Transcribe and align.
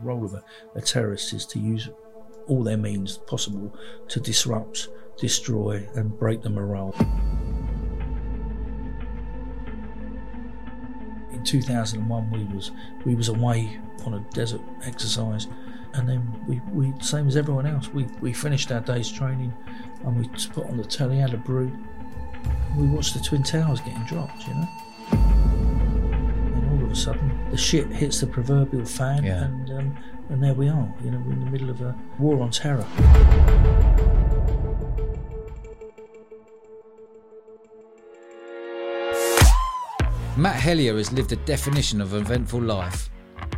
The 0.00 0.06
role 0.06 0.24
of 0.24 0.34
a, 0.34 0.42
a 0.74 0.80
terrorist 0.80 1.32
is 1.32 1.46
to 1.46 1.58
use 1.58 1.88
all 2.48 2.62
their 2.62 2.76
means 2.76 3.18
possible 3.18 3.72
to 4.08 4.20
disrupt, 4.20 4.88
destroy, 5.16 5.88
and 5.94 6.16
break 6.18 6.42
the 6.42 6.50
morale. 6.50 6.94
In 11.32 11.42
2001, 11.44 12.30
we 12.30 12.44
was 12.54 12.72
we 13.04 13.14
was 13.14 13.28
away 13.28 13.78
on 14.04 14.14
a 14.14 14.20
desert 14.32 14.60
exercise, 14.84 15.48
and 15.94 16.08
then 16.08 16.44
we, 16.46 16.60
we 16.72 16.92
same 17.00 17.26
as 17.26 17.36
everyone 17.36 17.66
else. 17.66 17.88
We 17.88 18.06
we 18.20 18.32
finished 18.32 18.70
our 18.72 18.80
day's 18.80 19.10
training, 19.10 19.54
and 20.04 20.16
we 20.16 20.28
put 20.48 20.66
on 20.66 20.76
the 20.76 20.84
telly, 20.84 21.18
had 21.18 21.32
a 21.32 21.38
brew. 21.38 21.72
We 22.76 22.86
watched 22.86 23.14
the 23.14 23.20
Twin 23.20 23.42
Towers 23.42 23.80
getting 23.80 24.04
dropped, 24.04 24.46
you 24.46 24.54
know. 24.54 24.68
And 25.12 26.70
all 26.72 26.84
of 26.84 26.90
a 26.90 26.94
sudden, 26.94 27.35
the 27.50 27.56
shit 27.56 27.86
hits 27.88 28.20
the 28.20 28.26
proverbial 28.26 28.84
fan, 28.84 29.24
Yeah. 29.24 29.44
and 29.44 29.70
um, 29.70 29.96
and 30.28 30.42
there 30.42 30.54
we 30.54 30.68
are. 30.68 30.92
You 31.04 31.10
know, 31.12 31.22
we're 31.24 31.32
in 31.34 31.40
the 31.44 31.50
middle 31.50 31.70
of 31.70 31.80
a 31.80 31.94
war 32.18 32.42
on 32.42 32.50
terror. 32.50 32.84
Matt 40.36 40.56
Hellyer 40.60 40.96
has 40.96 41.12
lived 41.12 41.32
a 41.32 41.36
definition 41.36 42.00
of 42.00 42.12
an 42.12 42.20
eventful 42.20 42.60
life. 42.60 43.08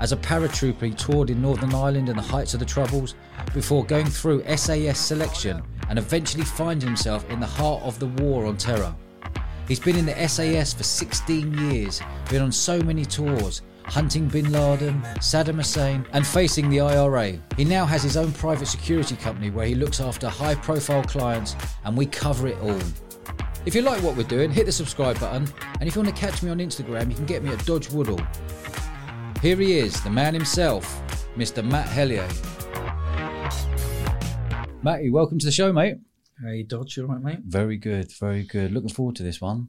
As 0.01 0.13
a 0.13 0.17
paratrooper, 0.17 0.83
he 0.83 0.91
toured 0.93 1.29
in 1.31 1.43
Northern 1.43 1.75
Ireland 1.75 2.09
and 2.09 2.17
the 2.17 2.23
heights 2.23 2.55
of 2.55 2.61
the 2.61 2.67
Troubles 2.67 3.17
before 3.53 3.85
going 3.85 4.07
through 4.07 4.45
SAS 4.57 4.99
selection 4.99 5.61
and 5.89 5.99
eventually 5.99 6.45
finding 6.45 6.87
himself 6.87 7.29
in 7.31 7.41
the 7.41 7.47
heart 7.47 7.83
of 7.83 7.99
the 7.99 8.07
war 8.23 8.47
on 8.47 8.57
terror. 8.57 8.95
He's 9.67 9.81
been 9.81 9.97
in 9.97 10.07
the 10.07 10.29
SAS 10.29 10.73
for 10.73 10.85
16 10.85 11.53
years, 11.71 12.01
been 12.31 12.43
on 12.43 12.53
so 12.53 12.81
many 12.81 13.05
tours, 13.05 13.63
hunting 13.89 14.29
bin 14.29 14.53
Laden, 14.53 15.01
Saddam 15.19 15.57
Hussein, 15.57 16.07
and 16.13 16.27
facing 16.27 16.69
the 16.69 16.81
IRA. 16.81 17.39
He 17.57 17.65
now 17.65 17.85
has 17.87 18.03
his 18.03 18.17
own 18.17 18.33
private 18.33 18.67
security 18.67 19.17
company 19.17 19.51
where 19.51 19.67
he 19.67 19.75
looks 19.75 20.01
after 20.01 20.29
high 20.29 20.55
profile 20.55 21.03
clients, 21.03 21.57
and 21.85 21.97
we 21.97 22.07
cover 22.07 22.49
it 22.49 22.59
all. 22.61 22.81
If 23.67 23.75
you 23.75 23.83
like 23.83 24.03
what 24.03 24.17
we're 24.17 24.23
doing, 24.23 24.51
hit 24.51 24.67
the 24.67 24.73
subscribe 24.73 25.19
button, 25.19 25.49
and 25.81 25.89
if 25.89 25.95
you 25.95 26.03
want 26.03 26.15
to 26.15 26.21
catch 26.21 26.43
me 26.43 26.51
on 26.51 26.59
Instagram, 26.59 27.11
you 27.11 27.17
can 27.17 27.27
get 27.27 27.43
me 27.43 27.51
at 27.51 27.65
Dodge 27.67 27.91
Woodall. 27.91 28.21
Here 29.43 29.57
he 29.57 29.79
is, 29.79 30.01
the 30.03 30.11
man 30.11 30.35
himself, 30.35 31.03
Mr. 31.37 31.65
Matt 31.65 31.89
Hellyer. 31.89 32.29
Matty, 34.83 35.11
welcome 35.11 35.39
to 35.39 35.47
the 35.47 35.53
show, 35.53 35.73
mate. 35.73 35.97
Hey, 36.43 36.63
Dodge, 36.63 36.97
you 36.97 37.05
all 37.05 37.15
right, 37.15 37.23
mate? 37.23 37.39
Very 37.45 37.77
good, 37.77 38.13
very 38.13 38.45
good. 38.45 38.71
Looking 38.73 38.91
forward 38.91 39.17
to 39.17 39.23
this 39.23 39.41
one. 39.41 39.69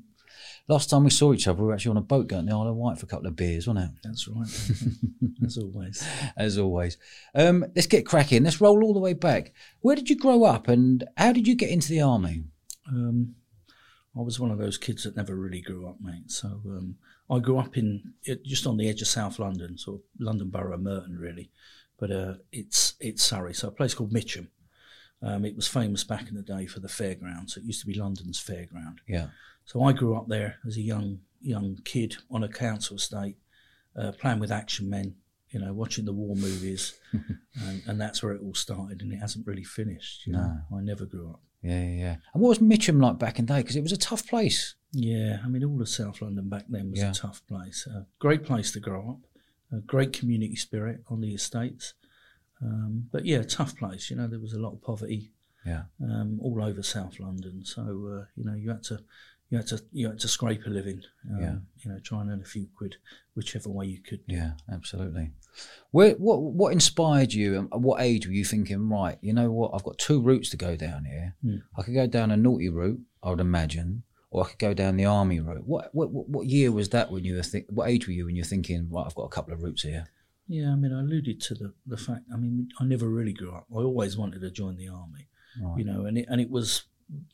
Last 0.70 0.92
time 0.92 1.04
we 1.04 1.10
saw 1.10 1.34
each 1.34 1.48
other, 1.48 1.60
we 1.60 1.68
were 1.68 1.74
actually 1.74 1.92
on 1.92 1.98
a 1.98 2.02
boat 2.02 2.28
going 2.28 2.46
to 2.46 2.52
the 2.52 2.56
Isle 2.56 2.68
of 2.68 2.76
Wight 2.76 3.00
for 3.00 3.08
a 3.08 3.10
couple 3.10 3.26
of 3.26 3.36
beers, 3.36 3.68
wasn't 3.68 3.86
it? 3.86 4.00
That's 4.04 4.28
right. 4.28 5.44
As 5.44 5.58
always. 5.58 6.08
As 6.38 6.58
always. 6.60 6.98
Um, 7.34 7.66
let's 7.76 7.88
get 7.88 8.06
cracking. 8.06 8.44
Let's 8.44 8.62
roll 8.62 8.84
all 8.84 8.94
the 8.94 9.00
way 9.00 9.14
back. 9.14 9.52
Where 9.82 9.96
did 9.96 10.12
you 10.12 10.16
grow 10.16 10.44
up 10.44 10.68
and 10.68 11.04
how 11.18 11.34
did 11.34 11.48
you 11.48 11.56
get 11.56 11.72
into 11.72 11.90
the 11.90 12.02
army? 12.02 12.44
Um, 12.88 13.34
I 14.16 14.22
was 14.22 14.40
one 14.40 14.52
of 14.52 14.60
those 14.60 14.78
kids 14.78 15.04
that 15.04 15.18
never 15.18 15.36
really 15.36 15.62
grew 15.62 15.88
up, 15.90 15.98
mate. 16.00 16.30
So 16.30 16.62
um, 16.68 16.98
I 17.32 17.40
grew 17.40 17.58
up 17.58 17.76
in 17.76 18.14
just 18.46 18.68
on 18.68 18.78
the 18.78 18.90
edge 18.90 19.02
of 19.02 19.08
South 19.08 19.40
London, 19.40 19.76
sort 19.76 20.02
of 20.02 20.04
London 20.20 20.50
Borough, 20.50 20.76
of 20.76 20.82
Merton, 20.82 21.18
really. 21.18 21.50
But 22.00 22.12
uh, 22.12 22.34
it's 22.52 22.94
it's 23.00 23.24
Surrey, 23.24 23.54
so 23.54 23.70
a 23.70 23.72
place 23.72 23.96
called 23.96 24.14
Mitcham. 24.14 24.50
Um, 25.22 25.44
it 25.46 25.56
was 25.56 25.68
famous 25.68 26.04
back 26.04 26.30
in 26.30 26.36
the 26.36 26.42
day 26.42 26.66
for 26.66 26.80
the 26.80 26.88
fairgrounds. 26.88 27.58
It 27.58 27.64
used 27.64 27.82
to 27.82 27.88
be 27.88 27.94
London's 27.94 28.40
fairground. 28.42 29.00
Yeah. 29.08 29.28
So 29.66 29.84
I 29.84 29.92
grew 29.92 30.16
up 30.16 30.28
there 30.28 30.58
as 30.66 30.78
a 30.78 30.82
young 30.82 31.20
young 31.42 31.78
kid 31.86 32.16
on 32.32 32.44
a 32.44 32.50
council 32.50 32.98
estate, 32.98 33.38
uh, 33.96 34.12
playing 34.14 34.40
with 34.40 34.52
action 34.52 34.90
men, 34.90 35.16
you 35.52 35.60
know, 35.60 35.74
watching 35.74 36.06
the 36.06 36.14
war 36.14 36.36
movies, 36.36 37.00
and, 37.14 37.82
and 37.88 38.00
that's 38.02 38.22
where 38.24 38.34
it 38.34 38.42
all 38.42 38.54
started. 38.54 39.02
And 39.02 39.12
it 39.14 39.18
hasn't 39.18 39.48
really 39.48 39.64
finished. 39.64 40.26
You 40.28 40.34
know, 40.34 40.58
I 40.76 40.82
never 40.82 41.06
grew 41.06 41.30
up. 41.30 41.42
Yeah, 41.62 41.82
yeah, 41.84 41.96
yeah. 41.96 42.16
And 42.34 42.42
what 42.42 42.50
was 42.50 42.62
Mitcham 42.62 43.00
like 43.00 43.20
back 43.20 43.38
in 43.40 43.46
the 43.46 43.54
day? 43.54 43.62
Because 43.62 43.76
it 43.76 43.84
was 43.84 43.92
a 43.92 43.98
tough 43.98 44.26
place. 44.28 44.76
Yeah, 44.94 45.40
I 45.44 45.48
mean, 45.50 45.64
all 45.64 45.82
of 45.82 45.90
South 45.90 46.22
London 46.22 46.48
back 46.50 46.66
then 46.70 46.92
was 46.92 47.00
Yeah. 47.02 47.12
a 47.12 47.14
tough 47.14 47.42
place. 47.48 47.86
A 47.88 48.06
great 48.20 48.44
place 48.44 48.72
to 48.72 48.80
grow 48.80 49.10
up, 49.12 49.78
a 49.78 49.82
great 49.82 50.14
community 50.14 50.56
spirit 50.56 51.04
on 51.08 51.22
the 51.22 51.34
estates. 51.34 51.94
Um, 52.62 53.08
but 53.12 53.26
yeah, 53.26 53.42
tough 53.44 53.78
place. 53.78 54.10
You 54.10 54.18
know, 54.18 54.28
there 54.28 54.40
was 54.40 54.54
a 54.54 54.60
lot 54.60 54.74
of 54.74 54.82
poverty 54.82 55.32
Yeah. 55.66 55.84
um, 56.04 56.40
all 56.42 56.62
over 56.64 56.84
South 56.84 57.20
London. 57.20 57.64
So 57.66 57.82
uh, 57.82 58.26
you 58.36 58.44
know, 58.46 58.54
you 58.56 58.70
had 58.70 58.84
to. 58.84 59.00
You 59.52 59.58
had 59.58 59.66
to 59.68 59.82
you 59.92 60.08
had 60.10 60.20
to 60.20 60.28
scrape 60.28 60.68
a 60.68 60.70
living, 60.70 61.02
um, 61.32 61.42
Yeah. 61.42 61.56
You 61.80 61.92
know, 61.92 62.00
try 62.04 62.22
and 62.22 62.30
earn 62.30 62.42
a 62.42 62.46
few 62.46 62.68
quid, 62.78 62.98
whichever 63.34 63.68
way 63.68 63.88
you 63.88 64.00
could. 64.00 64.20
Yeah, 64.28 64.52
absolutely. 64.72 65.32
Where, 65.90 66.12
what 66.12 66.40
what 66.44 66.72
inspired 66.72 67.34
you? 67.34 67.58
And 67.58 67.68
at 67.74 67.82
what 67.82 68.00
age 68.00 68.28
were 68.28 68.34
you 68.34 68.46
thinking? 68.46 68.88
Right, 68.90 69.18
you 69.22 69.34
know 69.34 69.50
what? 69.50 69.72
I've 69.74 69.84
got 69.84 69.98
two 69.98 70.22
routes 70.22 70.52
to 70.52 70.58
go 70.58 70.76
down 70.76 71.06
here. 71.06 71.36
Hmm. 71.42 71.56
I 71.76 71.82
could 71.82 71.96
go 71.96 72.06
down 72.06 72.30
a 72.30 72.38
naughty 72.38 72.70
route, 72.70 73.00
I 73.24 73.32
would 73.32 73.40
imagine, 73.40 74.04
or 74.30 74.46
I 74.46 74.50
could 74.50 74.60
go 74.60 74.76
down 74.76 74.98
the 74.98 75.06
army 75.06 75.40
route. 75.40 75.66
What 75.66 75.90
what 75.96 76.12
what, 76.12 76.30
what 76.30 76.46
year 76.46 76.72
was 76.72 76.90
that 76.90 77.10
when 77.12 77.24
you 77.24 77.36
were 77.36 77.42
think? 77.42 77.66
What 77.70 77.90
age 77.90 78.06
were 78.06 78.14
you 78.14 78.26
when 78.26 78.36
you're 78.36 78.46
thinking? 78.46 78.88
Right, 78.92 79.06
I've 79.08 79.16
got 79.16 79.24
a 79.24 79.30
couple 79.30 79.54
of 79.56 79.64
routes 79.64 79.82
here. 79.82 80.06
Yeah, 80.52 80.72
I 80.72 80.76
mean, 80.76 80.92
I 80.92 81.02
alluded 81.02 81.40
to 81.42 81.54
the, 81.54 81.74
the 81.86 81.96
fact. 81.96 82.24
I 82.34 82.38
mean, 82.38 82.70
I 82.80 82.84
never 82.84 83.08
really 83.08 83.34
grew 83.34 83.52
up. 83.54 83.68
I 83.72 83.76
always 83.82 84.18
wanted 84.18 84.42
to 84.42 84.50
join 84.52 84.78
the 84.78 84.90
army, 84.90 85.28
Right. 85.62 85.78
you 85.78 85.86
know, 85.86 86.06
and 86.06 86.18
it 86.18 86.26
and 86.28 86.42
it 86.42 86.50
was 86.50 86.84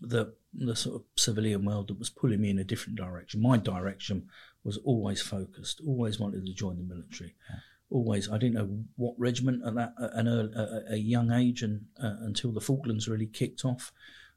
the 0.01 0.33
the 0.53 0.75
sort 0.75 0.95
of 0.97 1.03
civilian 1.15 1.63
world 1.65 1.87
that 1.87 1.97
was 1.99 2.09
pulling 2.09 2.41
me 2.41 2.49
in 2.49 2.59
a 2.59 2.63
different 2.65 2.97
direction. 2.97 3.41
My 3.41 3.57
direction 3.57 4.27
was 4.65 4.77
always 4.83 5.21
focused. 5.21 5.81
Always 5.87 6.19
wanted 6.19 6.45
to 6.45 6.53
join 6.53 6.75
the 6.77 6.83
military. 6.83 7.35
Always, 7.89 8.29
I 8.29 8.37
didn't 8.37 8.55
know 8.55 8.83
what 8.97 9.13
regiment 9.17 9.63
at 9.65 9.75
that 9.75 9.93
at 10.01 10.13
an 10.13 10.27
early, 10.27 10.51
a, 10.53 10.93
a 10.95 10.97
young 10.97 11.31
age, 11.31 11.61
and 11.61 11.85
uh, 12.03 12.15
until 12.21 12.51
the 12.51 12.59
Falklands 12.61 13.07
really 13.07 13.27
kicked 13.27 13.63
off, 13.63 13.93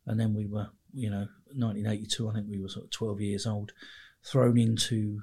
and 0.07 0.21
then 0.21 0.35
we 0.35 0.47
were, 0.47 0.69
you 0.93 1.11
know, 1.11 1.27
1982. 1.55 2.29
I 2.29 2.33
think 2.35 2.47
we 2.49 2.61
were 2.61 2.69
sort 2.69 2.85
of 2.85 2.91
12 2.91 3.21
years 3.23 3.47
old, 3.47 3.73
thrown 4.23 4.59
into, 4.59 5.23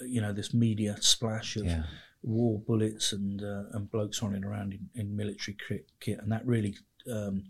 you 0.00 0.20
know, 0.20 0.32
this 0.32 0.52
media 0.52 0.96
splash 1.00 1.56
of 1.56 1.64
Yeah. 1.66 1.84
War 2.26 2.58
bullets 2.66 3.12
and 3.12 3.42
uh, 3.42 3.64
and 3.72 3.90
blokes 3.90 4.22
running 4.22 4.44
around 4.44 4.72
in, 4.72 4.88
in 5.00 5.16
military 5.16 5.56
kit, 5.68 5.86
kit, 6.00 6.18
and 6.20 6.30
that 6.30 6.46
really 6.46 6.76
um, 7.10 7.44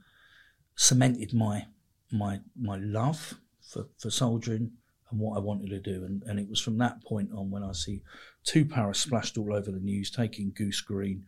cemented 0.76 1.34
my 1.34 1.66
my 2.12 2.40
my 2.60 2.76
love 2.76 3.34
for, 3.60 3.86
for 3.98 4.10
soldiering 4.10 4.70
and 5.10 5.20
what 5.20 5.36
I 5.36 5.40
wanted 5.40 5.70
to 5.70 5.80
do. 5.80 6.04
And, 6.04 6.22
and 6.24 6.38
it 6.38 6.48
was 6.48 6.60
from 6.60 6.78
that 6.78 7.02
point 7.04 7.30
on 7.32 7.50
when 7.50 7.62
I 7.62 7.72
see 7.72 8.02
two 8.44 8.64
paras 8.64 8.98
splashed 8.98 9.38
all 9.38 9.54
over 9.54 9.70
the 9.70 9.78
news, 9.80 10.10
taking 10.10 10.52
Goose 10.52 10.80
Green, 10.80 11.24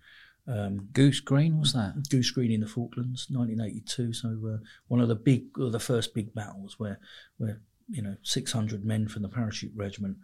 um, 0.48 0.88
Goose 0.92 1.20
Green 1.20 1.60
was 1.60 1.74
that? 1.74 2.08
Goose 2.08 2.30
Green 2.30 2.50
in 2.50 2.60
the 2.60 2.66
Falklands, 2.66 3.26
1982. 3.28 4.12
So 4.14 4.28
uh, 4.28 4.64
one 4.88 5.00
of 5.00 5.08
the 5.08 5.14
big, 5.14 5.44
the 5.54 5.78
first 5.78 6.14
big 6.14 6.34
battles 6.34 6.78
where 6.78 6.98
where 7.36 7.60
you 7.90 8.02
know 8.02 8.16
600 8.22 8.84
men 8.84 9.08
from 9.08 9.22
the 9.22 9.28
parachute 9.28 9.72
regiment 9.76 10.16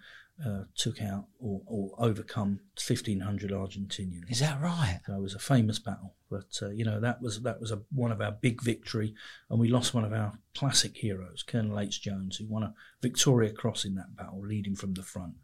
uh, 0.45 0.65
took 0.77 1.01
out 1.01 1.27
or, 1.39 1.61
or 1.67 1.95
overcome 1.99 2.61
1,500 2.85 3.51
Argentinians. 3.51 4.31
Is 4.31 4.41
that 4.41 4.61
right? 4.61 5.01
So 5.07 5.15
it 5.15 5.21
was 5.21 5.35
a 5.35 5.39
famous 5.39 5.79
battle, 5.79 6.15
but 6.31 6.59
uh, 6.61 6.71
you 6.71 6.85
know 6.85 6.99
that 7.01 7.23
was 7.23 7.43
that 7.43 7.61
was 7.61 7.71
a, 7.71 7.83
one 7.93 8.11
of 8.11 8.21
our 8.21 8.33
big 8.33 8.63
victory, 8.63 9.15
and 9.49 9.61
we 9.61 9.69
lost 9.69 9.95
one 9.95 10.05
of 10.05 10.13
our 10.13 10.39
classic 10.55 10.97
heroes, 10.97 11.43
Colonel 11.43 11.79
H. 11.79 12.03
Jones, 12.03 12.37
who 12.37 12.47
won 12.47 12.65
a 12.65 12.75
Victoria 13.01 13.53
Cross 13.53 13.85
in 13.85 13.95
that 13.95 14.17
battle, 14.17 14.43
leading 14.45 14.75
from 14.75 14.95
the 14.95 15.03
front, 15.03 15.35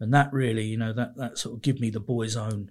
and 0.00 0.12
that 0.12 0.32
really, 0.32 0.64
you 0.64 0.76
know, 0.76 0.92
that 0.92 1.16
that 1.16 1.38
sort 1.38 1.54
of 1.54 1.62
give 1.62 1.78
me 1.78 1.90
the 1.90 2.00
boy's 2.00 2.36
own 2.36 2.70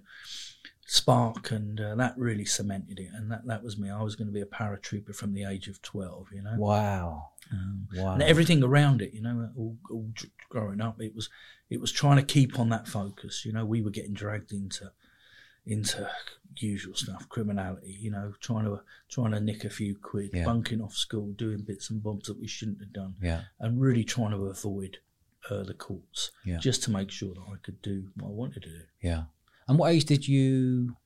spark, 0.86 1.50
and 1.50 1.80
uh, 1.80 1.94
that 1.94 2.14
really 2.18 2.44
cemented 2.44 2.98
it, 2.98 3.10
and 3.14 3.30
that 3.30 3.46
that 3.46 3.62
was 3.62 3.78
me. 3.78 3.90
I 3.90 4.02
was 4.02 4.16
going 4.16 4.28
to 4.28 4.32
be 4.32 4.40
a 4.40 4.46
paratrooper 4.46 5.14
from 5.14 5.32
the 5.34 5.44
age 5.44 5.68
of 5.68 5.80
twelve, 5.82 6.28
you 6.32 6.42
know. 6.42 6.54
Wow. 6.58 7.30
Um, 7.52 7.88
Wow. 7.94 8.14
and 8.14 8.22
everything 8.22 8.62
around 8.62 9.02
it, 9.02 9.12
you 9.12 9.20
know, 9.20 9.50
all, 9.56 9.76
all 9.90 10.08
growing 10.48 10.80
up, 10.80 11.00
it 11.00 11.14
was 11.14 11.28
it 11.70 11.80
was 11.80 11.92
trying 11.92 12.16
to 12.16 12.22
keep 12.22 12.58
on 12.58 12.68
that 12.70 12.88
focus. 12.88 13.44
You 13.44 13.52
know, 13.52 13.64
we 13.64 13.82
were 13.82 13.90
getting 13.90 14.14
dragged 14.14 14.52
into 14.52 14.90
into 15.66 16.08
usual 16.56 16.94
stuff, 16.94 17.28
criminality. 17.28 17.96
You 18.00 18.10
know, 18.10 18.32
trying 18.40 18.64
to 18.64 18.80
trying 19.08 19.32
to 19.32 19.40
nick 19.40 19.64
a 19.64 19.70
few 19.70 19.94
quid, 19.96 20.30
Yeah. 20.34 20.44
bunking 20.44 20.80
off 20.80 20.94
school, 20.94 21.32
doing 21.32 21.62
bits 21.62 21.90
and 21.90 22.02
bobs 22.02 22.26
that 22.28 22.40
we 22.40 22.46
shouldn't 22.46 22.80
have 22.80 22.92
done, 22.92 23.14
Yeah. 23.22 23.42
and 23.60 23.80
really 23.80 24.04
trying 24.04 24.30
to 24.32 24.46
avoid 24.46 24.98
uh, 25.50 25.62
the 25.64 25.74
courts, 25.74 26.30
Yeah. 26.44 26.58
just 26.58 26.82
to 26.84 26.90
make 26.90 27.10
sure 27.10 27.34
that 27.34 27.44
I 27.52 27.56
could 27.62 27.82
do 27.82 28.10
what 28.16 28.28
I 28.28 28.30
wanted 28.30 28.62
to 28.62 28.68
do. 28.68 28.82
Yeah. 29.02 29.24
And 29.68 29.78
what 29.78 29.92
age 29.92 30.04
did 30.04 30.26
you 30.28 30.96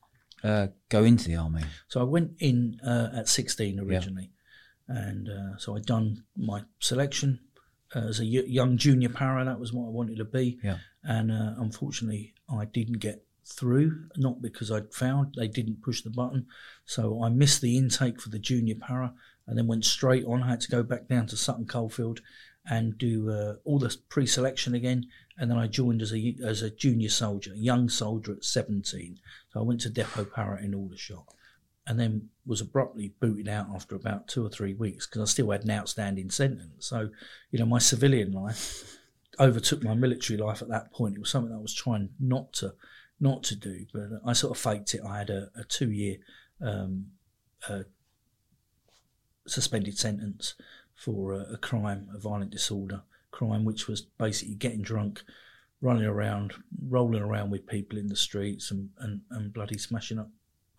uh, 0.43 0.69
go 0.88 1.05
into 1.05 1.29
the 1.29 1.37
army? 1.37 1.62
So 1.88 2.00
I 2.00 2.05
went 2.05 2.32
in 2.38 2.79
uh, 2.85 3.11
at 3.14 3.29
16 3.29 3.81
originally, 3.81 4.31
and 4.88 5.29
uh, 5.29 5.56
so 5.58 5.76
I'd 5.76 5.87
done 5.87 6.25
my 6.37 6.62
selection 6.81 7.41
uh, 7.94 8.00
as 8.08 8.20
a 8.20 8.25
y- 8.25 8.44
young 8.47 8.76
junior 8.76 9.08
para. 9.08 9.44
That 9.44 9.61
was 9.61 9.73
what 9.73 9.87
I 9.87 9.91
wanted 9.91 10.17
to 10.19 10.25
be, 10.25 10.58
Yeah. 10.62 10.79
and 11.05 11.31
uh, 11.31 11.55
unfortunately, 11.58 12.35
I 12.49 12.64
didn't 12.64 12.99
get 13.00 13.25
through. 13.44 14.08
Not 14.17 14.43
because 14.43 14.70
I'd 14.70 14.93
failed; 14.94 15.35
they 15.37 15.49
didn't 15.49 15.82
push 15.82 16.03
the 16.03 16.11
button, 16.11 16.47
so 16.85 17.23
I 17.23 17.29
missed 17.29 17.61
the 17.61 17.76
intake 17.76 18.20
for 18.20 18.29
the 18.31 18.38
junior 18.38 18.75
para, 18.76 19.14
and 19.47 19.56
then 19.58 19.67
went 19.67 19.85
straight 19.85 20.25
on. 20.25 20.43
I 20.43 20.49
had 20.49 20.61
to 20.62 20.70
go 20.70 20.82
back 20.82 21.08
down 21.08 21.26
to 21.29 21.37
Sutton 21.37 21.67
Coldfield. 21.67 22.20
And 22.68 22.98
do 22.98 23.30
uh, 23.30 23.54
all 23.64 23.78
the 23.78 23.96
pre-selection 24.08 24.74
again. 24.74 25.06
And 25.38 25.50
then 25.50 25.58
I 25.58 25.66
joined 25.66 26.02
as 26.02 26.12
a 26.12 26.36
as 26.44 26.62
a 26.62 26.70
junior 26.70 27.10
soldier, 27.10 27.52
a 27.52 27.58
young 27.58 27.88
soldier 27.88 28.32
at 28.32 28.44
17. 28.44 29.18
So 29.52 29.60
I 29.60 29.62
went 29.62 29.80
to 29.82 29.90
Depot 29.90 30.24
Para 30.24 30.62
in 30.62 30.74
Aldershot, 30.74 31.26
and 31.86 32.00
then 32.00 32.28
was 32.46 32.60
abruptly 32.60 33.14
booted 33.20 33.48
out 33.48 33.66
after 33.74 33.94
about 33.94 34.28
two 34.28 34.44
or 34.44 34.48
three 34.48 34.74
weeks 34.74 35.06
because 35.06 35.22
I 35.22 35.30
still 35.30 35.50
had 35.50 35.64
an 35.64 35.70
outstanding 35.70 36.30
sentence. 36.30 36.86
So, 36.86 37.10
you 37.50 37.58
know, 37.58 37.66
my 37.66 37.78
civilian 37.78 38.32
life 38.32 38.98
overtook 39.38 39.82
my 39.82 39.94
military 39.94 40.38
life 40.38 40.62
at 40.62 40.69
that 40.69 40.92
point. 40.92 41.16
It 41.16 41.20
was 41.20 41.30
something 41.30 41.54
I 41.54 41.60
was 41.60 41.74
trying 41.74 42.10
not 42.19 42.52
to 42.54 42.74
not 43.20 43.42
to 43.44 43.56
do, 43.56 43.86
but 43.92 44.04
I 44.24 44.32
sort 44.32 44.56
of 44.56 44.62
faked 44.62 44.94
it. 44.94 45.00
I 45.06 45.19
had 45.19 45.30
a, 45.30 45.50
a 45.56 45.64
two 45.64 45.90
year 45.90 46.16
um, 46.60 47.06
uh, 47.69 47.82
suspended 49.46 49.96
sentence 49.98 50.54
for 50.96 51.32
a, 51.34 51.54
a 51.54 51.56
crime, 51.58 52.08
a 52.14 52.19
violent 52.19 52.50
disorder 52.50 53.02
crime, 53.31 53.64
which 53.64 53.87
was 53.87 54.00
basically 54.00 54.54
getting 54.54 54.82
drunk, 54.82 55.22
running 55.81 56.04
around, 56.06 56.54
rolling 56.88 57.22
around 57.22 57.50
with 57.50 57.66
people 57.66 57.98
in 57.98 58.08
the 58.08 58.16
streets, 58.16 58.70
and, 58.70 58.88
and, 58.98 59.20
and 59.31 59.52
bloody 59.52 59.78
smashing 59.78 60.19
up 60.19 60.31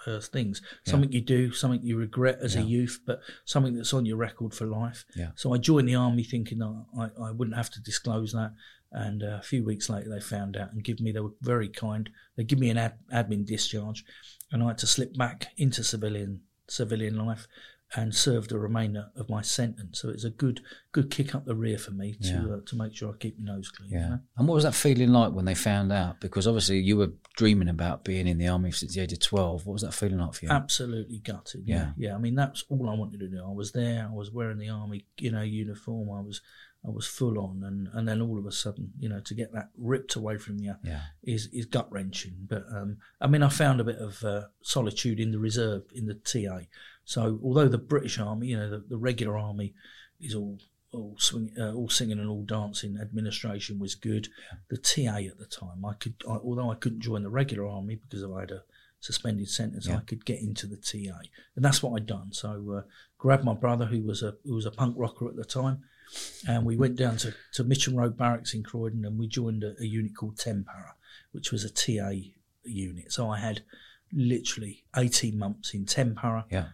uh, 0.05 0.19
things. 0.19 0.61
Yeah. 0.85 0.91
Something 0.91 1.11
you 1.11 1.21
do, 1.21 1.51
something 1.51 1.81
you 1.83 1.97
regret 1.97 2.39
as 2.41 2.55
Yeah. 2.55 2.61
a 2.61 2.65
youth, 2.65 2.99
but 3.05 3.21
something 3.45 3.75
that's 3.75 3.93
on 3.93 4.05
your 4.05 4.17
record 4.17 4.53
for 4.53 4.65
life. 4.65 5.05
Yeah. 5.15 5.29
So 5.35 5.53
I 5.53 5.57
joined 5.57 5.87
the 5.87 5.95
army 5.95 6.23
thinking 6.23 6.59
that 6.59 6.85
I, 6.97 7.09
I 7.21 7.31
wouldn't 7.31 7.57
have 7.57 7.69
to 7.71 7.81
disclose 7.81 8.31
that. 8.33 8.53
And 8.91 9.21
uh, 9.21 9.37
a 9.39 9.41
few 9.41 9.63
weeks 9.65 9.89
later, 9.89 10.09
they 10.09 10.21
found 10.21 10.55
out 10.55 10.71
and 10.71 10.83
give 10.83 11.01
me. 11.01 11.11
They 11.11 11.19
were 11.19 11.33
very 11.41 11.67
kind. 11.67 12.09
They 12.37 12.45
give 12.45 12.57
me 12.57 12.69
an 12.69 12.77
ad, 12.77 12.93
admin 13.13 13.45
discharge, 13.45 14.05
and 14.49 14.63
I 14.63 14.67
had 14.67 14.77
to 14.77 14.87
slip 14.87 15.17
back 15.17 15.47
into 15.57 15.83
civilian 15.83 16.41
civilian 16.69 17.17
life 17.17 17.47
and 17.95 18.13
serve 18.13 18.49
the 18.49 18.59
remainder 18.59 19.07
of 19.15 19.29
my 19.29 19.41
sentence. 19.41 20.01
So 20.01 20.09
it's 20.09 20.25
a 20.25 20.29
good 20.29 20.61
good 20.91 21.09
kick 21.09 21.33
up 21.33 21.45
the 21.45 21.55
rear 21.55 21.77
for 21.77 21.91
me 21.91 22.15
to 22.21 22.27
Yeah. 22.27 22.45
uh, 22.55 22.59
to 22.65 22.75
make 22.75 22.93
sure 22.95 23.13
I 23.13 23.17
keep 23.17 23.39
my 23.39 23.53
nose 23.53 23.69
clean. 23.69 23.91
you 23.91 23.97
Yeah. 23.97 24.09
know? 24.09 24.19
And 24.37 24.47
what 24.47 24.55
was 24.55 24.63
that 24.65 24.75
feeling 24.75 25.11
like 25.11 25.31
when 25.33 25.45
they 25.45 25.55
found 25.55 25.91
out? 25.91 26.19
Because 26.19 26.47
obviously 26.47 26.79
you 26.79 26.97
were 26.97 27.13
dreaming 27.37 27.69
about 27.69 28.03
being 28.03 28.27
in 28.27 28.39
the 28.39 28.47
army 28.47 28.71
since 28.71 28.93
the 28.95 29.01
age 29.01 29.13
of 29.13 29.19
12. 29.19 29.65
What 29.65 29.73
was 29.73 29.81
that 29.83 29.93
feeling 29.93 30.17
like 30.17 30.33
for 30.33 30.45
you? 30.45 30.51
Absolutely 30.51 31.19
gutted. 31.19 31.63
Yeah. 31.65 31.75
Yeah. 31.97 32.09
yeah, 32.09 32.15
I 32.15 32.17
mean 32.17 32.35
that's 32.35 32.65
all 32.69 32.89
I 32.89 32.95
wanted 32.95 33.19
to 33.21 33.27
do. 33.29 33.43
I 33.45 33.51
was 33.53 33.71
there. 33.71 34.07
I 34.11 34.13
was 34.13 34.31
wearing 34.31 34.57
the 34.57 34.69
army, 34.69 35.05
you 35.19 35.31
know, 35.31 35.41
uniform. 35.43 36.09
I 36.11 36.21
was, 36.21 36.41
I 36.85 36.89
was 36.89 37.07
full 37.07 37.39
on, 37.39 37.63
and 37.63 37.87
and 37.93 38.07
then 38.07 38.21
all 38.21 38.37
of 38.37 38.45
a 38.45 38.51
sudden, 38.51 38.91
you 38.99 39.09
know, 39.09 39.19
to 39.21 39.33
get 39.33 39.51
that 39.53 39.69
ripped 39.77 40.15
away 40.15 40.37
from 40.37 40.59
you 40.59 40.75
yeah. 40.83 41.01
is 41.23 41.47
is 41.51 41.65
gut 41.65 41.91
wrenching. 41.91 42.35
But 42.47 42.63
um, 42.71 42.97
I 43.21 43.27
mean, 43.27 43.43
I 43.43 43.49
found 43.49 43.79
a 43.81 43.83
bit 43.83 43.97
of 43.97 44.23
uh, 44.23 44.43
solitude 44.61 45.19
in 45.19 45.31
the 45.31 45.39
reserve 45.39 45.83
in 45.93 46.05
the 46.05 46.13
TA. 46.15 46.61
So 47.07 47.39
although 47.41 47.69
the 47.69 47.77
British 47.77 48.19
Army, 48.19 48.47
you 48.47 48.57
know, 48.57 48.69
the, 48.69 48.83
the 48.89 48.97
regular 48.97 49.37
army 49.37 49.73
is 50.19 50.35
all 50.35 50.59
all 50.91 51.15
swing, 51.19 51.51
uh, 51.59 51.73
all 51.73 51.87
singing 51.89 52.19
and 52.19 52.29
all 52.29 52.43
dancing. 52.43 52.97
Administration 53.01 53.79
was 53.79 53.95
good. 53.95 54.27
The 54.69 54.77
TA 54.77 55.17
at 55.31 55.37
the 55.37 55.45
time, 55.45 55.85
I 55.85 55.93
could, 55.93 56.15
I, 56.27 56.33
although 56.35 56.69
I 56.71 56.75
couldn't 56.75 57.01
join 57.01 57.23
the 57.23 57.29
regular 57.29 57.65
army 57.67 57.95
because 57.95 58.23
I 58.23 58.39
had 58.41 58.51
a 58.51 58.63
suspended 58.99 59.49
sentence, 59.49 59.87
Yeah. 59.87 59.97
I 59.97 59.99
could 59.99 60.25
get 60.25 60.39
into 60.41 60.65
the 60.67 60.75
TA, 60.77 61.19
and 61.55 61.63
that's 61.63 61.81
what 61.83 61.95
I'd 61.95 62.07
done. 62.07 62.31
So 62.33 62.49
uh, 62.77 62.81
grabbed 63.17 63.43
my 63.45 63.53
brother, 63.53 63.85
who 63.85 64.01
was 64.01 64.21
a 64.23 64.35
who 64.45 64.55
was 64.55 64.65
a 64.65 64.71
punk 64.71 64.95
rocker 64.97 65.27
at 65.29 65.35
the 65.37 65.45
time, 65.45 65.83
and 66.47 66.65
we 66.65 66.75
went 66.77 66.95
down 66.97 67.17
to, 67.17 67.33
to 67.53 67.63
Mitcham 67.63 67.95
Road 67.95 68.17
Barracks 68.17 68.53
in 68.53 68.63
Croydon, 68.63 69.05
and 69.05 69.17
we 69.19 69.27
joined 69.27 69.63
a, 69.63 69.75
a 69.79 69.85
unit 69.85 70.15
called 70.15 70.37
10 70.37 70.63
Para, 70.65 70.95
which 71.31 71.51
was 71.51 71.63
a 71.63 71.69
TA 71.69 72.11
unit. 72.63 73.11
So 73.13 73.29
I 73.29 73.39
had 73.39 73.61
literally 74.13 74.83
eighteen 74.95 75.37
months 75.37 75.73
in 75.73 75.85
10 75.85 76.15
Para, 76.15 76.45
Yeah. 76.49 76.67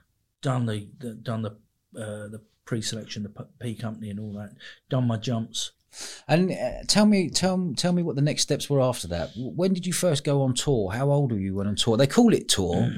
Done 0.44 0.68
the, 0.68 0.88
the 1.00 1.16
done 1.16 1.42
the 1.42 1.52
uh, 2.00 2.28
the 2.28 2.42
pre-selection, 2.66 3.24
the 3.24 3.48
P- 3.60 3.76
company, 3.76 4.12
and 4.12 4.20
all 4.20 4.34
that. 4.34 4.52
Done 4.90 5.08
my 5.08 5.18
jumps. 5.18 5.72
And 6.28 6.52
uh, 6.52 6.84
tell 6.88 7.06
me, 7.06 7.30
tell 7.30 7.74
tell 7.76 7.94
me 7.94 8.04
what 8.04 8.16
the 8.16 8.22
next 8.22 8.44
steps 8.44 8.70
were 8.70 8.82
after 8.82 9.08
that. 9.08 9.32
When 9.36 9.74
did 9.74 9.88
you 9.88 9.94
first 9.94 10.24
go 10.24 10.44
on 10.44 10.54
tour? 10.54 10.92
How 10.92 11.10
old 11.10 11.32
were 11.32 11.40
you 11.40 11.56
when 11.56 11.68
on 11.68 11.76
tour? 11.76 11.98
They 11.98 12.08
call 12.08 12.34
it 12.34 12.48
tour. 12.48 12.92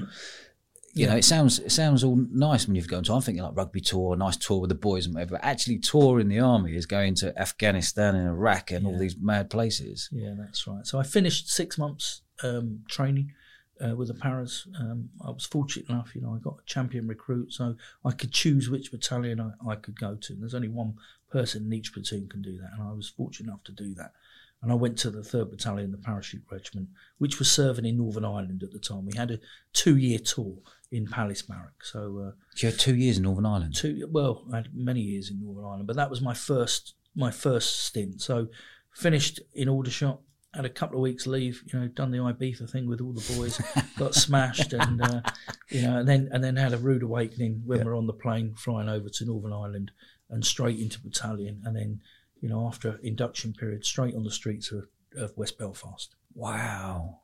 You 0.94 1.08
know, 1.08 1.18
it 1.18 1.26
sounds 1.26 1.60
it 1.60 1.74
sounds 1.74 2.06
all 2.06 2.16
nice 2.32 2.68
when 2.68 2.76
you've 2.78 2.88
gone 2.88 3.04
to. 3.04 3.14
I'm 3.14 3.22
thinking 3.22 3.44
like 3.44 3.58
rugby 3.58 3.82
tour, 3.82 4.14
a 4.14 4.18
nice 4.18 4.38
tour 4.38 4.62
with 4.62 4.70
the 4.70 4.76
boys 4.76 5.06
and 5.06 5.14
whatever. 5.14 5.32
But 5.32 5.44
actually, 5.44 5.80
tour 5.80 6.22
in 6.22 6.30
the 6.30 6.40
army 6.40 6.74
is 6.74 6.86
going 6.86 7.16
to 7.16 7.38
Afghanistan 7.38 8.16
and 8.16 8.30
Iraq 8.30 8.72
and 8.72 8.88
all 8.88 8.98
these 8.98 9.18
mad 9.20 9.50
places. 9.50 10.08
Yeah, 10.14 10.36
that's 10.38 10.66
right. 10.66 10.88
So 10.88 10.98
I 10.98 11.04
finished 11.04 11.50
six 11.50 11.78
months 11.78 12.22
um, 12.44 12.86
training 12.88 13.34
uh, 13.84 13.96
with 13.96 14.08
the 14.10 14.14
Paras. 14.14 14.68
Um, 14.80 15.10
I 15.26 15.30
was 15.32 15.46
fortunate 15.46 15.90
enough, 15.90 16.16
you 16.16 16.22
know, 16.22 16.34
I 16.36 16.40
got 16.40 16.60
a 16.60 16.66
champion 16.66 17.08
recruit, 17.08 17.54
so 17.54 17.76
I 18.04 18.12
could 18.12 18.32
choose 18.32 18.70
which 18.70 18.92
battalion 18.92 19.40
I, 19.42 19.72
I 19.72 19.76
could 19.76 20.00
go 20.00 20.16
to. 20.16 20.34
And 20.34 20.42
there's 20.42 20.56
only 20.56 20.68
one 20.70 20.96
person 21.32 21.66
in 21.66 21.74
each 21.74 21.94
platoon 21.94 22.28
can 22.30 22.42
do 22.42 22.58
that, 22.58 22.72
and 22.74 22.84
I 22.88 22.94
was 22.94 23.10
fortunate 23.10 23.50
enough 23.50 23.64
to 23.66 23.72
do 23.72 23.94
that. 23.96 24.12
And 24.62 24.72
I 24.72 24.76
went 24.76 24.98
to 25.00 25.12
the 25.12 25.24
third 25.24 25.52
battalion, 25.52 25.92
the 25.92 25.98
parachute 25.98 26.44
regiment, 26.50 26.88
which 27.18 27.38
was 27.40 27.52
serving 27.52 27.86
in 27.86 27.98
Northern 27.98 28.26
Ireland 28.26 28.64
at 28.64 28.72
the 28.72 28.80
time. 28.80 29.06
We 29.06 29.16
had 29.16 29.30
a 29.32 29.40
two-year 29.74 30.20
tour 30.20 30.58
in 30.92 31.06
Palace 31.08 31.42
Barrack, 31.44 31.84
so. 31.84 32.18
Uh, 32.20 32.32
You 32.62 32.70
had 32.70 32.80
two 32.80 32.96
years 32.96 33.18
in 33.18 33.24
Northern 33.24 33.46
Ireland. 33.46 33.76
two 33.76 34.08
well 34.12 34.46
I 34.52 34.58
had 34.58 34.70
many 34.74 35.02
years 35.02 35.30
in 35.30 35.42
Northern 35.42 35.66
Ireland 35.66 35.88
but 35.88 35.96
that 35.98 36.10
was 36.10 36.22
my 36.22 36.34
first 36.34 36.94
my 37.16 37.32
first 37.32 37.82
stint 37.86 38.22
so 38.22 38.48
finished 38.94 39.40
in 39.54 39.68
Aldershot 39.70 40.20
had 40.56 40.66
a 40.66 40.70
couple 40.70 40.98
of 40.98 41.02
weeks 41.02 41.28
leave 41.28 41.64
you 41.72 41.80
know 41.80 41.88
done 41.88 42.12
the 42.12 42.18
Ibiza 42.18 42.70
thing 42.70 42.88
with 42.88 43.02
all 43.02 43.12
the 43.14 43.34
boys 43.36 43.62
got 43.98 44.16
smashed 44.16 44.74
and 44.74 45.02
uh, 45.02 45.22
you 45.70 45.82
know 45.82 45.98
and 45.98 46.08
then 46.08 46.30
and 46.32 46.44
then 46.44 46.56
had 46.56 46.74
a 46.74 46.78
rude 46.78 47.04
awakening 47.04 47.62
when 47.66 47.86
we're 47.86 47.96
on 47.98 48.08
the 48.08 48.14
plane 48.14 48.54
flying 48.56 48.90
over 48.90 49.10
to 49.10 49.26
Northern 49.26 49.54
Ireland 49.54 49.92
and 50.30 50.46
straight 50.46 50.80
into 50.80 51.00
battalion 51.02 51.62
and 51.66 51.76
then 51.76 52.00
you 52.42 52.50
know 52.50 52.66
after 52.68 53.00
induction 53.04 53.54
period 53.54 53.86
straight 53.86 54.16
on 54.16 54.24
the 54.24 54.32
streets 54.32 54.72
of, 54.72 54.88
of 55.18 55.36
West 55.38 55.58
Belfast 55.58 56.16
Wow. 56.34 57.20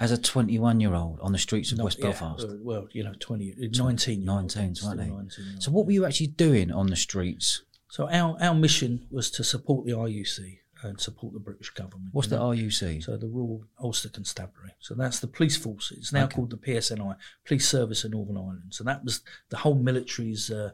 As 0.00 0.12
a 0.12 0.18
21 0.18 0.80
year 0.80 0.94
old 0.94 1.18
on 1.20 1.32
the 1.32 1.38
streets 1.38 1.72
of 1.72 1.78
Not- 1.78 1.84
West 1.84 1.98
yeah, 1.98 2.04
Belfast. 2.06 2.46
well 2.60 2.88
you 2.92 3.02
know 3.04 3.12
20 3.18 3.54
19 3.78 4.22
year 4.22 4.30
old, 4.30 4.42
19, 4.54 4.74
still 4.74 4.88
weren't 4.88 5.00
they? 5.00 5.06
19 5.06 5.16
old. 5.54 5.62
So, 5.62 5.70
what 5.70 5.86
were 5.86 5.92
you 5.92 6.04
actually 6.06 6.28
doing 6.28 6.70
on 6.70 6.86
the 6.88 6.96
streets? 6.96 7.62
So 7.90 8.08
our, 8.10 8.36
our 8.40 8.54
mission 8.54 9.06
was 9.10 9.30
to 9.32 9.42
support 9.44 9.86
the 9.86 9.92
RUC 9.92 10.58
and 10.82 11.00
support 11.00 11.32
the 11.32 11.40
British 11.40 11.70
government. 11.70 12.10
What's 12.12 12.28
the 12.28 12.36
know? 12.36 12.50
RUC? 12.50 13.02
So 13.02 13.16
the 13.16 13.26
Royal 13.28 13.64
Ulster 13.82 14.08
Constabulary. 14.08 14.74
So 14.80 14.94
that's 14.94 15.18
the 15.20 15.26
police 15.26 15.56
force. 15.56 15.92
It's 15.96 16.12
now 16.12 16.24
Okay. 16.24 16.36
called 16.36 16.50
the 16.50 16.56
PSNI, 16.56 17.16
Police 17.44 17.68
Service 17.68 18.04
of 18.04 18.12
Northern 18.12 18.36
Ireland. 18.36 18.70
So 18.70 18.84
that 18.84 19.04
was 19.04 19.22
the 19.48 19.58
whole 19.58 19.74
military's 19.74 20.50
uh, 20.50 20.70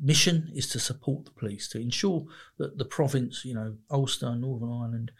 mission 0.00 0.50
is 0.54 0.68
to 0.70 0.78
support 0.78 1.24
the 1.24 1.30
police 1.30 1.68
to 1.68 1.80
ensure 1.80 2.26
that 2.58 2.76
the 2.78 2.84
province, 2.84 3.44
you 3.44 3.54
know, 3.54 3.76
Ulster, 3.90 4.34
Northern 4.34 4.70
Ireland, 4.70 5.10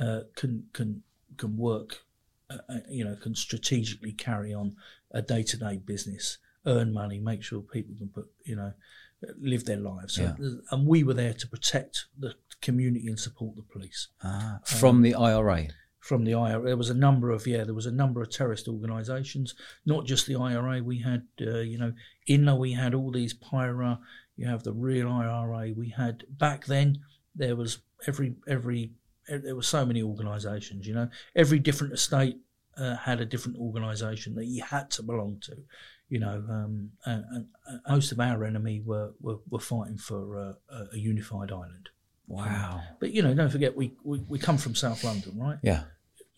uh, 0.00 0.20
can 0.34 0.64
can 0.72 1.02
can 1.36 1.56
work, 1.56 2.04
uh, 2.50 2.58
uh, 2.68 2.78
you 2.88 3.04
know, 3.04 3.16
can 3.16 3.34
strategically 3.34 4.12
carry 4.12 4.52
on 4.54 4.76
a 5.10 5.22
day 5.22 5.42
to 5.42 5.56
day 5.56 5.76
business, 5.76 6.38
earn 6.66 6.92
money, 6.92 7.18
make 7.20 7.42
sure 7.42 7.60
people 7.60 7.94
can 7.98 8.08
put, 8.08 8.30
you 8.44 8.56
know, 8.56 8.72
live 9.40 9.64
their 9.64 9.78
lives. 9.78 10.18
Yeah. 10.18 10.34
And 10.70 10.86
we 10.86 11.02
were 11.04 11.14
there 11.14 11.34
to 11.34 11.46
protect 11.48 12.06
the 12.18 12.34
community 12.60 13.06
and 13.08 13.18
support 13.18 13.56
the 13.56 13.62
police 13.62 14.08
Ah, 14.22 14.58
from 14.64 15.02
the 15.02 15.14
IRA. 15.14 15.68
from 16.00 16.24
the 16.24 16.34
IRA. 16.34 16.62
There 16.64 16.76
was 16.76 16.90
a 16.90 16.94
number 16.94 17.30
of 17.30 17.46
yeah, 17.46 17.64
there 17.64 17.74
was 17.74 17.86
a 17.86 17.90
number 17.92 18.20
of 18.22 18.30
terrorist 18.30 18.68
organisations, 18.68 19.54
not 19.86 20.06
just 20.06 20.26
the 20.26 20.36
IRA. 20.36 20.82
We 20.82 20.98
had 21.00 21.22
uh, 21.40 21.60
you 21.60 21.78
know 21.78 21.92
INA, 22.26 22.56
we 22.56 22.72
had 22.72 22.94
all 22.94 23.10
these 23.10 23.34
PIRA. 23.34 23.98
You 24.36 24.46
have 24.46 24.62
the 24.64 24.72
real 24.72 25.08
IRA. 25.08 25.72
We 25.76 25.90
had 25.90 26.24
back 26.28 26.66
then 26.66 26.98
there 27.34 27.56
was 27.56 27.78
every 28.06 28.34
every 28.46 28.92
there 29.28 29.56
were 29.56 29.62
so 29.62 29.86
many 29.86 30.02
organisations. 30.02 30.86
You 30.86 30.94
know, 30.94 31.08
every 31.34 31.58
different 31.58 31.94
estate 31.94 32.36
uh, 32.76 32.96
had 32.96 33.20
a 33.20 33.24
different 33.24 33.56
organisation 33.58 34.34
that 34.34 34.46
you 34.46 34.62
had 34.62 34.90
to 34.92 35.02
belong 35.02 35.38
to. 35.42 35.56
You 36.08 36.20
know, 36.20 36.44
um, 36.48 36.90
and, 37.06 37.24
and 37.32 37.46
most 37.88 38.12
of 38.12 38.20
our 38.20 38.44
enemy 38.44 38.80
were 38.84 39.12
were, 39.20 39.38
were 39.48 39.58
fighting 39.60 39.96
for 39.98 40.38
uh, 40.38 40.52
a, 40.92 40.96
unified 40.98 41.50
Ireland. 41.50 41.88
Wow. 42.26 42.82
But 43.00 43.12
you 43.12 43.22
know, 43.22 43.34
don't 43.34 43.50
forget 43.50 43.76
we, 43.76 43.92
we, 44.04 44.20
we 44.28 44.38
come 44.38 44.56
from 44.58 44.74
South 44.74 45.02
London, 45.04 45.38
right? 45.38 45.58
Yeah. 45.62 45.84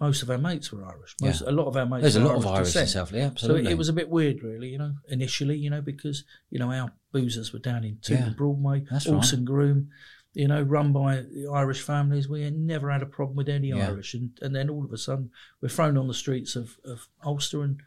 most 0.01 0.23
of 0.23 0.31
our 0.31 0.39
mates 0.39 0.73
were 0.73 0.85
Irish. 0.85 1.15
Most, 1.21 1.43
A 1.43 1.51
lot 1.51 1.67
of 1.67 1.77
our 1.77 1.87
mates. 1.87 2.03
There's 2.03 2.17
a 2.17 2.21
were 2.21 2.27
lot 2.29 2.37
of 2.37 2.47
Irish 2.47 2.75
in. 2.77 2.87
South. 2.87 3.13
Yeah, 3.13 3.21
So 3.21 3.27
absolutely. 3.33 3.71
it 3.73 3.79
was 3.79 3.89
a 3.89 3.93
bit 3.93 4.09
weird, 4.09 4.43
really, 4.43 4.69
you 4.69 4.79
know, 4.79 4.95
initially, 5.09 5.57
you 5.57 5.71
know, 5.71 5.81
because 5.83 6.25
you 6.51 6.59
know 6.59 6.71
our 6.73 6.93
boozers 7.15 7.53
were 7.53 7.59
down 7.61 7.85
in 7.85 7.99
Tooting 8.03 8.25
Yeah, 8.25 8.31
Broadway, 8.37 8.85
that's 8.91 9.07
right. 9.07 9.15
Horse 9.15 9.33
and 9.33 9.47
Groom, 9.47 9.91
you 10.35 10.49
know, 10.49 10.63
run 10.63 10.93
by 10.93 11.25
Irish 11.53 11.83
families. 11.83 12.29
We 12.29 12.43
had 12.43 12.57
never 12.59 12.91
had 12.91 13.03
a 13.03 13.07
problem 13.07 13.37
with 13.37 13.49
any 13.49 13.69
Yeah. 13.69 13.89
Irish, 13.89 14.15
and, 14.15 14.31
and 14.43 14.55
then 14.57 14.69
all 14.71 14.85
of 14.85 14.93
a 14.93 14.99
sudden 14.99 15.31
we're 15.61 15.69
thrown 15.69 15.97
on 15.97 16.09
the 16.09 16.15
streets 16.15 16.57
of, 16.57 16.77
of 16.85 17.09
Ulster, 17.25 17.63
and 17.63 17.81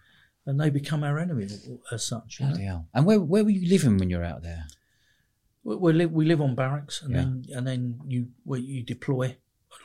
and 0.46 0.60
they 0.60 0.70
become 0.70 1.04
our 1.04 1.20
enemy 1.20 1.48
as 1.92 2.06
such. 2.06 2.40
You 2.40 2.48
know? 2.48 2.56
Hell. 2.56 2.88
And 2.94 3.06
where 3.06 3.20
where 3.20 3.44
were 3.44 3.50
you 3.50 3.70
living 3.70 3.98
when 3.98 4.10
you're 4.10 4.24
out 4.24 4.42
there? 4.44 4.66
we, 5.64 5.76
we 5.76 5.94
live 5.94 6.12
we 6.12 6.26
live 6.26 6.42
on 6.42 6.56
barracks, 6.56 7.02
and 7.02 7.12
Yeah. 7.12 7.18
then 7.22 7.46
and 7.56 7.68
then 7.68 8.00
you 8.08 8.28
where 8.44 8.60
you 8.60 8.84
deploy 8.84 9.38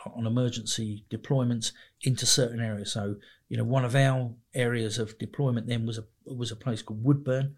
on 0.07 0.27
emergency 0.27 1.05
deployments 1.11 1.73
into 2.03 2.27
certain 2.27 2.61
areas. 2.61 2.93
So 2.93 3.17
you 3.49 3.57
know, 3.57 3.65
one 3.65 3.85
of 3.85 3.95
our 3.95 4.35
areas 4.55 4.99
of 4.99 5.19
deployment 5.19 5.67
then 5.67 5.87
was 5.87 5.99
a 5.99 6.05
was 6.25 6.51
a 6.51 6.57
place 6.57 6.83
called 6.83 7.05
Woodbourne, 7.05 7.57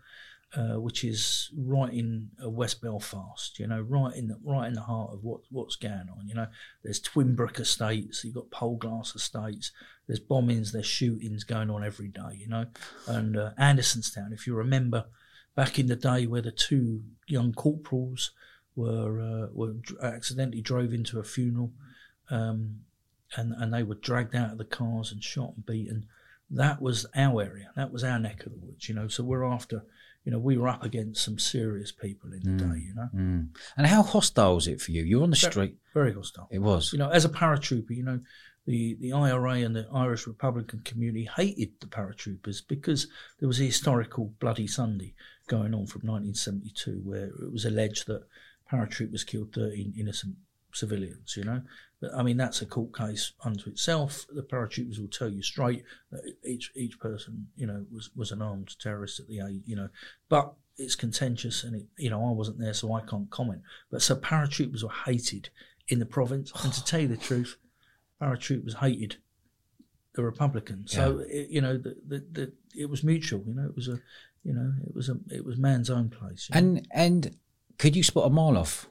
uh, 0.54 0.80
which 0.80 1.04
is 1.04 1.50
right 1.56 1.92
in 1.92 2.30
uh, 2.42 2.48
West 2.48 2.80
Belfast. 2.80 3.58
You 3.58 3.66
know, 3.66 3.80
right 3.80 4.14
in 4.14 4.28
the 4.28 4.38
right 4.44 4.66
in 4.66 4.74
the 4.74 4.82
heart 4.82 5.12
of 5.12 5.24
what 5.24 5.40
what's 5.50 5.76
going 5.76 6.08
on. 6.10 6.26
You 6.26 6.34
know, 6.34 6.46
there's 6.82 7.00
Twinbrook 7.00 7.58
estates, 7.58 8.24
you've 8.24 8.34
got 8.34 8.50
Poleglass 8.50 9.14
estates. 9.14 9.72
There's 10.06 10.20
bombings, 10.20 10.72
there's 10.72 10.86
shootings 10.86 11.44
going 11.44 11.70
on 11.70 11.84
every 11.84 12.08
day. 12.08 12.36
You 12.36 12.48
know, 12.48 12.66
and 13.06 13.36
uh, 13.36 13.50
Andersonstown, 13.58 14.32
if 14.32 14.46
you 14.46 14.54
remember, 14.54 15.06
back 15.54 15.78
in 15.78 15.86
the 15.88 15.96
day 15.96 16.26
where 16.26 16.42
the 16.42 16.52
two 16.52 17.02
young 17.26 17.52
corporals 17.52 18.32
were 18.74 19.20
uh, 19.20 19.46
were 19.52 19.74
accidentally 20.02 20.60
drove 20.60 20.92
into 20.92 21.18
a 21.18 21.24
funeral. 21.24 21.72
Um, 22.30 22.80
and, 23.36 23.52
and 23.54 23.72
they 23.72 23.82
were 23.82 23.96
dragged 23.96 24.34
out 24.34 24.52
of 24.52 24.58
the 24.58 24.64
cars 24.64 25.10
and 25.10 25.22
shot 25.22 25.54
and 25.56 25.66
beaten. 25.66 26.06
That 26.50 26.80
was 26.80 27.06
our 27.16 27.42
area. 27.42 27.70
That 27.74 27.92
was 27.92 28.04
our 28.04 28.18
neck 28.18 28.46
of 28.46 28.52
the 28.52 28.58
woods, 28.58 28.88
you 28.88 28.94
know. 28.94 29.08
So 29.08 29.24
we're 29.24 29.44
after 29.44 29.84
you 30.26 30.32
know, 30.32 30.40
we 30.40 30.58
were 30.58 30.66
up 30.66 30.82
against 30.82 31.24
some 31.24 31.38
serious 31.38 31.92
people 31.92 32.32
in 32.32 32.40
the 32.42 32.64
mm. 32.64 32.72
day, 32.72 32.80
you 32.80 32.94
know. 32.96 33.08
Mm. 33.14 33.48
And 33.76 33.86
how 33.86 34.02
hostile 34.02 34.56
was 34.56 34.66
it 34.66 34.80
for 34.80 34.90
you? 34.90 35.04
You're 35.04 35.22
on 35.22 35.30
the 35.30 35.36
very, 35.36 35.52
street. 35.52 35.76
Very 35.94 36.12
hostile. 36.12 36.48
It 36.50 36.58
was. 36.58 36.92
You 36.92 36.98
know, 36.98 37.10
as 37.10 37.24
a 37.24 37.28
paratrooper, 37.28 37.90
you 37.90 38.02
know, 38.02 38.18
the, 38.66 38.96
the 39.00 39.12
IRA 39.12 39.58
and 39.58 39.76
the 39.76 39.86
Irish 39.94 40.26
Republican 40.26 40.80
community 40.80 41.28
hated 41.36 41.74
the 41.80 41.86
paratroopers 41.86 42.58
because 42.66 43.06
there 43.38 43.46
was 43.46 43.60
a 43.60 43.64
historical 43.64 44.34
Bloody 44.40 44.66
Sunday 44.66 45.14
going 45.46 45.72
on 45.72 45.86
from 45.86 46.02
1972 46.02 47.02
where 47.04 47.26
it 47.26 47.52
was 47.52 47.64
alleged 47.64 48.08
that 48.08 48.24
paratroopers 48.70 49.24
killed 49.24 49.54
13 49.54 49.94
innocent 49.96 50.34
civilians, 50.74 51.36
you 51.36 51.44
know. 51.44 51.62
But 52.00 52.14
I 52.14 52.22
mean, 52.22 52.36
that's 52.36 52.60
a 52.60 52.66
court 52.66 52.94
case 52.96 53.32
unto 53.42 53.70
itself. 53.70 54.26
The 54.28 54.42
paratroopers 54.42 54.98
will 54.98 55.08
tell 55.08 55.30
you 55.30 55.42
straight 55.42 55.82
that 56.10 56.22
each 56.44 56.70
each 56.74 56.98
person, 57.00 57.48
you 57.56 57.66
know, 57.66 57.86
was, 57.90 58.10
was 58.14 58.32
an 58.32 58.42
armed 58.42 58.78
terrorist 58.78 59.18
at 59.20 59.28
the 59.28 59.40
age, 59.40 59.62
you 59.64 59.76
know. 59.76 59.88
But 60.28 60.52
it's 60.76 60.94
contentious, 60.94 61.64
and 61.64 61.74
it, 61.74 61.86
you 61.96 62.10
know, 62.10 62.26
I 62.26 62.32
wasn't 62.32 62.58
there, 62.58 62.74
so 62.74 62.92
I 62.92 63.00
can't 63.00 63.30
comment. 63.30 63.62
But 63.90 64.02
so 64.02 64.16
paratroopers 64.16 64.82
were 64.82 64.90
hated 65.06 65.48
in 65.88 65.98
the 65.98 66.06
province, 66.06 66.52
and 66.62 66.72
to 66.72 66.84
tell 66.84 67.00
you 67.00 67.08
the 67.08 67.16
truth, 67.16 67.56
paratroopers 68.20 68.76
hated 68.76 69.16
the 70.14 70.22
Republicans. 70.22 70.92
Yeah. 70.92 71.04
So 71.04 71.24
it, 71.28 71.48
you 71.48 71.60
know, 71.60 71.78
the, 71.78 71.96
the, 72.06 72.24
the, 72.32 72.52
it 72.74 72.90
was 72.90 73.04
mutual. 73.04 73.42
You 73.46 73.54
know, 73.54 73.64
it 73.64 73.76
was 73.76 73.88
a, 73.88 73.98
you 74.44 74.52
know, 74.52 74.72
it 74.86 74.94
was 74.94 75.08
a, 75.08 75.16
it 75.30 75.44
was 75.44 75.56
man's 75.56 75.88
own 75.88 76.10
place. 76.10 76.48
And 76.52 76.74
know? 76.74 76.82
and 76.90 77.36
could 77.78 77.96
you 77.96 78.02
spot 78.02 78.26
a 78.26 78.30
mile 78.30 78.58
off 78.58 78.88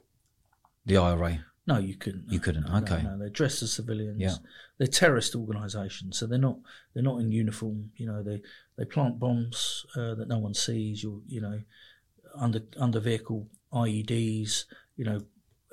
the 0.86 0.98
IRA? 0.98 1.46
No, 1.68 1.80
you 1.80 1.96
couldn't. 1.96 2.26
You 2.32 2.40
couldn't. 2.40 2.70
No, 2.70 2.78
okay. 2.78 3.02
No, 3.02 3.18
they're 3.18 3.30
dressed 3.30 3.64
as 3.64 3.74
civilians. 3.74 4.22
Yeah. 4.22 4.36
They're 4.78 4.88
terrorist 4.88 5.36
organisations, 5.36 6.18
so 6.18 6.28
they're 6.28 6.38
not 6.38 6.58
they're 6.94 7.04
not 7.04 7.20
in 7.20 7.32
uniform. 7.32 7.92
You 7.96 8.06
know, 8.06 8.22
they 8.22 8.42
they 8.78 8.86
plant 8.86 9.20
bombs 9.20 9.86
uh, 9.96 10.14
that 10.16 10.28
no 10.28 10.38
one 10.38 10.54
sees. 10.54 11.02
You 11.02 11.24
you 11.28 11.42
know, 11.42 11.62
under 12.40 12.62
under 12.78 13.00
vehicle 13.00 13.48
IEDs. 13.74 14.66
You 14.96 15.06
know, 15.06 15.22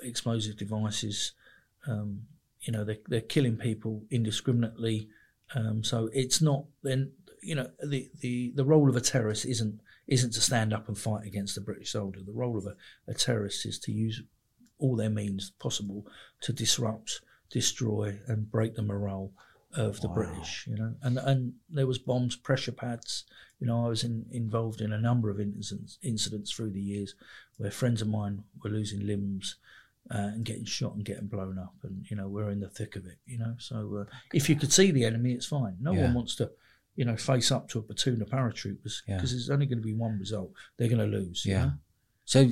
explosive 0.01 0.57
devices. 0.57 1.33
Um, 1.87 2.23
you 2.61 2.73
know, 2.73 2.83
they're 2.83 2.97
they're 3.07 3.21
killing 3.21 3.57
people 3.57 4.03
indiscriminately. 4.09 5.09
Um, 5.53 5.83
so 5.83 6.09
it's 6.13 6.41
not 6.41 6.65
then. 6.81 7.11
You 7.45 7.55
know, 7.55 7.69
the, 7.85 8.09
the, 8.21 8.53
the 8.55 8.63
role 8.63 8.89
of 8.89 8.95
a 8.95 9.01
terrorist 9.01 9.45
isn't 9.45 9.81
isn't 10.07 10.31
to 10.31 10.39
stand 10.39 10.73
up 10.73 10.87
and 10.87 10.97
fight 10.97 11.25
against 11.27 11.55
the 11.55 11.61
British 11.61 11.91
soldier. 11.91 12.21
The 12.25 12.31
role 12.31 12.57
of 12.57 12.65
a, 12.65 12.75
a 13.05 13.13
terrorist 13.13 13.65
is 13.65 13.77
to 13.79 13.91
use 13.91 14.21
all 14.79 14.95
their 14.95 15.09
means 15.09 15.51
possible 15.59 16.05
to 16.41 16.53
disrupt, 16.53 17.21
destroy, 17.49 18.19
and 18.27 18.51
break 18.51 18.75
the 18.75 18.81
morale 18.81 19.31
of 19.75 20.01
the 20.01 20.07
wow. 20.07 20.15
British. 20.15 20.67
You 20.67 20.75
know, 20.75 20.93
and 21.01 21.17
and 21.17 21.53
there 21.69 21.87
was 21.87 21.97
bombs, 21.97 22.35
pressure 22.35 22.71
pads. 22.71 23.25
You 23.59 23.67
know, 23.67 23.85
I 23.85 23.89
was 23.89 24.03
in, 24.03 24.25
involved 24.31 24.81
in 24.81 24.91
a 24.91 24.99
number 24.99 25.29
of 25.29 25.39
incidents 25.39 25.97
incidents 26.03 26.51
through 26.51 26.71
the 26.71 26.81
years 26.81 27.15
where 27.57 27.71
friends 27.71 28.01
of 28.01 28.07
mine 28.07 28.43
were 28.63 28.69
losing 28.69 29.05
limbs. 29.05 29.55
Uh, 30.11 30.35
and 30.35 30.43
getting 30.43 30.65
shot 30.65 30.93
and 30.93 31.05
getting 31.05 31.27
blown 31.27 31.57
up, 31.57 31.73
and 31.83 32.05
you 32.09 32.15
know 32.17 32.27
we're 32.27 32.49
in 32.49 32.59
the 32.59 32.67
thick 32.67 32.97
of 32.97 33.05
it. 33.05 33.19
You 33.25 33.37
know, 33.37 33.55
so 33.57 34.01
uh, 34.01 34.15
if 34.33 34.49
you 34.49 34.57
could 34.57 34.73
see 34.73 34.91
the 34.91 35.05
enemy, 35.05 35.31
it's 35.31 35.45
fine. 35.45 35.77
No 35.79 35.93
yeah. 35.93 36.03
one 36.03 36.15
wants 36.15 36.35
to, 36.35 36.51
you 36.97 37.05
know, 37.05 37.15
face 37.15 37.53
up 37.53 37.69
to 37.69 37.79
a 37.79 37.81
platoon 37.81 38.21
of 38.21 38.27
paratroopers 38.27 39.01
because 39.05 39.05
yeah. 39.07 39.17
there's 39.17 39.49
only 39.49 39.65
going 39.65 39.77
to 39.77 39.83
be 39.83 39.93
one 39.93 40.19
result. 40.19 40.51
They're 40.75 40.89
going 40.89 41.09
to 41.09 41.17
lose. 41.17 41.45
Yeah. 41.45 41.63
Know? 41.63 41.71
So 42.25 42.49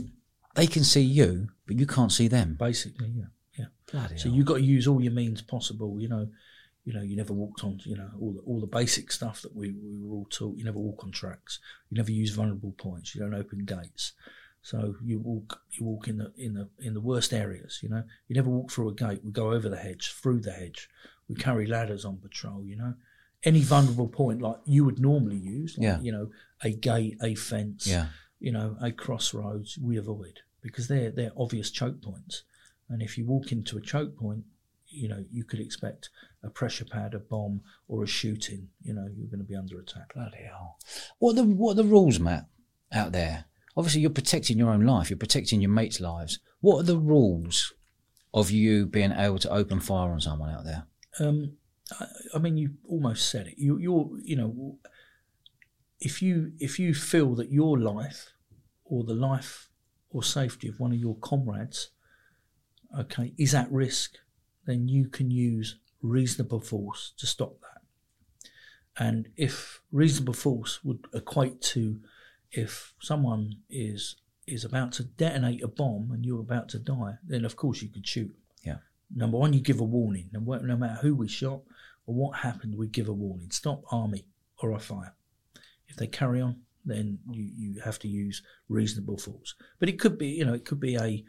they 0.56 0.68
can 0.68 0.84
see 0.84 1.02
you, 1.02 1.50
but 1.66 1.78
you 1.80 1.86
can't 1.86 2.12
see 2.12 2.28
them. 2.28 2.56
Basically, 2.60 3.10
yeah, 3.16 3.26
yeah. 3.58 3.66
Bloody 3.92 4.18
so 4.18 4.30
hell. 4.30 4.38
you've 4.38 4.46
got 4.46 4.56
to 4.56 4.64
use 4.64 4.88
all 4.88 5.02
your 5.02 5.14
means 5.14 5.42
possible. 5.42 6.00
You 6.00 6.10
know, 6.10 6.28
you 6.86 6.94
know, 6.94 7.02
you 7.02 7.16
never 7.16 7.34
walked 7.34 7.64
on, 7.64 7.80
you 7.84 7.96
know, 7.96 8.10
all 8.20 8.34
the, 8.34 8.40
all 8.42 8.60
the 8.60 8.68
basic 8.68 9.12
stuff 9.12 9.42
that 9.44 9.56
we, 9.56 9.72
we 9.72 10.00
were 10.02 10.16
all 10.16 10.28
taught. 10.30 10.58
You 10.58 10.66
never 10.66 10.80
walk 10.80 11.04
on 11.04 11.12
tracks. 11.12 11.60
You 11.90 11.98
never 11.98 12.12
use 12.12 12.32
vulnerable 12.32 12.74
points. 12.78 13.14
You 13.14 13.22
don't 13.22 13.36
open 13.36 13.66
gates. 13.66 14.14
So 14.64 14.96
you 15.04 15.20
walk 15.20 15.60
you 15.72 15.86
walk 15.86 16.08
in 16.08 16.18
the 16.18 16.32
in 16.38 16.54
the 16.54 16.70
in 16.80 16.94
the 16.94 17.02
worst 17.02 17.34
areas. 17.34 17.80
You 17.82 17.90
know, 17.90 18.04
you 18.28 18.36
never 18.36 18.50
walk 18.50 18.72
through 18.72 18.90
a 18.90 18.94
gate. 18.94 19.22
We 19.24 19.32
go 19.32 19.52
over 19.52 19.70
the 19.70 19.78
hedge, 19.78 20.14
through 20.14 20.42
the 20.42 20.52
hedge. 20.52 20.88
We 21.28 21.36
carry 21.36 21.66
ladders 21.66 22.06
on 22.06 22.18
patrol. 22.18 22.64
You 22.64 22.76
know, 22.76 22.94
any 23.44 23.62
vulnerable 23.62 24.08
point 24.08 24.42
like 24.42 24.58
you 24.66 24.86
would 24.86 25.00
normally 25.00 25.38
use, 25.38 25.78
like, 25.78 25.86
yeah. 25.86 26.00
you 26.02 26.12
know, 26.12 26.30
a 26.64 26.72
gate, 26.72 27.18
a 27.24 27.34
fence, 27.36 27.88
yeah. 27.88 28.08
You 28.42 28.52
know, 28.52 28.76
a 28.82 28.92
crossroads, 28.92 29.78
we 29.78 29.98
avoid 29.98 30.40
because 30.62 30.88
they're 30.88 31.12
they're 31.12 31.32
obvious 31.38 31.72
choke 31.72 32.02
points. 32.02 32.44
And 32.90 33.02
if 33.02 33.18
you 33.18 33.26
walk 33.26 33.52
into 33.52 33.78
a 33.78 33.82
choke 33.82 34.18
point, 34.18 34.44
you 34.88 35.08
know 35.08 35.24
you 35.32 35.44
could 35.44 35.60
expect 35.60 36.10
a 36.44 36.50
pressure 36.50 36.86
pad, 36.86 37.14
a 37.14 37.20
bomb, 37.20 37.62
or 37.88 38.04
a 38.04 38.08
shooting. 38.08 38.68
You 38.84 38.94
know 38.94 39.08
you're 39.16 39.28
going 39.28 39.40
to 39.40 39.46
be 39.46 39.56
under 39.56 39.80
attack. 39.80 40.14
Bloody 40.14 40.44
hell! 40.44 40.78
What 41.20 41.34
are 41.34 41.36
the 41.36 41.44
what 41.44 41.72
are 41.72 41.84
the 41.84 41.86
rules, 41.86 42.20
Matt, 42.20 42.48
out 42.92 43.12
there? 43.12 43.46
Obviously, 43.78 44.02
you're 44.02 44.10
protecting 44.10 44.58
your 44.58 44.72
own 44.72 44.86
life. 44.86 45.10
You're 45.10 45.18
protecting 45.18 45.62
your 45.62 45.72
mates' 45.72 46.02
lives. 46.02 46.40
What 46.60 46.80
are 46.80 46.84
the 46.84 46.98
rules 46.98 47.74
of 48.34 48.52
you 48.52 48.86
being 48.86 49.12
able 49.12 49.40
to 49.40 49.50
open 49.50 49.80
fire 49.80 50.12
on 50.12 50.20
someone 50.20 50.50
out 50.50 50.66
there? 50.66 50.86
Um, 51.20 51.54
I, 52.00 52.06
I, 52.36 52.40
mean, 52.40 52.58
you 52.58 52.72
almost 52.88 53.30
said 53.30 53.48
it. 53.48 53.56
You, 53.58 53.78
you're, 53.78 54.10
you 54.22 54.36
know, 54.36 54.78
if 56.02 56.22
you 56.22 56.52
if 56.60 56.80
you 56.80 56.94
feel 56.94 57.36
that 57.36 57.52
your 57.52 57.78
life 57.78 58.34
or 58.84 59.04
the 59.04 59.14
life 59.14 59.70
or 60.10 60.24
safety 60.24 60.68
of 60.68 60.80
one 60.80 60.92
of 60.92 60.98
your 60.98 61.16
comrades, 61.18 61.92
okay, 63.00 63.34
is 63.38 63.56
at 63.56 63.72
risk, 63.72 64.18
then 64.66 64.90
you 64.90 65.08
can 65.08 65.32
use 65.32 65.78
reasonable 66.02 66.60
force 66.60 67.14
to 67.18 67.28
stop 67.28 67.62
that. 67.62 67.82
And 68.98 69.30
if 69.38 69.82
reasonable 69.92 70.34
force 70.34 70.84
would 70.84 71.06
equate 71.14 71.62
to 71.62 72.02
if 72.52 72.94
someone 73.00 73.58
is 73.70 74.18
is 74.48 74.66
about 74.66 74.92
to 74.94 75.04
detonate 75.04 75.64
a 75.64 75.68
bomb 75.68 76.12
and 76.12 76.26
you're 76.26 76.42
about 76.42 76.68
to 76.70 76.80
die, 76.80 77.14
then 77.26 77.46
of 77.46 77.56
course 77.56 77.82
you 77.82 77.88
could 77.88 78.08
shoot. 78.08 78.36
Yeah. 78.64 78.78
Number 79.16 79.38
one, 79.38 79.54
you 79.54 79.62
give 79.62 79.80
a 79.80 79.84
warning. 79.84 80.30
No 80.34 80.42
matter 80.42 81.00
who 81.02 81.16
we 81.16 81.28
shot 81.28 81.62
or 82.08 82.16
what 82.16 82.40
happened, 82.40 82.76
we 82.76 82.88
give 82.88 83.08
a 83.08 83.14
warning. 83.14 83.52
Stop 83.52 83.84
army 83.92 84.26
or 84.58 84.74
I 84.74 84.80
fire. 84.80 85.14
If 85.92 85.98
they 85.98 86.08
carry 86.08 86.42
on, 86.42 86.56
then 86.84 87.20
you, 87.30 87.50
you 87.56 87.82
have 87.82 88.00
to 88.00 88.08
use 88.08 88.42
reasonable 88.70 89.18
force. 89.18 89.54
But 89.80 89.90
it 89.90 90.00
could 90.00 90.18
be, 90.18 90.30
you 90.30 90.46
know, 90.46 90.54
it 90.54 90.66
could 90.66 90.80
be 90.80 90.96
a 90.96 91.24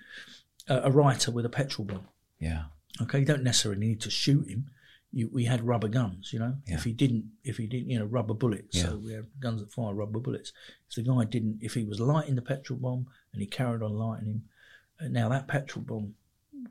a 0.68 0.90
writer 0.90 1.30
with 1.32 1.44
a 1.44 1.50
petrol 1.50 1.84
bomb. 1.84 2.06
Yeah. 2.38 2.64
Okay, 3.00 3.18
you 3.18 3.24
don't 3.24 3.42
necessarily 3.42 3.80
need 3.80 4.00
to 4.02 4.10
shoot 4.10 4.48
him. 4.48 4.70
You, 5.12 5.28
we 5.30 5.44
had 5.44 5.66
rubber 5.66 5.88
guns, 5.88 6.32
you 6.32 6.38
know. 6.38 6.54
Yeah. 6.66 6.76
If 6.76 6.84
he 6.84 6.92
didn't, 6.92 7.24
if 7.44 7.56
he 7.56 7.66
didn't, 7.66 7.90
you 7.90 7.98
know, 7.98 8.04
rubber 8.06 8.32
bullets. 8.32 8.76
Yeah. 8.76 8.84
So 8.84 8.96
we 8.96 9.12
had 9.12 9.26
guns 9.40 9.60
that 9.60 9.72
fire 9.72 9.92
rubber 9.92 10.20
bullets. 10.20 10.52
If 10.88 10.94
the 10.94 11.02
guy 11.02 11.24
didn't, 11.24 11.58
if 11.60 11.74
he 11.74 11.84
was 11.84 12.00
lighting 12.00 12.36
the 12.36 12.42
petrol 12.42 12.78
bomb 12.78 13.06
and 13.32 13.42
he 13.42 13.46
carried 13.46 13.82
on 13.82 13.92
lighting 13.92 14.26
him, 14.26 14.42
uh, 15.00 15.08
now 15.08 15.28
that 15.28 15.48
petrol 15.48 15.84
bomb 15.84 16.14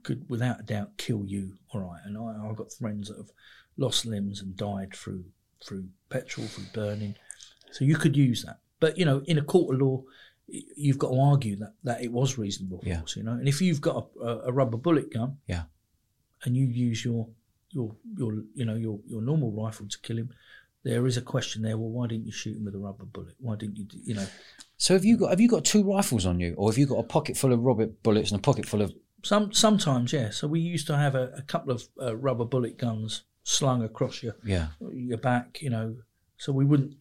could, 0.03 0.27
without 0.29 0.61
a 0.61 0.63
doubt, 0.63 0.97
kill 0.97 1.25
you. 1.25 1.57
All 1.73 1.81
right, 1.81 1.99
and 2.05 2.17
I, 2.17 2.49
I've 2.49 2.55
got 2.55 2.71
friends 2.71 3.09
that 3.09 3.17
have 3.17 3.31
lost 3.77 4.05
limbs 4.05 4.41
and 4.41 4.55
died 4.55 4.95
through 4.95 5.25
through 5.63 5.89
petrol, 6.09 6.47
through 6.47 6.65
burning. 6.73 7.15
So 7.71 7.85
you 7.85 7.95
could 7.95 8.15
use 8.15 8.43
that. 8.43 8.59
But 8.79 8.97
you 8.97 9.05
know, 9.05 9.23
in 9.25 9.37
a 9.37 9.41
court 9.41 9.75
of 9.75 9.81
law, 9.81 10.03
you've 10.47 10.97
got 10.97 11.11
to 11.11 11.19
argue 11.19 11.55
that, 11.57 11.73
that 11.83 12.03
it 12.03 12.11
was 12.11 12.37
reasonable 12.37 12.79
force. 12.79 13.15
Yeah. 13.15 13.21
You 13.21 13.23
know, 13.23 13.33
and 13.33 13.47
if 13.47 13.61
you've 13.61 13.81
got 13.81 14.07
a, 14.21 14.25
a, 14.25 14.51
rubber 14.51 14.77
bullet 14.77 15.13
gun, 15.13 15.37
yeah, 15.47 15.63
and 16.43 16.55
you 16.55 16.65
use 16.65 17.05
your 17.05 17.27
your 17.69 17.95
your 18.17 18.43
you 18.53 18.65
know 18.65 18.75
your 18.75 18.99
your 19.07 19.21
normal 19.21 19.51
rifle 19.51 19.87
to 19.87 19.99
kill 19.99 20.17
him, 20.17 20.29
there 20.83 21.05
is 21.07 21.17
a 21.17 21.21
question 21.21 21.61
there. 21.61 21.77
Well, 21.77 21.89
why 21.89 22.07
didn't 22.07 22.25
you 22.25 22.31
shoot 22.31 22.57
him 22.57 22.65
with 22.65 22.75
a 22.75 22.79
rubber 22.79 23.05
bullet? 23.05 23.35
Why 23.39 23.55
didn't 23.55 23.77
you? 23.77 23.85
You 24.03 24.15
know. 24.15 24.25
So 24.77 24.93
have 24.95 25.05
you 25.05 25.17
got 25.17 25.29
have 25.29 25.39
you 25.39 25.47
got 25.47 25.63
two 25.63 25.83
rifles 25.83 26.25
on 26.25 26.39
you, 26.39 26.53
or 26.57 26.69
have 26.69 26.77
you 26.77 26.85
got 26.85 26.97
a 26.97 27.03
pocket 27.03 27.37
full 27.37 27.53
of 27.53 27.61
rubber 27.61 27.87
bullets 27.87 28.31
and 28.31 28.39
a 28.39 28.41
pocket 28.41 28.65
full 28.65 28.81
of? 28.81 28.93
Some 29.23 29.53
sometimes, 29.53 30.11
yeah. 30.11 30.31
So 30.31 30.47
we 30.47 30.59
used 30.59 30.87
to 30.87 30.97
have 30.97 31.13
a, 31.13 31.31
a 31.37 31.43
couple 31.43 31.71
of 31.71 31.83
uh, 32.01 32.15
rubber 32.15 32.45
bullet 32.45 32.77
guns 32.77 33.23
slung 33.43 33.83
across 33.83 34.23
your 34.23 34.35
yeah 34.43 34.67
your 34.91 35.17
back, 35.17 35.61
you 35.61 35.69
know, 35.69 35.95
so 36.41 36.51
we 36.51 36.65
wouldn't 36.65 36.95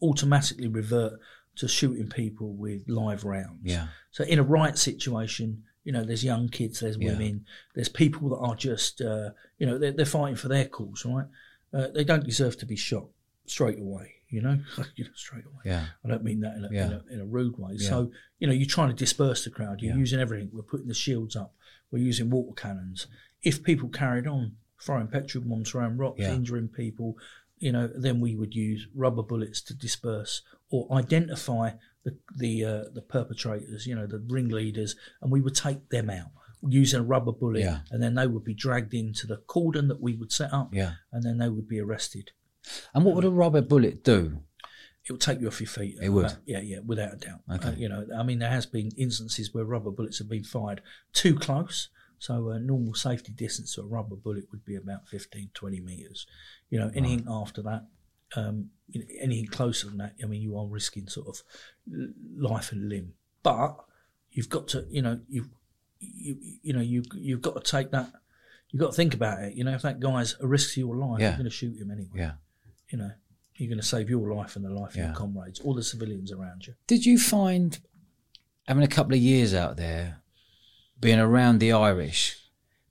automatically 0.00 0.68
revert 0.68 1.18
to 1.56 1.66
shooting 1.66 2.08
people 2.08 2.52
with 2.52 2.88
live 2.88 3.24
rounds. 3.24 3.58
Yeah. 3.64 3.88
So 4.12 4.22
in 4.22 4.38
a 4.38 4.44
riot 4.44 4.78
situation, 4.78 5.64
you 5.82 5.90
know, 5.90 6.04
there's 6.04 6.22
young 6.22 6.48
kids, 6.48 6.78
there's 6.78 6.96
women, 6.96 7.44
yeah. 7.44 7.52
there's 7.74 7.88
people 7.88 8.28
that 8.28 8.36
are 8.36 8.54
just, 8.54 9.00
uh, 9.00 9.30
you 9.58 9.66
know, 9.66 9.76
they're, 9.76 9.90
they're, 9.90 10.06
fighting 10.06 10.36
for 10.36 10.46
their 10.46 10.66
cause, 10.66 11.04
right? 11.04 11.26
Uh, 11.72 11.88
they 11.92 12.04
don't 12.04 12.24
deserve 12.24 12.56
to 12.58 12.64
be 12.64 12.76
shot 12.76 13.06
straight 13.46 13.80
away. 13.80 14.14
you 14.28 14.40
know, 14.40 14.56
you 14.94 15.02
know 15.02 15.10
straight 15.16 15.46
away. 15.46 15.62
Yeah. 15.64 15.86
I 16.04 16.08
don't 16.08 16.22
mean 16.22 16.40
that 16.42 16.54
in 16.54 16.64
a, 16.64 16.68
Yeah. 16.70 16.86
in 16.86 16.92
a, 16.92 17.02
in 17.14 17.20
a 17.22 17.26
rude 17.26 17.58
way. 17.58 17.72
Yeah. 17.74 17.88
So, 17.88 18.12
you 18.38 18.46
know, 18.46 18.52
you're 18.52 18.68
trying 18.68 18.90
to 18.90 18.94
disperse 18.94 19.42
the 19.42 19.50
crowd. 19.50 19.82
You're 19.82 19.96
using 19.96 20.20
everything. 20.20 20.50
We're 20.52 20.62
putting 20.62 20.86
the 20.86 20.94
shields 20.94 21.34
up. 21.34 21.56
We're 21.90 22.04
using 22.04 22.30
water 22.30 22.54
cannons. 22.54 23.08
If 23.42 23.64
people 23.64 23.88
carried 23.88 24.28
on 24.28 24.52
throwing 24.80 25.08
petrol 25.08 25.42
bombs 25.44 25.74
around 25.74 25.98
rocks, 25.98 26.20
injuring 26.20 26.68
people, 26.68 27.16
you 27.64 27.72
know, 27.72 27.88
then 28.06 28.20
we 28.20 28.36
would 28.36 28.54
use 28.54 28.86
rubber 28.94 29.22
bullets 29.22 29.60
to 29.62 29.74
disperse 29.74 30.42
or 30.70 30.86
identify 30.92 31.70
the 32.04 32.12
the 32.36 32.52
uh, 32.64 32.84
the 32.92 33.02
perpetrators, 33.02 33.86
you 33.86 33.94
know, 33.96 34.06
the 34.06 34.22
ringleaders, 34.28 34.94
and 35.22 35.32
we 35.32 35.40
would 35.40 35.54
take 35.54 35.88
them 35.88 36.10
out 36.10 36.30
using 36.66 37.00
a 37.00 37.02
rubber 37.02 37.32
bullet, 37.32 37.60
Yeah. 37.60 37.80
and 37.90 38.02
then 38.02 38.14
they 38.14 38.26
would 38.26 38.44
be 38.44 38.54
dragged 38.54 38.94
into 38.94 39.26
the 39.26 39.38
cordon 39.54 39.88
that 39.88 40.00
we 40.00 40.14
would 40.14 40.32
set 40.32 40.50
up, 40.52 40.68
Yeah. 40.72 40.92
and 41.12 41.22
then 41.22 41.36
they 41.38 41.48
would 41.50 41.68
be 41.68 41.80
arrested. 41.80 42.30
And 42.94 43.04
what 43.04 43.14
would 43.16 43.24
a 43.24 43.30
rubber 43.30 43.62
bullet 43.62 44.04
do? 44.04 44.40
it 45.06 45.12
would 45.12 45.20
take 45.20 45.38
you 45.38 45.46
off 45.48 45.60
your 45.60 45.68
feet. 45.68 45.96
It 46.00 46.08
would? 46.08 46.32
Yeah, 46.46 46.60
yeah, 46.60 46.78
without 46.92 47.12
a 47.12 47.16
doubt. 47.18 47.40
Okay. 47.56 47.68
Uh, 47.68 47.72
you 47.72 47.90
know, 47.90 48.06
I 48.18 48.22
mean, 48.22 48.38
there 48.38 48.48
has 48.58 48.64
been 48.64 48.90
instances 48.96 49.52
where 49.52 49.66
rubber 49.66 49.90
bullets 49.90 50.18
have 50.18 50.30
been 50.30 50.44
fired 50.44 50.80
too 51.12 51.34
close. 51.46 51.90
So 52.18 52.50
a 52.50 52.58
normal 52.58 52.94
safety 52.94 53.32
distance 53.32 53.74
to 53.74 53.82
a 53.82 53.86
rubber 53.86 54.16
bullet 54.16 54.44
would 54.50 54.64
be 54.64 54.76
about 54.76 55.08
15, 55.08 55.50
20 55.54 55.80
metres. 55.80 56.26
You 56.70 56.78
know, 56.78 56.90
anything 56.94 57.26
after 57.28 57.62
that, 57.62 57.84
um, 58.36 58.70
you 58.88 59.00
know, 59.00 59.06
anything 59.20 59.46
closer 59.46 59.88
than 59.88 59.98
that, 59.98 60.14
I 60.22 60.26
mean, 60.26 60.40
you 60.42 60.56
are 60.58 60.66
risking 60.66 61.06
sort 61.08 61.28
of 61.28 61.42
life 62.36 62.72
and 62.72 62.88
limb. 62.88 63.14
But 63.42 63.76
you've 64.30 64.48
got 64.48 64.68
to, 64.68 64.86
you 64.90 65.02
know, 65.02 65.20
you, 65.28 65.46
you, 66.00 66.36
you 66.62 66.72
know, 66.72 66.80
you 66.80 67.02
you've 67.14 67.42
got 67.42 67.62
to 67.62 67.70
take 67.70 67.90
that. 67.90 68.10
You've 68.70 68.80
got 68.80 68.90
to 68.90 68.96
think 68.96 69.14
about 69.14 69.42
it. 69.42 69.54
You 69.54 69.64
know, 69.64 69.72
if 69.72 69.82
that 69.82 70.00
guy's 70.00 70.36
a 70.40 70.46
risk 70.46 70.74
to 70.74 70.80
your 70.80 70.96
life, 70.96 71.20
Yeah. 71.20 71.28
you're 71.28 71.36
going 71.38 71.44
to 71.44 71.50
shoot 71.50 71.76
him 71.76 71.90
anyway 71.90 72.08
Yeah. 72.16 72.32
you 72.88 72.98
know, 72.98 73.12
you're 73.56 73.68
going 73.68 73.80
to 73.80 73.86
save 73.86 74.10
your 74.10 74.34
life 74.34 74.56
and 74.56 74.64
the 74.64 74.70
life 74.70 74.90
of 74.90 74.96
your 74.96 75.12
comrades, 75.12 75.60
all 75.60 75.74
the 75.74 75.82
civilians 75.82 76.32
around 76.32 76.66
you. 76.66 76.74
Did 76.88 77.06
you 77.06 77.18
find 77.18 77.78
having 78.66 78.82
a 78.82 78.88
couple 78.88 79.14
of 79.14 79.20
years 79.20 79.54
out 79.54 79.76
there, 79.76 80.22
being 81.00 81.18
around 81.18 81.58
the 81.58 81.72
Irish, 81.72 82.44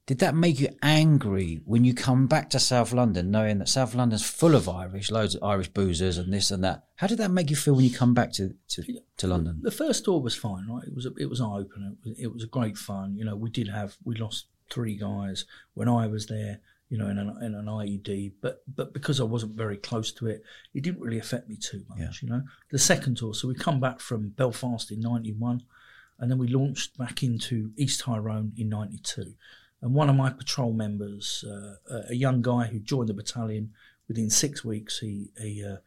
did 0.05 0.19
that 0.19 0.35
make 0.35 0.59
you 0.59 0.67
angry 0.81 1.61
when 1.63 1.85
you 1.85 1.93
come 1.93 2.27
back 2.27 2.49
to 2.49 2.59
South 2.59 2.91
London, 2.91 3.31
knowing 3.31 3.59
that 3.59 3.69
South 3.69 3.95
London's 3.95 4.25
full 4.25 4.53
of 4.53 4.67
Irish, 4.67 5.09
loads 5.09 5.33
of 5.33 5.43
Irish 5.43 5.69
boozers 5.69 6.17
and 6.17 6.33
this 6.33 6.51
and 6.51 6.61
that? 6.63 6.83
How 6.95 7.07
did 7.07 7.19
that 7.19 7.31
make 7.31 7.49
you 7.49 7.55
feel 7.55 7.75
when 7.75 7.85
you 7.85 7.95
come 7.95 8.13
back 8.13 8.33
to, 8.33 8.53
to, 8.69 8.83
to 9.17 9.27
London? 9.27 9.59
The 9.61 9.71
first 9.71 10.03
tour 10.03 10.19
was 10.19 10.35
fine, 10.35 10.67
right? 10.67 10.83
It 10.83 10.93
was 10.93 11.05
a, 11.05 11.13
it 11.17 11.29
was 11.29 11.39
eye 11.39 11.45
opener. 11.45 11.93
It 12.03 12.09
was, 12.09 12.19
it 12.19 12.33
was 12.33 12.43
a 12.43 12.47
great 12.47 12.77
fun. 12.77 13.15
You 13.15 13.23
know, 13.23 13.37
we 13.37 13.49
did 13.49 13.69
have 13.69 13.95
we 14.03 14.15
lost 14.15 14.47
three 14.69 14.97
guys 14.97 15.45
when 15.73 15.87
I 15.87 16.07
was 16.07 16.27
there. 16.27 16.59
You 16.89 16.99
know, 16.99 17.07
in 17.07 17.17
an, 17.17 17.35
in 17.41 17.55
an 17.55 17.65
IED, 17.65 18.33
but 18.39 18.61
but 18.67 18.93
because 18.93 19.19
I 19.19 19.23
wasn't 19.23 19.55
very 19.55 19.77
close 19.77 20.11
to 20.11 20.27
it, 20.27 20.43
it 20.75 20.83
didn't 20.83 21.01
really 21.01 21.17
affect 21.17 21.49
me 21.49 21.55
too 21.55 21.83
much. 21.89 21.99
Yeah. 21.99 22.09
You 22.21 22.29
know, 22.29 22.43
the 22.69 22.77
second 22.77 23.17
tour. 23.17 23.33
So 23.33 23.47
we 23.47 23.55
come 23.55 23.79
back 23.79 23.99
from 23.99 24.29
Belfast 24.29 24.91
in 24.91 24.99
'91, 24.99 25.63
and 26.19 26.29
then 26.29 26.37
we 26.37 26.47
launched 26.47 26.97
back 26.97 27.23
into 27.23 27.71
East 27.77 28.01
Tyrone 28.01 28.53
in 28.57 28.69
'92. 28.69 29.33
And 29.81 29.93
one 29.93 30.09
of 30.09 30.15
my 30.15 30.29
patrol 30.29 30.71
members, 30.71 31.43
uh, 31.45 31.75
a- 32.09 32.15
young 32.15 32.41
guy 32.41 32.67
who 32.67 32.79
joined 32.79 33.09
the 33.09 33.13
battalion, 33.13 33.73
within 34.07 34.29
six 34.29 34.63
weeks, 34.63 34.99
he, 34.99 35.31
he 35.37 35.63
uh, 35.63 35.77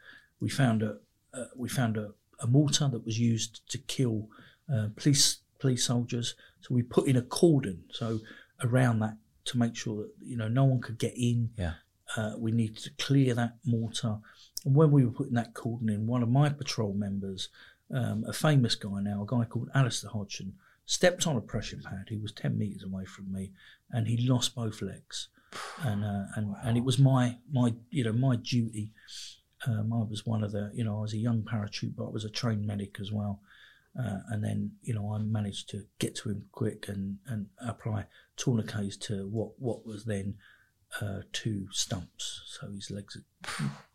we 0.40 0.48
found 0.48 0.82
a 0.82 0.98
uh, 1.32 1.44
we 1.56 1.68
found 1.68 1.96
a, 1.96 2.12
a 2.40 2.46
mortar 2.46 2.88
that 2.88 3.04
was 3.04 3.18
used 3.18 3.68
to 3.70 3.78
kill 3.78 4.28
uh, 4.72 4.88
police 4.96 5.38
police 5.58 5.84
soldiers. 5.84 6.34
So 6.60 6.74
we 6.74 6.82
put 6.82 7.06
in 7.06 7.16
a 7.16 7.22
cordon 7.22 7.84
so 7.90 8.20
around 8.62 9.00
that 9.00 9.16
to 9.46 9.58
make 9.58 9.76
sure 9.76 9.96
that 10.02 10.10
you 10.20 10.36
know 10.36 10.48
no 10.48 10.64
one 10.64 10.80
could 10.80 10.98
get 10.98 11.16
in. 11.16 11.50
Yeah. 11.56 11.74
Uh, 12.16 12.34
we 12.38 12.52
needed 12.52 12.78
to 12.78 12.90
clear 12.98 13.34
that 13.34 13.56
mortar. 13.64 14.18
And 14.64 14.74
when 14.74 14.90
we 14.90 15.04
were 15.04 15.10
putting 15.10 15.34
that 15.34 15.54
cordon 15.54 15.88
in, 15.88 16.06
one 16.06 16.22
of 16.22 16.28
my 16.28 16.48
patrol 16.50 16.92
members, 16.92 17.48
um, 17.94 18.24
a 18.26 18.32
famous 18.32 18.74
guy 18.74 19.00
now, 19.00 19.22
a 19.22 19.26
guy 19.26 19.44
called 19.44 19.70
Alistair 19.74 20.10
Hodgson, 20.10 20.54
stepped 20.84 21.26
on 21.26 21.36
a 21.36 21.40
pressure 21.40 21.78
pad. 21.84 22.06
He 22.08 22.16
was 22.16 22.32
10 22.32 22.58
metres 22.58 22.84
away 22.84 23.04
from 23.04 23.32
me 23.32 23.52
and 23.90 24.06
he 24.06 24.28
lost 24.28 24.54
both 24.54 24.82
legs. 24.82 25.28
And, 25.82 26.04
uh, 26.04 26.24
and, 26.34 26.54
and 26.62 26.76
it 26.76 26.84
was 26.84 26.98
my, 26.98 27.38
my, 27.50 27.74
you 27.90 28.04
know, 28.04 28.12
my 28.12 28.36
duty. 28.36 28.92
Um, 29.66 29.92
I 29.92 30.02
was 30.08 30.26
one 30.26 30.44
of 30.44 30.52
the, 30.52 30.70
you 30.74 30.84
know, 30.84 30.98
I 30.98 31.02
was 31.02 31.14
a 31.14 31.18
young 31.18 31.42
paratrooper. 31.42 31.96
But 31.96 32.06
I 32.06 32.10
was 32.10 32.24
a 32.24 32.30
trained 32.30 32.66
medic 32.66 32.98
as 33.00 33.12
well. 33.12 33.40
Uh, 33.98 34.18
and 34.28 34.44
then, 34.44 34.72
you 34.82 34.94
know, 34.94 35.14
I 35.14 35.18
managed 35.18 35.70
to 35.70 35.84
get 35.98 36.14
to 36.16 36.30
him 36.30 36.44
quick 36.52 36.88
and, 36.88 37.18
and 37.26 37.46
apply 37.66 38.06
tourniquets 38.36 38.96
to 38.98 39.26
what, 39.28 39.52
what 39.58 39.86
was 39.86 40.04
then 40.04 40.34
uh, 41.00 41.20
two 41.32 41.68
stumps. 41.70 42.42
So 42.46 42.70
his 42.72 42.90
legs, 42.90 43.16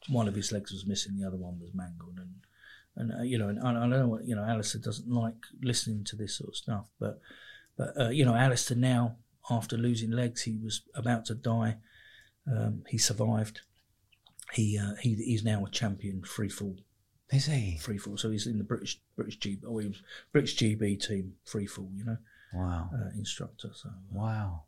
one 0.10 0.27
of 0.27 0.34
his 0.34 0.51
legs 0.51 0.71
was 0.71 0.88
missing, 0.88 1.17
the 1.17 1.27
other 1.27 1.38
one 1.38 1.60
was 1.60 1.73
mangled. 1.73 2.17
And, 2.17 2.36
and 2.95 3.12
uh, 3.12 3.23
you 3.23 3.38
know, 3.38 3.47
and 3.49 3.60
I, 3.60 3.69
I 3.71 3.73
don't 3.73 3.89
know 3.89 4.08
what, 4.08 4.25
you 4.25 4.36
know, 4.36 4.43
Alistair 4.43 4.82
doesn't 4.82 5.10
like 5.10 5.36
listening 5.62 6.04
to 6.06 6.15
this 6.15 6.38
sort 6.38 6.49
of 6.49 6.56
stuff, 6.56 6.86
but, 6.99 7.19
but 7.77 7.89
uh, 7.99 8.10
you 8.10 8.25
know, 8.25 8.36
Alistair 8.36 8.77
now, 8.77 9.15
after 9.49 9.77
losing 9.77 10.12
legs, 10.12 10.43
he 10.43 10.58
was 10.63 10.82
about 10.95 11.25
to 11.25 11.36
die. 11.36 11.77
Um, 12.51 12.84
he 12.88 12.97
survived. 12.97 13.62
He, 14.54 14.77
uh, 14.77 14.95
he 15.01 15.15
he's 15.15 15.43
now 15.43 15.65
a 15.65 15.69
champion 15.69 16.23
free 16.23 16.49
fall 16.49 16.75
Is 17.32 17.45
he? 17.45 17.77
free 17.82 17.97
fall. 17.97 18.17
So 18.17 18.30
he's 18.32 18.47
in 18.47 18.58
the 18.58 18.63
British 18.65 18.99
British 19.15 19.38
G 19.38 19.58
oh, 19.65 19.82
British 20.34 20.58
GB 20.58 21.06
team 21.08 21.34
free 21.45 21.65
fall, 21.67 21.89
you 21.95 22.04
know, 22.04 22.17
Wow. 22.54 22.89
uh, 22.93 23.10
instructor. 23.17 23.69
So 23.73 23.88
uh, 23.89 23.93
Wow. 24.12 24.63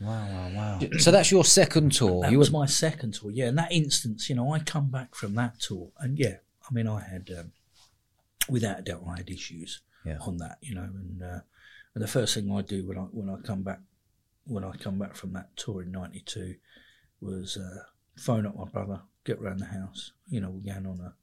Wow, 0.00 0.26
wow, 0.30 0.50
wow. 0.54 0.80
So 0.98 1.10
that's 1.10 1.30
your 1.30 1.44
second 1.44 1.92
tour. 1.92 2.22
that 2.22 2.32
You 2.32 2.38
was 2.38 2.50
were, 2.50 2.60
my 2.60 2.66
second 2.66 3.12
tour. 3.14 3.30
Yeah, 3.30 3.48
in 3.48 3.56
that 3.56 3.70
instance, 3.70 4.30
you 4.30 4.34
know, 4.36 4.50
I 4.54 4.60
come 4.60 4.90
back 4.90 5.14
from 5.14 5.34
that 5.34 5.60
tour, 5.60 5.90
and 5.98 6.18
yeah, 6.18 6.36
I 6.70 6.72
mean, 6.72 6.86
I 6.86 7.00
had 7.00 7.30
um, 7.36 7.52
without 8.48 8.78
a 8.78 8.82
doubt, 8.82 9.02
I 9.08 9.16
had 9.18 9.30
issues 9.30 9.80
Yeah. 10.04 10.18
on 10.20 10.36
that, 10.38 10.58
you 10.60 10.74
know, 10.74 10.82
and 10.84 11.22
uh, 11.22 11.40
and 11.94 12.02
the 12.04 12.08
first 12.08 12.34
thing 12.34 12.50
I 12.52 12.62
do 12.62 12.86
when 12.86 12.96
I 12.98 13.02
when 13.02 13.28
I 13.28 13.36
come 13.44 13.62
back 13.62 13.80
when 14.44 14.64
I 14.64 14.72
come 14.76 14.98
back 14.98 15.14
from 15.16 15.32
that 15.34 15.56
tour 15.56 15.82
in 15.82 15.90
'92 15.92 16.54
was 17.20 17.56
uh, 17.56 17.82
phone 18.16 18.46
up 18.46 18.56
my 18.56 18.64
brother, 18.66 19.00
get 19.24 19.40
round 19.40 19.60
the 19.60 19.66
house. 19.66 20.12
You 20.28 20.40
know, 20.40 20.50
we're 20.50 20.72
going 20.72 20.86
on 20.86 21.00
a 21.00 21.14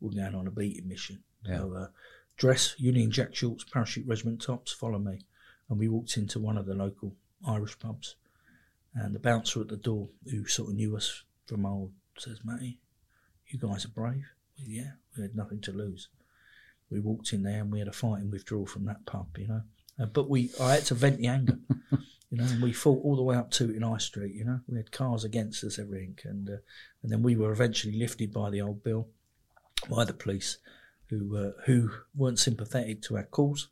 we're 0.00 0.10
going 0.12 0.34
on 0.34 0.46
a 0.46 0.50
beating 0.50 0.88
mission. 0.88 1.22
Yeah. 1.44 1.58
So, 1.58 1.74
uh, 1.74 1.86
dress, 2.36 2.74
Union 2.78 3.10
Jack 3.10 3.34
shorts, 3.34 3.64
parachute 3.64 4.06
regiment 4.06 4.42
tops, 4.42 4.72
follow 4.72 4.98
me. 4.98 5.20
And 5.68 5.78
we 5.78 5.88
walked 5.88 6.16
into 6.16 6.38
one 6.38 6.58
of 6.58 6.66
the 6.66 6.74
local 6.74 7.14
Irish 7.46 7.78
pubs. 7.78 8.16
And 8.94 9.14
the 9.14 9.18
bouncer 9.20 9.60
at 9.60 9.68
the 9.68 9.76
door, 9.76 10.08
who 10.30 10.44
sort 10.46 10.70
of 10.70 10.74
knew 10.74 10.96
us 10.96 11.22
from 11.46 11.64
old, 11.64 11.92
says, 12.18 12.40
Matty, 12.44 12.78
you 13.46 13.58
guys 13.58 13.84
are 13.84 13.88
brave. 13.90 14.24
Yeah, 14.64 14.92
we 15.16 15.22
had 15.22 15.36
nothing 15.36 15.60
to 15.62 15.72
lose. 15.72 16.08
We 16.90 17.00
walked 17.00 17.32
in 17.32 17.42
there 17.42 17.60
and 17.60 17.70
we 17.70 17.78
had 17.78 17.88
a 17.88 17.92
fighting 17.92 18.30
withdrawal 18.30 18.66
from 18.66 18.84
that 18.86 19.06
pub, 19.06 19.28
you 19.38 19.48
know. 19.48 19.62
Uh, 19.98 20.06
but 20.06 20.28
we, 20.28 20.50
I 20.60 20.74
had 20.74 20.86
to 20.86 20.94
vent 20.94 21.18
the 21.18 21.28
anger, 21.28 21.58
you 22.30 22.38
know, 22.38 22.44
and 22.44 22.62
we 22.62 22.72
fought 22.72 23.04
all 23.04 23.16
the 23.16 23.22
way 23.22 23.36
up 23.36 23.50
to 23.52 23.70
it 23.70 23.76
in 23.76 23.82
High 23.82 23.98
Street, 23.98 24.34
you 24.34 24.44
know. 24.44 24.60
We 24.66 24.78
had 24.78 24.90
cars 24.90 25.24
against 25.24 25.62
us, 25.62 25.78
everything. 25.78 26.18
And, 26.24 26.48
uh, 26.48 26.56
and 27.02 27.12
then 27.12 27.22
we 27.22 27.36
were 27.36 27.52
eventually 27.52 27.96
lifted 27.96 28.32
by 28.32 28.50
the 28.50 28.60
old 28.60 28.82
bill, 28.82 29.08
by 29.88 30.04
the 30.04 30.14
police, 30.14 30.58
who, 31.08 31.36
uh, 31.36 31.52
who 31.66 31.90
weren't 32.14 32.38
sympathetic 32.38 33.02
to 33.02 33.16
our 33.16 33.24
cause 33.24 33.68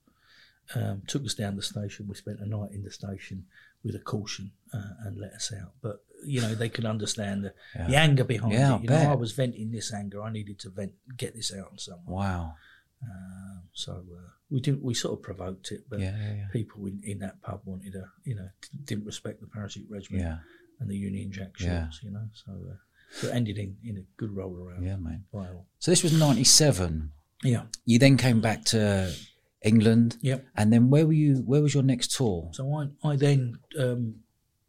um, 0.74 1.02
took 1.06 1.24
us 1.24 1.34
down 1.34 1.56
the 1.56 1.62
station. 1.62 2.06
We 2.08 2.14
spent 2.14 2.40
a 2.40 2.46
night 2.46 2.72
in 2.72 2.82
the 2.82 2.90
station 2.90 3.46
with 3.82 3.94
a 3.94 4.00
caution 4.00 4.52
uh, 4.72 5.06
and 5.06 5.18
let 5.18 5.32
us 5.32 5.52
out. 5.52 5.72
But 5.80 6.04
you 6.24 6.40
know 6.40 6.54
they 6.54 6.68
could 6.68 6.84
understand 6.84 7.44
the, 7.44 7.52
the 7.88 7.96
anger 7.96 8.24
behind 8.24 8.52
Yeah, 8.52 8.76
it. 8.76 8.82
You 8.84 8.90
I 8.96 9.04
know, 9.04 9.12
I 9.12 9.14
was 9.14 9.32
venting 9.32 9.70
this 9.70 9.92
anger. 9.92 10.22
I 10.22 10.30
needed 10.30 10.58
to 10.60 10.70
vent, 10.70 10.92
get 11.16 11.34
this 11.34 11.52
out 11.52 11.68
on 11.72 11.78
someone. 11.78 12.06
wow. 12.14 12.54
Uh, 13.02 13.60
so 13.72 13.92
uh, 13.92 14.28
we 14.50 14.60
didn't. 14.60 14.82
We 14.82 14.94
sort 14.94 15.14
of 15.18 15.22
provoked 15.22 15.70
it, 15.70 15.84
but 15.88 16.00
Yeah, 16.00 16.16
yeah, 16.18 16.34
yeah. 16.34 16.46
people 16.52 16.86
in, 16.86 17.00
in 17.04 17.18
that 17.20 17.40
pub 17.42 17.60
wanted 17.64 17.92
to, 17.92 18.04
you 18.24 18.34
know, 18.34 18.48
didn't 18.84 19.04
respect 19.04 19.40
the 19.40 19.46
parachute 19.46 19.86
regiment 19.88 20.24
Yeah. 20.24 20.38
and 20.80 20.90
the 20.90 20.96
Union 20.96 21.30
Jack 21.30 21.50
Yeah. 21.60 21.82
shorts. 21.84 22.00
You 22.02 22.10
know, 22.10 22.26
so 22.34 22.52
uh, 22.52 22.74
so 23.12 23.28
it 23.28 23.34
ended 23.34 23.56
in, 23.58 23.76
in 23.84 23.98
a 23.98 24.04
good 24.16 24.32
roll 24.34 24.56
around. 24.58 24.82
Yeah, 24.84 24.96
mate. 24.96 25.20
by. 25.32 25.46
So 25.78 25.92
this 25.92 26.02
was 26.02 26.12
97. 26.12 27.12
Yeah. 27.44 27.62
You 27.86 28.00
then 28.00 28.16
came 28.16 28.40
back 28.40 28.64
to 28.66 29.14
England. 29.62 30.16
Yep. 30.20 30.44
And 30.56 30.72
then 30.72 30.90
where 30.90 31.06
were 31.06 31.12
you? 31.12 31.36
Where 31.46 31.62
was 31.62 31.72
your 31.74 31.84
next 31.84 32.16
tour? 32.16 32.50
So 32.52 32.68
I, 33.04 33.08
I 33.08 33.14
then 33.16 33.58
um, 33.78 34.16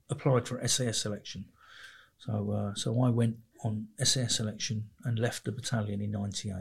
applied 0.10 0.48
for 0.48 0.66
SAS 0.68 0.98
selection. 1.02 1.46
So 2.18 2.52
uh, 2.52 2.76
so 2.76 3.02
I 3.02 3.10
went 3.10 3.38
on 3.64 3.88
SAS 4.04 4.36
selection 4.36 4.90
and 5.04 5.18
left 5.20 5.46
the 5.46 5.52
battalion 5.52 6.02
in 6.02 6.12
'98, 6.12 6.54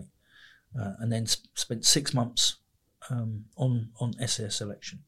uh, 0.78 0.92
and 1.00 1.10
then 1.12 1.26
sp- 1.26 1.50
spent 1.54 1.84
six 1.84 2.12
months 2.14 2.56
um, 3.10 3.44
on 3.56 3.90
on 4.00 4.12
SAS 4.26 4.56
selection, 4.56 5.00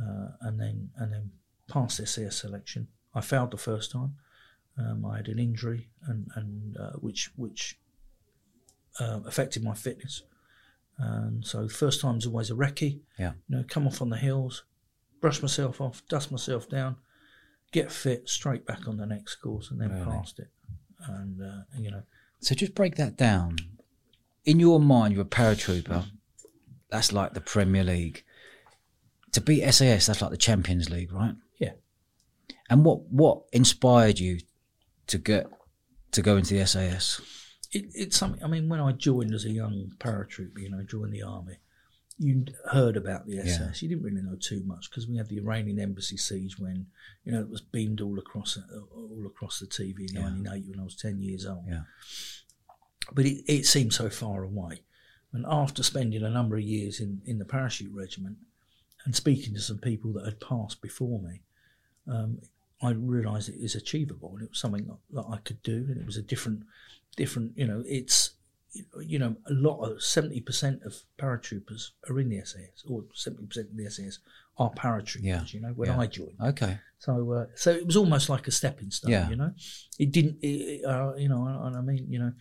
uh, 0.00 0.28
and 0.42 0.60
then 0.60 0.90
and 0.96 1.12
then 1.12 1.30
passed 1.68 2.06
SAS 2.06 2.36
selection. 2.36 2.88
I 3.14 3.20
failed 3.20 3.50
the 3.52 3.56
first 3.58 3.90
time. 3.92 4.16
Um, 4.78 5.04
I 5.06 5.16
had 5.16 5.28
an 5.28 5.38
injury, 5.38 5.88
and 6.06 6.28
and 6.34 6.76
uh, 6.76 6.92
which 7.00 7.30
which 7.36 7.78
uh, 9.00 9.20
affected 9.26 9.62
my 9.62 9.74
fitness. 9.74 10.22
And 11.00 11.44
so 11.46 11.68
first 11.68 12.00
time's 12.00 12.26
always 12.26 12.50
a 12.50 12.54
recce 12.54 12.98
Yeah. 13.18 13.34
you 13.48 13.56
know, 13.56 13.64
come 13.68 13.86
off 13.86 14.02
on 14.02 14.10
the 14.10 14.16
hills, 14.16 14.64
brush 15.20 15.40
myself 15.40 15.80
off, 15.80 16.02
dust 16.08 16.32
myself 16.32 16.68
down, 16.68 16.96
get 17.72 17.90
fit, 17.92 18.28
straight 18.28 18.66
back 18.66 18.86
on 18.88 18.96
the 18.96 19.06
next 19.06 19.36
course, 19.36 19.70
and 19.70 19.80
then 19.80 19.90
Really? 19.92 20.04
passed 20.04 20.38
it. 20.38 20.48
And 21.06 21.40
uh, 21.42 21.62
you 21.78 21.90
know, 21.90 22.02
So 22.40 22.54
just 22.54 22.74
break 22.74 22.96
that 22.96 23.16
down. 23.16 23.58
In 24.44 24.58
your 24.60 24.80
mind, 24.80 25.12
you're 25.14 25.22
a 25.22 25.26
paratrooper. 25.26 26.06
That's 26.90 27.12
like 27.12 27.34
the 27.34 27.40
Premier 27.40 27.84
League. 27.84 28.24
To 29.32 29.40
beat 29.42 29.70
SAS, 29.72 30.06
that's 30.06 30.22
like 30.22 30.30
the 30.30 30.36
Champions 30.38 30.88
League, 30.88 31.12
right? 31.12 31.34
Yeah. 31.58 31.72
And 32.70 32.84
what 32.84 33.02
what 33.10 33.42
inspired 33.52 34.18
you 34.18 34.40
to 35.08 35.18
get 35.18 35.46
to 36.12 36.22
go 36.22 36.36
into 36.38 36.54
the 36.54 36.66
SAS? 36.66 37.20
It, 37.72 37.84
it's 37.94 38.16
something. 38.16 38.42
I 38.42 38.46
mean, 38.46 38.68
when 38.70 38.80
I 38.80 38.92
joined 38.92 39.34
as 39.34 39.44
a 39.44 39.50
young 39.50 39.92
paratrooper, 39.98 40.58
you 40.58 40.70
know, 40.70 40.82
joined 40.82 41.12
the 41.12 41.22
army, 41.22 41.58
you 42.18 42.44
heard 42.72 42.96
about 42.96 43.26
the 43.26 43.36
SAS. 43.38 43.46
Yeah. 43.58 43.70
You 43.80 43.88
didn't 43.88 44.04
really 44.04 44.22
know 44.22 44.36
too 44.40 44.62
much 44.66 44.90
because 44.90 45.06
we 45.06 45.16
had 45.16 45.28
the 45.28 45.38
Iranian 45.38 45.78
embassy 45.78 46.16
siege 46.16 46.58
when 46.58 46.86
you 47.24 47.32
know 47.32 47.40
it 47.40 47.48
was 47.48 47.60
beamed 47.60 48.00
all 48.00 48.18
across 48.18 48.58
all 48.94 49.24
across 49.26 49.60
the 49.60 49.66
TV 49.66 50.08
in 50.10 50.14
Yeah. 50.16 50.28
'98 50.30 50.64
when 50.70 50.80
I 50.80 50.84
was 50.84 50.96
ten 50.96 51.20
years 51.22 51.46
old. 51.46 51.64
Yeah. 51.68 51.82
But 53.12 53.24
it, 53.26 53.44
it 53.46 53.66
seemed 53.66 53.92
so 53.94 54.10
far 54.10 54.42
away. 54.42 54.82
And 55.32 55.44
after 55.48 55.82
spending 55.82 56.22
a 56.22 56.30
number 56.30 56.56
of 56.56 56.62
years 56.62 57.00
in, 57.00 57.20
in 57.26 57.38
the 57.38 57.44
parachute 57.44 57.92
regiment 57.94 58.36
and 59.04 59.14
speaking 59.14 59.54
to 59.54 59.60
some 59.60 59.78
people 59.78 60.12
that 60.14 60.24
had 60.24 60.40
passed 60.40 60.80
before 60.82 61.20
me, 61.20 61.42
um, 62.06 62.40
I 62.82 62.90
realised 62.92 63.48
it 63.48 63.60
was 63.60 63.74
achievable 63.74 64.32
and 64.34 64.42
it 64.42 64.50
was 64.50 64.58
something 64.60 64.86
that, 64.86 64.98
that 65.12 65.26
I 65.30 65.36
could 65.38 65.62
do. 65.62 65.86
And 65.88 65.98
it 65.98 66.06
was 66.06 66.16
a 66.16 66.22
different, 66.22 66.64
different. 67.16 67.52
You 67.56 67.66
know, 67.66 67.82
it's 67.86 68.30
you 69.00 69.18
know 69.18 69.36
a 69.46 69.52
lot 69.52 69.80
of 69.82 70.02
seventy 70.02 70.40
percent 70.40 70.82
of 70.84 70.94
paratroopers 71.18 71.90
are 72.08 72.20
in 72.20 72.28
the 72.28 72.40
SAS, 72.44 72.84
or 72.88 73.04
seventy 73.14 73.46
percent 73.46 73.70
of 73.70 73.76
the 73.76 73.90
SAS 73.90 74.18
are 74.58 74.70
paratroopers. 74.70 75.22
Yeah. 75.22 75.44
You 75.48 75.60
know, 75.60 75.68
when 75.74 75.88
Yeah. 75.88 75.98
I 76.00 76.06
joined. 76.06 76.36
Okay. 76.40 76.78
So, 76.98 77.30
uh, 77.32 77.46
so 77.54 77.70
it 77.70 77.86
was 77.86 77.96
almost 77.96 78.28
like 78.28 78.48
a 78.48 78.50
stepping 78.50 78.90
stone. 78.90 79.12
Yeah. 79.12 79.28
You 79.30 79.36
know, 79.36 79.52
it 79.98 80.10
didn't. 80.12 80.38
It, 80.42 80.84
uh, 80.84 81.14
you 81.16 81.28
know, 81.28 81.46
and 81.64 81.76
I 81.76 81.80
mean, 81.80 82.06
you 82.10 82.18
know, 82.18 82.32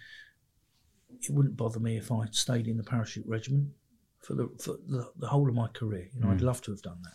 it 1.21 1.31
wouldn't 1.31 1.55
bother 1.57 1.79
me 1.79 1.97
if 1.97 2.11
I 2.11 2.25
stayed 2.31 2.67
in 2.67 2.77
the 2.77 2.83
parachute 2.83 3.25
regiment 3.27 3.69
for 4.19 4.33
the 4.33 4.49
for 4.59 4.77
the, 4.87 5.11
the 5.17 5.27
whole 5.27 5.47
of 5.47 5.55
my 5.55 5.67
career. 5.67 6.09
You 6.13 6.21
know, 6.21 6.27
Mm. 6.27 6.33
I'd 6.33 6.41
love 6.41 6.61
to 6.63 6.71
have 6.71 6.81
done 6.81 6.99
that. 7.03 7.13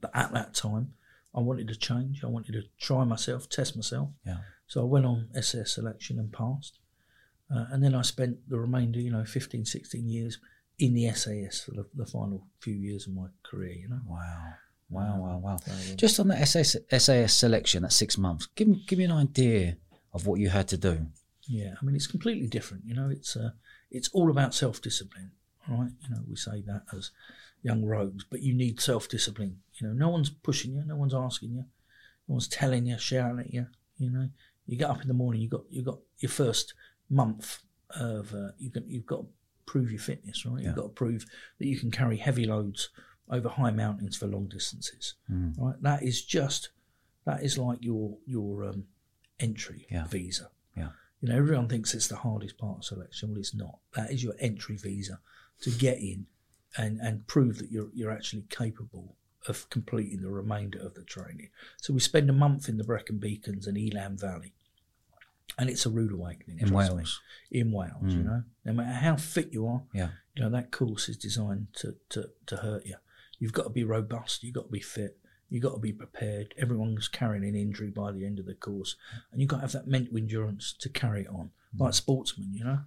But 0.00 0.10
at 0.14 0.32
that 0.32 0.54
time, 0.54 0.94
I 1.34 1.40
wanted 1.40 1.68
to 1.68 1.74
change. 1.76 2.22
I 2.22 2.26
wanted 2.28 2.52
to 2.52 2.62
try 2.78 3.04
myself, 3.04 3.48
test 3.48 3.74
myself. 3.76 4.10
Yeah. 4.26 4.38
So 4.66 4.82
I 4.82 4.84
went 4.84 5.06
on 5.06 5.28
SAS 5.40 5.72
selection 5.74 6.18
and 6.18 6.32
passed. 6.32 6.78
Uh, 7.54 7.66
and 7.70 7.82
then 7.82 7.94
I 7.94 8.02
spent 8.02 8.38
the 8.48 8.58
remainder, 8.58 8.98
you 9.00 9.10
know, 9.10 9.24
15, 9.24 9.64
16 9.64 10.08
years 10.08 10.38
in 10.78 10.94
the 10.94 11.10
SAS 11.12 11.60
for 11.60 11.72
the, 11.72 11.86
the 11.94 12.06
final 12.06 12.46
few 12.60 12.74
years 12.74 13.06
of 13.06 13.14
my 13.14 13.26
career, 13.42 13.72
you 13.72 13.88
know. 13.88 14.00
Wow. 14.06 14.54
Wow, 14.88 15.18
wow, 15.18 15.38
wow. 15.38 15.56
Uh, 15.68 15.94
Just 15.96 16.20
on 16.20 16.28
the 16.28 16.46
SAS, 16.46 16.76
SAS 16.98 17.34
selection, 17.34 17.82
that 17.82 17.92
six 17.92 18.18
months, 18.18 18.46
give 18.54 18.68
me, 18.68 18.84
give 18.86 18.98
me 18.98 19.06
an 19.06 19.12
idea 19.12 19.76
of 20.12 20.26
what 20.26 20.38
you 20.38 20.50
had 20.50 20.68
to 20.68 20.76
do. 20.76 21.06
Yeah, 21.48 21.74
I 21.80 21.84
mean 21.84 21.96
it's 21.96 22.06
completely 22.06 22.46
different. 22.46 22.84
You 22.86 22.94
know, 22.94 23.08
it's 23.08 23.36
uh, 23.36 23.50
it's 23.90 24.08
all 24.12 24.30
about 24.30 24.54
self 24.54 24.80
discipline, 24.80 25.32
right? 25.68 25.90
You 26.02 26.10
know, 26.10 26.22
we 26.28 26.36
say 26.36 26.62
that 26.66 26.82
as 26.96 27.10
young 27.62 27.84
rogues, 27.84 28.24
but 28.24 28.42
you 28.42 28.54
need 28.54 28.80
self 28.80 29.08
discipline. 29.08 29.58
You 29.74 29.88
know, 29.88 29.94
no 29.94 30.08
one's 30.08 30.30
pushing 30.30 30.74
you, 30.74 30.84
no 30.86 30.96
one's 30.96 31.14
asking 31.14 31.50
you, 31.50 31.64
no 32.28 32.34
one's 32.34 32.48
telling 32.48 32.86
you, 32.86 32.98
shouting 32.98 33.40
at 33.40 33.52
you. 33.52 33.66
You 33.98 34.10
know, 34.10 34.28
you 34.66 34.78
get 34.78 34.90
up 34.90 35.02
in 35.02 35.08
the 35.08 35.14
morning, 35.14 35.40
you 35.40 35.48
got 35.48 35.64
you 35.70 35.82
got 35.82 35.98
your 36.18 36.30
first 36.30 36.74
month 37.10 37.58
of 37.90 38.32
uh, 38.34 38.52
you 38.58 38.70
can 38.70 38.84
you've 38.88 39.06
got 39.06 39.20
to 39.22 39.26
prove 39.66 39.90
your 39.90 40.00
fitness, 40.00 40.44
right? 40.46 40.60
Yeah. 40.60 40.68
You've 40.68 40.76
got 40.76 40.82
to 40.82 40.88
prove 40.90 41.26
that 41.58 41.66
you 41.66 41.78
can 41.78 41.90
carry 41.90 42.16
heavy 42.16 42.44
loads 42.46 42.88
over 43.30 43.48
high 43.48 43.70
mountains 43.70 44.16
for 44.16 44.26
long 44.26 44.46
distances, 44.46 45.14
Mm. 45.30 45.58
right? 45.58 45.76
That 45.82 46.02
is 46.02 46.22
just 46.24 46.70
that 47.24 47.42
is 47.42 47.56
like 47.58 47.78
your 47.82 48.18
your 48.26 48.64
um, 48.64 48.84
entry 49.40 49.86
Yeah. 49.90 50.06
visa. 50.06 50.50
Yeah. 50.76 50.90
You 51.20 51.28
know, 51.28 51.36
everyone 51.36 51.68
thinks 51.68 51.94
it's 51.94 52.08
the 52.08 52.16
hardest 52.16 52.58
part 52.58 52.78
of 52.78 52.84
selection. 52.84 53.30
Well, 53.30 53.38
it's 53.38 53.54
not. 53.54 53.78
That 53.94 54.10
is 54.10 54.22
your 54.24 54.34
entry 54.40 54.76
visa 54.76 55.20
to 55.60 55.70
get 55.70 55.98
in 55.98 56.26
and, 56.76 56.98
and 57.00 57.26
prove 57.26 57.58
that 57.58 57.70
you're 57.70 57.90
you're 57.94 58.10
actually 58.10 58.44
capable 58.48 59.16
of 59.48 59.68
completing 59.70 60.22
the 60.22 60.30
remainder 60.30 60.78
of 60.78 60.94
the 60.94 61.02
training. 61.04 61.48
So 61.78 61.92
we 61.92 62.00
spend 62.00 62.30
a 62.30 62.32
month 62.32 62.68
in 62.68 62.76
the 62.76 62.84
Brecon 62.84 63.18
Beacons 63.18 63.66
and 63.66 63.76
Elan 63.76 64.16
Valley, 64.16 64.54
and 65.58 65.68
it's 65.70 65.86
a 65.86 65.90
rude 65.90 66.12
awakening 66.12 66.58
In 66.60 66.68
trust 66.68 66.90
me. 66.90 66.96
Wales. 66.96 67.20
In 67.50 67.72
Wales, 67.72 68.14
you 68.14 68.20
Mm. 68.20 68.24
know, 68.24 68.42
no 68.64 68.72
matter 68.72 68.92
how 68.92 69.16
fit 69.16 69.52
you 69.52 69.66
are, 69.66 69.82
Yeah. 69.92 70.10
you 70.34 70.42
know 70.42 70.50
that 70.50 70.70
course 70.72 71.08
is 71.08 71.16
designed 71.16 71.68
to 71.74 71.96
to, 72.10 72.30
to 72.46 72.56
hurt 72.56 72.86
you. 72.86 72.96
You've 73.38 73.52
got 73.52 73.64
to 73.64 73.70
be 73.70 73.84
robust. 73.84 74.42
You've 74.42 74.54
got 74.54 74.66
to 74.66 74.70
be 74.72 74.80
fit. 74.80 75.18
You've 75.48 75.62
got 75.64 75.74
to 75.74 75.80
be 75.80 75.92
prepared. 75.92 76.54
Everyone's 76.56 77.08
carrying 77.08 77.44
an 77.44 77.54
injury 77.54 77.90
by 77.90 78.12
the 78.12 78.24
end 78.24 78.38
of 78.38 78.46
the 78.46 78.54
course, 78.54 78.96
and 79.30 79.40
you've 79.40 79.48
got 79.50 79.56
to 79.56 79.62
have 79.62 79.72
that 79.72 79.86
mental 79.86 80.16
endurance 80.16 80.72
to 80.80 80.88
carry 80.88 81.22
it 81.22 81.28
on, 81.28 81.50
like 81.76 81.92
sportsmen. 81.94 82.54
You 82.54 82.64
know, 82.64 82.80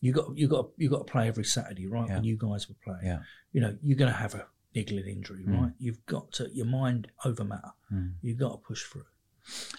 you 0.00 0.12
got 0.12 0.36
you 0.36 0.46
got 0.48 0.70
you 0.76 0.90
got 0.90 1.06
to 1.06 1.12
play 1.12 1.28
every 1.28 1.44
Saturday, 1.44 1.86
right? 1.86 2.06
Yeah. 2.08 2.16
When 2.16 2.24
you 2.24 2.36
guys 2.36 2.68
were 2.68 2.74
playing, 2.84 3.06
Yeah. 3.06 3.22
you 3.52 3.60
know, 3.62 3.78
you're 3.82 3.96
going 3.96 4.10
to 4.12 4.16
have 4.18 4.34
a 4.34 4.46
niggling 4.74 5.06
injury, 5.06 5.44
Mm. 5.44 5.58
right? 5.60 5.72
You've 5.78 6.04
got 6.06 6.30
to 6.32 6.50
your 6.54 6.66
mind 6.66 7.10
over 7.24 7.42
matter. 7.44 7.72
Mm. 7.90 8.14
You've 8.20 8.38
got 8.38 8.50
to 8.52 8.58
push 8.58 8.82
through. 8.84 9.06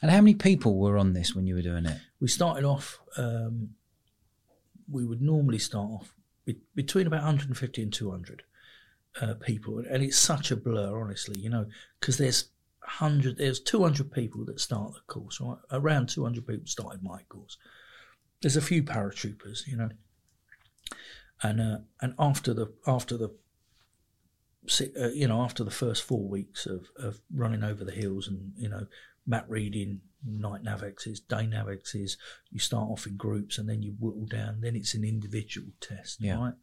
And 0.01 0.11
how 0.11 0.17
many 0.17 0.35
people 0.35 0.77
were 0.77 0.97
on 0.97 1.13
this 1.13 1.35
when 1.35 1.47
you 1.47 1.55
were 1.55 1.61
doing 1.61 1.85
it? 1.85 1.97
We 2.19 2.27
started 2.27 2.65
off. 2.65 2.99
Um, 3.17 3.71
we 4.89 5.05
would 5.05 5.21
normally 5.21 5.59
start 5.59 5.89
off 5.89 6.13
be, 6.45 6.57
between 6.75 7.07
about 7.07 7.23
150 7.23 7.81
and 7.81 7.93
200 7.93 8.43
uh, 9.21 9.33
people, 9.35 9.79
and 9.79 10.03
it's 10.03 10.17
such 10.17 10.51
a 10.51 10.55
blur, 10.55 10.99
honestly. 10.99 11.39
You 11.39 11.49
know, 11.49 11.65
because 11.99 12.17
there's 12.17 12.49
hundred, 12.81 13.37
there's 13.37 13.59
200 13.59 14.11
people 14.11 14.45
that 14.45 14.59
start 14.59 14.93
the 14.93 15.01
course, 15.07 15.39
right? 15.39 15.57
Around 15.71 16.09
200 16.09 16.45
people 16.45 16.67
started 16.67 17.03
my 17.03 17.21
course. 17.29 17.57
There's 18.41 18.57
a 18.57 18.61
few 18.61 18.83
paratroopers, 18.83 19.67
you 19.67 19.77
know, 19.77 19.89
and 21.43 21.61
uh, 21.61 21.77
and 22.01 22.13
after 22.19 22.53
the 22.53 22.71
after 22.87 23.17
the 23.17 23.29
uh, 24.99 25.09
you 25.09 25.27
know 25.27 25.41
after 25.41 25.63
the 25.63 25.71
first 25.71 26.03
four 26.03 26.27
weeks 26.27 26.65
of, 26.65 26.87
of 26.97 27.19
running 27.33 27.63
over 27.63 27.83
the 27.83 27.91
hills 27.91 28.27
and 28.27 28.53
you 28.55 28.69
know 28.69 28.85
map 29.27 29.45
reading 29.47 30.01
night 30.25 30.63
navexes 30.63 31.19
day 31.27 31.47
navexes 31.47 32.17
you 32.51 32.59
start 32.59 32.89
off 32.89 33.07
in 33.07 33.15
groups 33.17 33.57
and 33.57 33.67
then 33.69 33.81
you 33.81 33.95
whittle 33.99 34.25
down 34.25 34.61
then 34.61 34.75
it's 34.75 34.93
an 34.93 35.03
individual 35.03 35.67
test 35.79 36.17
Yeah. 36.21 36.39
right 36.39 36.53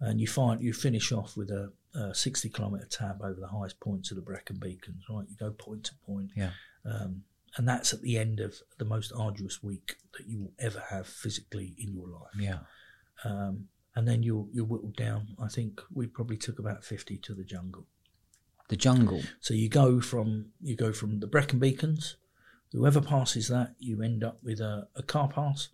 and 0.00 0.20
you 0.20 0.26
find 0.26 0.60
you 0.60 0.72
finish 0.72 1.10
off 1.12 1.36
with 1.36 1.50
a, 1.50 1.72
a 1.94 2.14
60 2.14 2.48
kilometre 2.50 2.86
tab 2.90 3.20
over 3.22 3.38
the 3.40 3.48
highest 3.48 3.78
points 3.80 4.10
of 4.10 4.16
the 4.16 4.22
Brecon 4.22 4.56
Beacons 4.56 5.04
right 5.10 5.26
you 5.28 5.36
go 5.36 5.50
point 5.50 5.84
to 5.84 5.94
point 6.06 6.30
Yeah. 6.36 6.50
um, 6.84 7.22
and 7.56 7.66
that's 7.68 7.92
at 7.92 8.02
the 8.02 8.18
end 8.18 8.40
of 8.40 8.54
the 8.78 8.84
most 8.84 9.12
arduous 9.16 9.62
week 9.62 9.96
that 10.16 10.26
you 10.28 10.40
will 10.40 10.52
ever 10.58 10.82
have 10.90 11.06
physically 11.06 11.74
in 11.78 11.92
your 11.92 12.08
life 12.08 12.34
Yeah. 12.38 12.58
um, 13.24 13.68
and 13.96 14.06
then 14.06 14.22
you'll 14.22 14.48
you'll 14.52 14.66
whittle 14.66 14.92
down. 14.96 15.28
I 15.42 15.48
think 15.48 15.80
we 15.92 16.06
probably 16.06 16.36
took 16.36 16.60
about 16.60 16.84
fifty 16.84 17.16
to 17.18 17.34
the 17.34 17.42
jungle. 17.42 17.86
The 18.68 18.76
jungle. 18.76 19.22
So 19.40 19.54
you 19.54 19.68
go 19.68 20.00
from 20.00 20.46
you 20.60 20.76
go 20.76 20.92
from 20.92 21.20
the 21.20 21.26
Brecon 21.26 21.58
Beacons. 21.58 22.16
Whoever 22.72 23.00
passes 23.00 23.48
that, 23.48 23.74
you 23.78 24.02
end 24.02 24.22
up 24.22 24.38
with 24.42 24.60
a, 24.60 24.88
a 24.94 25.02
car 25.02 25.28
pass, 25.28 25.68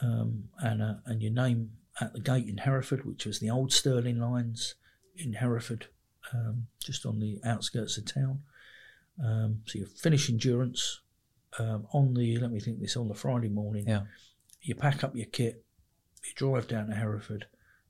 um, 0.00 0.44
and 0.60 0.80
a, 0.80 1.02
and 1.04 1.20
your 1.20 1.32
name 1.32 1.72
at 2.00 2.12
the 2.12 2.20
gate 2.20 2.46
in 2.46 2.58
Hereford, 2.58 3.04
which 3.04 3.26
was 3.26 3.40
the 3.40 3.50
old 3.50 3.72
Stirling 3.72 4.20
lines 4.20 4.76
in 5.16 5.32
Hereford, 5.32 5.88
um, 6.32 6.68
just 6.78 7.04
on 7.06 7.18
the 7.18 7.40
outskirts 7.44 7.98
of 7.98 8.04
town. 8.04 8.42
Um, 9.22 9.62
so 9.66 9.80
you 9.80 9.86
finish 9.86 10.28
endurance 10.28 11.00
um, 11.58 11.86
on 11.92 12.14
the 12.14 12.38
let 12.38 12.52
me 12.52 12.60
think 12.60 12.80
this 12.80 12.96
on 12.96 13.08
the 13.08 13.14
Friday 13.14 13.48
morning. 13.48 13.86
Yeah. 13.88 14.02
You 14.60 14.74
pack 14.74 15.02
up 15.02 15.16
your 15.16 15.26
kit, 15.26 15.64
you 16.24 16.32
drive 16.34 16.68
down 16.68 16.88
to 16.88 16.94
Hereford, 16.94 17.46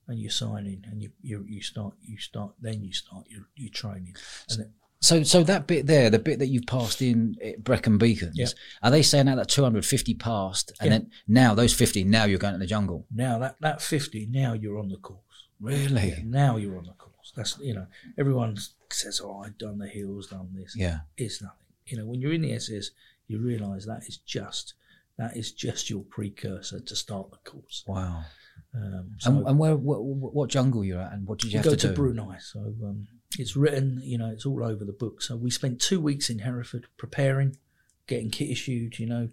and 0.09 0.19
you 0.19 0.31
sign 0.31 0.66
in, 0.66 0.85
and 0.90 1.03
you 1.03 1.11
you, 1.23 1.45
you 1.49 1.62
start 1.62 1.95
you 2.03 2.19
start 2.19 2.53
then 2.61 2.83
you 2.83 2.92
start 2.92 3.27
your, 3.29 3.42
your 3.57 3.71
training. 3.71 4.14
And 4.51 4.61
then, 4.61 4.73
So, 5.01 5.23
so 5.23 5.42
that 5.45 5.66
bit 5.66 5.87
there, 5.87 6.09
the 6.11 6.19
bit 6.19 6.38
that 6.38 6.47
you've 6.47 6.66
passed 6.66 7.03
in 7.03 7.37
at 7.45 7.62
Brecon 7.62 7.99
Beacons, 7.99 8.55
are 8.83 8.90
they 8.90 9.03
saying 9.03 9.27
now 9.27 9.37
that 9.37 9.49
250 9.49 10.14
passed, 10.14 10.73
and 10.81 10.90
then 10.90 11.11
now 11.29 11.55
those 11.55 11.75
50, 11.75 12.05
now 12.05 12.25
you're 12.25 12.38
going 12.38 12.55
to 12.55 12.59
the 12.59 12.66
jungle? 12.66 13.07
now 13.14 13.38
that 13.38 13.57
that 13.61 13.83
fifty, 13.83 14.27
now 14.27 14.53
you're 14.55 14.79
on 14.79 14.88
the 14.88 14.97
course. 14.97 15.21
Really? 15.61 16.09
Yeah, 16.09 16.21
now 16.25 16.57
you're 16.57 16.79
on 16.79 16.85
the 16.87 16.92
course. 16.92 17.33
That's 17.37 17.59
you 17.59 17.75
know 17.75 17.87
everyone 18.19 18.57
says, 18.90 19.21
"Oh, 19.23 19.42
I've 19.45 19.59
done 19.59 19.79
the 19.79 19.88
hills, 19.88 20.29
done 20.29 20.51
this." 20.55 20.75
Yeah. 20.77 21.01
It's 21.16 21.42
nothing. 21.42 21.66
You 21.87 21.99
know, 21.99 22.07
when 22.07 22.21
you're 22.21 22.33
in 22.33 22.42
the 22.42 22.59
SAS, 22.59 22.90
you 23.27 23.38
realise 23.38 23.87
that 23.87 24.05
is 24.07 24.16
just 24.19 24.75
that 25.19 25.37
is 25.37 25.53
just 25.53 25.88
your 25.90 26.03
precursor 26.03 26.81
to 26.81 26.97
start 26.97 27.31
the 27.31 27.51
course. 27.51 27.85
Wow. 27.87 28.25
Um, 28.77 29.12
so 29.19 29.31
And, 29.31 29.47
and 29.47 29.59
where, 29.59 29.77
what, 29.77 30.03
what 30.03 30.51
jungle 30.51 30.85
you're 30.85 31.01
at, 31.01 31.12
and 31.12 31.27
what 31.27 31.39
did 31.39 31.53
you 31.53 31.62
go 31.62 31.71
to, 31.71 31.77
to? 31.77 31.93
Brunei. 31.93 32.37
So 32.39 32.61
um, 32.85 33.07
it's 33.39 33.57
written, 33.57 34.01
you 34.05 34.19
know, 34.19 34.31
it's 34.31 34.45
all 34.45 34.62
over 34.65 34.85
the 34.85 34.93
book. 34.93 35.23
So 35.23 35.37
we 35.37 35.51
spent 35.51 35.81
two 35.81 36.01
weeks 36.01 36.29
in 36.29 36.41
Hereford 36.41 36.87
preparing, 36.99 37.57
getting 38.07 38.31
kit 38.31 38.51
issued, 38.51 38.99
you 38.99 39.07
know, 39.07 39.29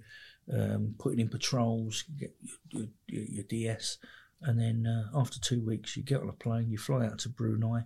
um, 0.52 0.96
putting 0.98 1.20
in 1.20 1.30
patrols, 1.30 2.04
get 2.18 2.34
your, 2.70 2.88
your, 3.08 3.24
your 3.24 3.44
DS, 3.44 3.98
and 4.42 4.60
then 4.60 4.86
uh, 4.86 5.18
after 5.18 5.40
two 5.40 5.62
weeks, 5.62 5.96
you 5.96 6.04
get 6.04 6.22
on 6.22 6.30
a 6.30 6.34
plane, 6.34 6.70
you 6.70 6.78
fly 6.78 7.06
out 7.06 7.20
to 7.20 7.30
Brunei, 7.30 7.84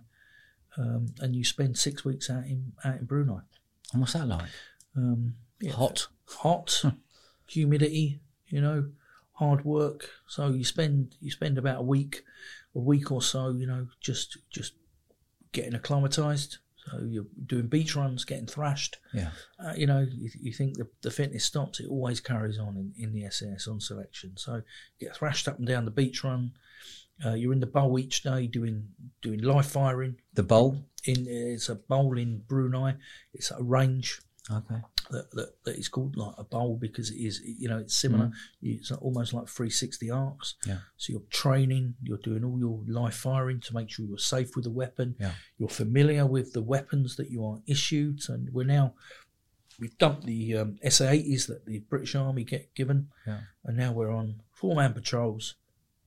um, 0.76 1.06
and 1.20 1.34
you 1.36 1.44
spend 1.44 1.78
six 1.78 2.04
weeks 2.04 2.30
out 2.30 2.44
in 2.44 2.72
out 2.84 2.98
in 2.98 3.04
Brunei. 3.04 3.40
And 3.92 4.00
what's 4.00 4.12
that 4.14 4.26
like? 4.26 4.48
Um, 4.96 5.34
yeah, 5.60 5.72
Hot. 5.72 6.08
hot, 6.26 6.82
humidity, 7.46 8.20
you 8.48 8.60
know, 8.60 8.88
hard 9.38 9.64
work. 9.64 10.10
So 10.26 10.48
you 10.48 10.64
spend 10.64 11.14
you 11.20 11.30
spend 11.30 11.58
about 11.58 11.80
a 11.80 11.82
week, 11.82 12.22
a 12.74 12.80
week 12.80 13.10
or 13.12 13.22
so, 13.22 13.50
you 13.50 13.66
know, 13.66 13.86
just 14.00 14.38
just 14.50 14.74
getting 15.52 15.74
acclimatized. 15.74 16.58
So 16.86 17.04
you're 17.04 17.26
doing 17.46 17.66
beach 17.66 17.94
runs, 17.94 18.24
getting 18.24 18.46
thrashed. 18.46 18.96
Yeah. 19.12 19.30
Uh, 19.62 19.74
you 19.76 19.86
know, 19.86 20.06
you, 20.10 20.30
you 20.40 20.52
think 20.52 20.78
the, 20.78 20.88
the 21.02 21.10
fitness 21.10 21.44
stops, 21.44 21.80
it 21.80 21.86
always 21.88 22.18
carries 22.18 22.58
on 22.58 22.76
in, 22.76 22.92
in 22.96 23.12
the 23.12 23.30
SAS 23.30 23.68
on 23.68 23.80
selection. 23.80 24.36
So 24.36 24.62
get 24.98 25.14
thrashed 25.14 25.48
up 25.48 25.58
and 25.58 25.66
down 25.66 25.84
the 25.84 25.90
beach 25.90 26.24
run. 26.24 26.52
Uh, 27.24 27.34
you're 27.34 27.52
in 27.52 27.60
the 27.60 27.66
bowl 27.66 27.98
each 27.98 28.22
day 28.22 28.46
doing 28.46 28.88
doing 29.22 29.42
live 29.42 29.66
firing. 29.66 30.16
The 30.34 30.42
bowl. 30.42 30.84
In 31.04 31.26
it's 31.28 31.68
a 31.68 31.74
bowl 31.74 32.16
in 32.16 32.42
Brunei. 32.48 32.94
It's 33.34 33.50
a 33.50 33.62
range 33.62 34.20
Okay. 34.50 34.80
That, 35.10 35.30
that, 35.32 35.64
that 35.64 35.76
is 35.76 35.88
called 35.88 36.16
like 36.16 36.34
a 36.38 36.44
bowl 36.44 36.76
because 36.80 37.10
it 37.10 37.16
is 37.16 37.40
you 37.44 37.68
know 37.68 37.78
it's 37.78 37.96
similar. 37.96 38.30
It's 38.62 38.90
almost 38.90 39.32
like 39.34 39.48
360 39.48 40.10
arcs. 40.10 40.54
Yeah. 40.66 40.78
So 40.96 41.12
you're 41.12 41.22
training, 41.30 41.94
you're 42.02 42.18
doing 42.18 42.44
all 42.44 42.58
your 42.58 42.80
live 42.86 43.14
firing 43.14 43.60
to 43.60 43.74
make 43.74 43.90
sure 43.90 44.04
you're 44.06 44.18
safe 44.18 44.54
with 44.56 44.64
the 44.64 44.70
weapon. 44.70 45.16
Yeah. 45.18 45.32
You're 45.58 45.68
familiar 45.68 46.26
with 46.26 46.52
the 46.52 46.62
weapons 46.62 47.16
that 47.16 47.30
you 47.30 47.44
are 47.44 47.58
issued, 47.66 48.20
and 48.28 48.48
we're 48.52 48.64
now 48.64 48.94
we've 49.80 49.96
dumped 49.98 50.24
the 50.26 50.56
um, 50.56 50.78
SA80s 50.84 51.46
that 51.46 51.64
the 51.66 51.78
British 51.80 52.14
Army 52.14 52.44
get 52.44 52.74
given, 52.74 53.08
Yeah. 53.26 53.40
and 53.64 53.76
now 53.76 53.92
we're 53.92 54.10
on 54.10 54.42
four 54.52 54.74
man 54.74 54.92
patrols 54.92 55.54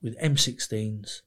with 0.02 0.18
M16s, 0.20 1.22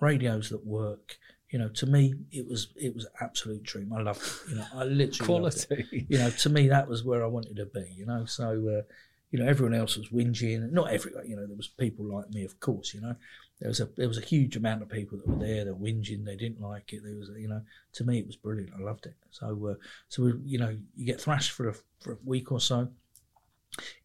radios 0.00 0.50
that 0.50 0.64
work. 0.66 1.16
You 1.54 1.60
know, 1.60 1.68
to 1.68 1.86
me, 1.86 2.14
it 2.32 2.48
was 2.48 2.70
it 2.74 2.92
was 2.96 3.06
absolute 3.20 3.62
dream. 3.62 3.92
I 3.92 4.02
loved 4.02 4.22
it. 4.22 4.50
You 4.50 4.56
know, 4.56 4.66
I 4.74 4.82
literally 4.82 5.40
loved 5.40 5.56
it 5.56 5.66
Quality. 5.68 6.06
you 6.08 6.18
know, 6.18 6.28
to 6.28 6.48
me 6.50 6.66
that 6.66 6.88
was 6.88 7.04
where 7.04 7.22
I 7.22 7.28
wanted 7.28 7.54
to 7.58 7.66
be. 7.66 7.94
You 7.96 8.06
know, 8.06 8.24
so 8.24 8.46
uh, 8.48 8.82
you 9.30 9.38
know 9.38 9.46
everyone 9.46 9.72
else 9.72 9.96
was 9.96 10.08
whinging. 10.08 10.72
Not 10.72 10.90
everyone, 10.90 11.30
you 11.30 11.36
know, 11.36 11.46
there 11.46 11.56
was 11.56 11.68
people 11.68 12.06
like 12.06 12.28
me, 12.30 12.42
of 12.42 12.58
course. 12.58 12.92
You 12.92 13.02
know, 13.02 13.14
there 13.60 13.68
was 13.68 13.78
a 13.78 13.88
there 13.96 14.08
was 14.08 14.18
a 14.18 14.22
huge 14.22 14.56
amount 14.56 14.82
of 14.82 14.88
people 14.88 15.16
that 15.16 15.28
were 15.28 15.46
there. 15.46 15.64
They're 15.64 15.76
whinging. 15.76 16.24
They 16.24 16.34
didn't 16.34 16.60
like 16.60 16.92
it. 16.92 17.02
There 17.04 17.14
was, 17.14 17.30
you 17.38 17.46
know, 17.46 17.62
to 17.92 18.04
me 18.04 18.18
it 18.18 18.26
was 18.26 18.34
brilliant. 18.34 18.72
I 18.76 18.82
loved 18.82 19.06
it. 19.06 19.14
So 19.30 19.68
uh, 19.68 19.74
so 20.08 20.24
we, 20.24 20.32
you 20.44 20.58
know, 20.58 20.76
you 20.96 21.06
get 21.06 21.20
thrashed 21.20 21.52
for 21.52 21.68
a 21.68 21.74
for 22.00 22.14
a 22.14 22.18
week 22.24 22.50
or 22.50 22.58
so 22.58 22.88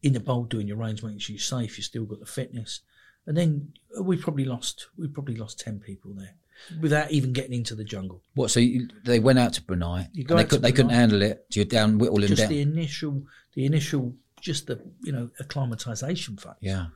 in 0.04 0.12
the 0.12 0.20
bowl 0.20 0.44
doing 0.44 0.68
your 0.68 0.76
range, 0.76 1.02
making 1.02 1.18
sure 1.18 1.34
you're 1.34 1.40
safe. 1.40 1.76
You 1.76 1.82
still 1.82 2.04
got 2.04 2.20
the 2.20 2.26
fitness, 2.26 2.82
and 3.26 3.36
then 3.36 3.72
we 4.00 4.16
probably 4.16 4.44
lost 4.44 4.86
we 4.96 5.08
probably 5.08 5.34
lost 5.34 5.58
ten 5.58 5.80
people 5.80 6.14
there 6.14 6.36
without 6.80 7.10
even 7.10 7.32
getting 7.32 7.54
into 7.54 7.74
the 7.74 7.84
jungle. 7.84 8.22
What? 8.34 8.50
So 8.50 8.60
you, 8.60 8.88
they 9.04 9.18
went 9.18 9.38
out 9.38 9.54
to 9.54 9.62
Brunei. 9.62 10.08
You 10.12 10.20
and 10.20 10.28
go 10.28 10.36
they, 10.36 10.44
could, 10.44 10.50
to 10.50 10.58
they 10.58 10.72
couldn't 10.72 10.92
handle 10.92 11.22
it. 11.22 11.46
So 11.50 11.60
you're 11.60 11.64
down 11.66 11.98
whittling 11.98 12.28
Just 12.28 12.42
down. 12.42 12.48
the 12.50 12.60
initial 12.60 13.22
the 13.54 13.64
initial 13.66 14.14
just 14.40 14.66
the 14.66 14.80
you 15.02 15.12
know 15.12 15.30
acclimatization 15.40 16.36
phase. 16.36 16.52
yeah. 16.60 16.86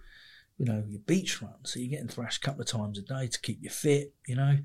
you 0.58 0.64
know, 0.64 0.82
your 0.88 1.00
beach 1.00 1.42
run. 1.42 1.52
So 1.64 1.80
you're 1.80 1.90
getting 1.90 2.08
thrashed 2.08 2.42
a 2.42 2.46
couple 2.46 2.62
of 2.62 2.68
times 2.68 2.98
a 2.98 3.02
day 3.02 3.26
to 3.26 3.40
keep 3.40 3.58
you 3.62 3.70
fit, 3.70 4.14
you 4.26 4.36
know, 4.36 4.58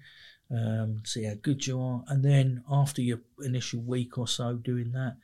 um, 0.52 1.02
see 1.06 1.24
how 1.26 1.34
good 1.42 1.66
you 1.68 1.80
are. 1.82 2.04
And 2.08 2.24
then 2.24 2.64
after 2.70 3.02
your 3.02 3.22
initial 3.44 3.82
week 3.82 4.18
or 4.18 4.28
so 4.28 4.56
doing 4.56 4.92
that, 4.94 5.18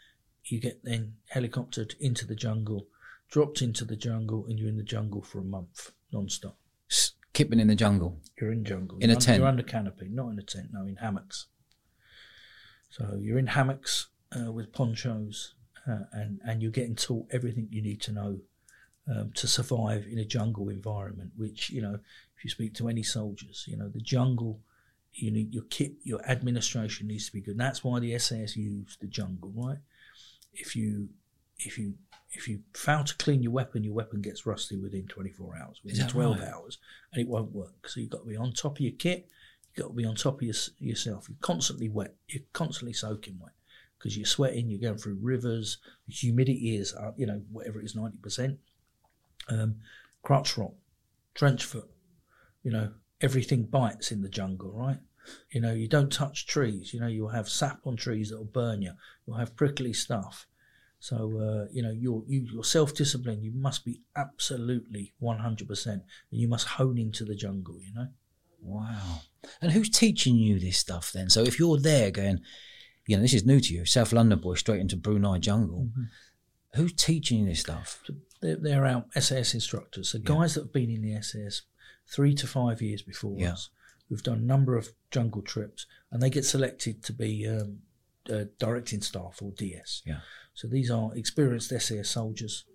you 0.45 0.59
get 0.59 0.83
then 0.83 1.13
helicoptered 1.33 1.95
into 1.99 2.25
the 2.25 2.35
jungle, 2.35 2.87
dropped 3.29 3.61
into 3.61 3.85
the 3.85 3.95
jungle, 3.95 4.45
and 4.47 4.59
you're 4.59 4.69
in 4.69 4.77
the 4.77 4.83
jungle 4.83 5.21
for 5.21 5.39
a 5.39 5.43
month 5.43 5.91
non-stop. 6.11 6.57
Kipping 7.35 7.59
in 7.59 7.67
the 7.67 7.75
jungle. 7.75 8.17
You're 8.39 8.53
in 8.53 8.63
jungle. 8.63 8.97
In 8.99 9.09
a 9.09 9.13
You're 9.13 9.17
un- 9.17 9.21
tent? 9.21 9.39
You're 9.39 9.47
under 9.47 9.63
canopy, 9.63 10.07
not 10.09 10.29
in 10.29 10.39
a 10.39 10.41
tent, 10.41 10.69
no, 10.71 10.85
in 10.85 10.95
hammocks. 10.95 11.47
So 12.89 13.19
you're 13.21 13.37
in 13.37 13.47
hammocks 13.47 14.07
uh, 14.31 14.53
with 14.53 14.71
ponchos, 14.71 15.53
uh, 15.85 16.05
and 16.13 16.39
and 16.45 16.61
you're 16.61 16.71
getting 16.71 16.95
taught 16.95 17.27
everything 17.31 17.67
you 17.69 17.81
need 17.81 17.99
to 18.03 18.13
know 18.13 18.39
um, 19.13 19.33
to 19.35 19.47
survive 19.47 20.05
in 20.09 20.17
a 20.17 20.23
jungle 20.23 20.69
environment. 20.69 21.31
Which 21.35 21.69
you 21.69 21.81
know, 21.81 21.99
if 22.37 22.45
you 22.45 22.49
speak 22.49 22.73
to 22.75 22.87
any 22.87 23.03
soldiers, 23.03 23.65
you 23.67 23.75
know 23.75 23.89
the 23.89 23.99
jungle. 23.99 24.61
You 25.11 25.31
need 25.31 25.53
your 25.53 25.63
kit, 25.63 25.93
your 26.03 26.21
administration 26.29 27.07
needs 27.07 27.25
to 27.27 27.33
be 27.33 27.41
good. 27.41 27.51
And 27.51 27.59
that's 27.59 27.83
why 27.83 27.99
the 27.99 28.17
SAS 28.17 28.55
used 28.55 29.01
the 29.01 29.07
jungle, 29.07 29.51
right? 29.53 29.77
If 30.53 30.73
you 30.73 31.09
if 31.57 31.77
you 31.77 31.95
if 32.35 32.47
you 32.47 32.59
fail 32.73 33.03
to 33.03 33.15
clean 33.15 33.41
your 33.41 33.51
weapon, 33.51 33.83
your 33.83 33.93
weapon 33.93 34.21
gets 34.21 34.45
rusty 34.45 34.77
within 34.77 35.07
24 35.07 35.57
hours, 35.57 35.79
within 35.83 36.07
12 36.07 36.39
right? 36.39 36.49
hours, 36.49 36.77
and 37.13 37.21
it 37.21 37.27
won't 37.27 37.51
work. 37.51 37.87
So 37.87 37.99
you've 37.99 38.09
got 38.09 38.23
to 38.23 38.29
be 38.29 38.35
on 38.35 38.51
top 38.51 38.77
of 38.77 38.81
your 38.81 38.93
kit. 38.93 39.27
You've 39.73 39.85
got 39.85 39.89
to 39.91 39.95
be 39.95 40.05
on 40.05 40.15
top 40.15 40.35
of 40.35 40.41
your, 40.43 40.55
yourself. 40.79 41.27
You're 41.29 41.37
constantly 41.41 41.89
wet. 41.89 42.15
You're 42.27 42.43
constantly 42.53 42.93
soaking 42.93 43.39
wet 43.41 43.53
because 43.97 44.17
you're 44.17 44.25
sweating. 44.25 44.69
You're 44.69 44.81
going 44.81 44.99
through 44.99 45.19
rivers. 45.21 45.77
The 46.07 46.13
humidity 46.13 46.75
is 46.75 46.93
up. 46.93 47.15
You 47.17 47.27
know 47.27 47.41
whatever 47.51 47.79
it 47.81 47.85
is, 47.85 47.95
90 47.95 48.17
percent. 48.19 48.59
Um, 49.49 49.77
crotch 50.21 50.57
rot, 50.57 50.73
trench 51.33 51.63
foot. 51.63 51.89
You 52.63 52.71
know 52.71 52.91
everything 53.21 53.63
bites 53.63 54.11
in 54.11 54.21
the 54.21 54.29
jungle, 54.29 54.71
right? 54.71 54.99
You 55.51 55.61
know 55.61 55.73
you 55.73 55.87
don't 55.87 56.11
touch 56.11 56.47
trees. 56.47 56.93
You 56.93 56.99
know 56.99 57.07
you'll 57.07 57.29
have 57.29 57.49
sap 57.49 57.79
on 57.85 57.95
trees 57.95 58.29
that 58.29 58.37
will 58.37 58.45
burn 58.45 58.81
you. 58.81 58.93
You'll 59.25 59.37
have 59.37 59.55
prickly 59.55 59.93
stuff. 59.93 60.47
So 61.05 61.17
uh, 61.39 61.67
you 61.71 61.83
know 61.83 61.91
you're 61.91 62.23
you, 62.27 62.47
you're 62.51 62.63
self 62.63 62.95
disciplined. 62.95 63.43
You 63.43 63.51
must 63.53 63.85
be 63.85 64.01
absolutely 64.15 65.13
one 65.19 65.37
hundred 65.37 65.67
percent, 65.67 66.01
and 66.31 66.41
you 66.41 66.47
must 66.47 66.65
hone 66.67 66.97
into 66.97 67.23
the 67.23 67.35
jungle. 67.35 67.77
You 67.79 67.93
know. 67.93 68.07
Wow. 68.59 69.21
And 69.61 69.71
who's 69.71 69.91
teaching 69.91 70.35
you 70.35 70.57
this 70.57 70.79
stuff 70.79 71.11
then? 71.11 71.29
So 71.29 71.43
if 71.43 71.59
you're 71.59 71.77
there 71.79 72.09
going, 72.09 72.39
you 73.05 73.15
know, 73.15 73.21
this 73.21 73.35
is 73.35 73.45
new 73.45 73.59
to 73.59 73.73
you, 73.75 73.85
South 73.85 74.13
London 74.13 74.39
boy, 74.39 74.55
straight 74.55 74.79
into 74.81 74.97
Brunei 74.97 75.37
jungle. 75.37 75.89
Mm-hmm. 75.91 76.03
Who's 76.77 76.93
teaching 76.93 77.41
you 77.41 77.45
this 77.45 77.59
stuff? 77.59 78.01
They're, 78.41 78.55
they're 78.55 78.85
our 78.87 79.05
SAS 79.19 79.53
instructors. 79.53 80.09
So 80.09 80.17
guys 80.17 80.55
that 80.55 80.61
have 80.61 80.73
been 80.73 80.89
in 80.89 81.03
the 81.03 81.21
SAS 81.21 81.61
three 82.07 82.33
to 82.33 82.47
five 82.47 82.81
years 82.81 83.03
before 83.03 83.35
Yeah. 83.37 83.53
us, 83.53 83.69
who've 84.09 84.23
done 84.23 84.39
a 84.39 84.41
number 84.53 84.75
of 84.75 84.89
jungle 85.11 85.43
trips, 85.43 85.85
and 86.11 86.19
they 86.19 86.31
get 86.31 86.45
selected 86.45 87.03
to 87.03 87.13
be 87.13 87.47
um, 87.47 87.81
uh, 88.27 88.45
directing 88.57 89.01
staff 89.01 89.39
or 89.43 89.51
DS. 89.51 90.01
Yeah. 90.03 90.21
So 90.55 90.67
these 90.67 90.89
are 90.89 91.13
experienced 91.15 91.69
SAS 91.69 92.09
soldiers, 92.09 92.65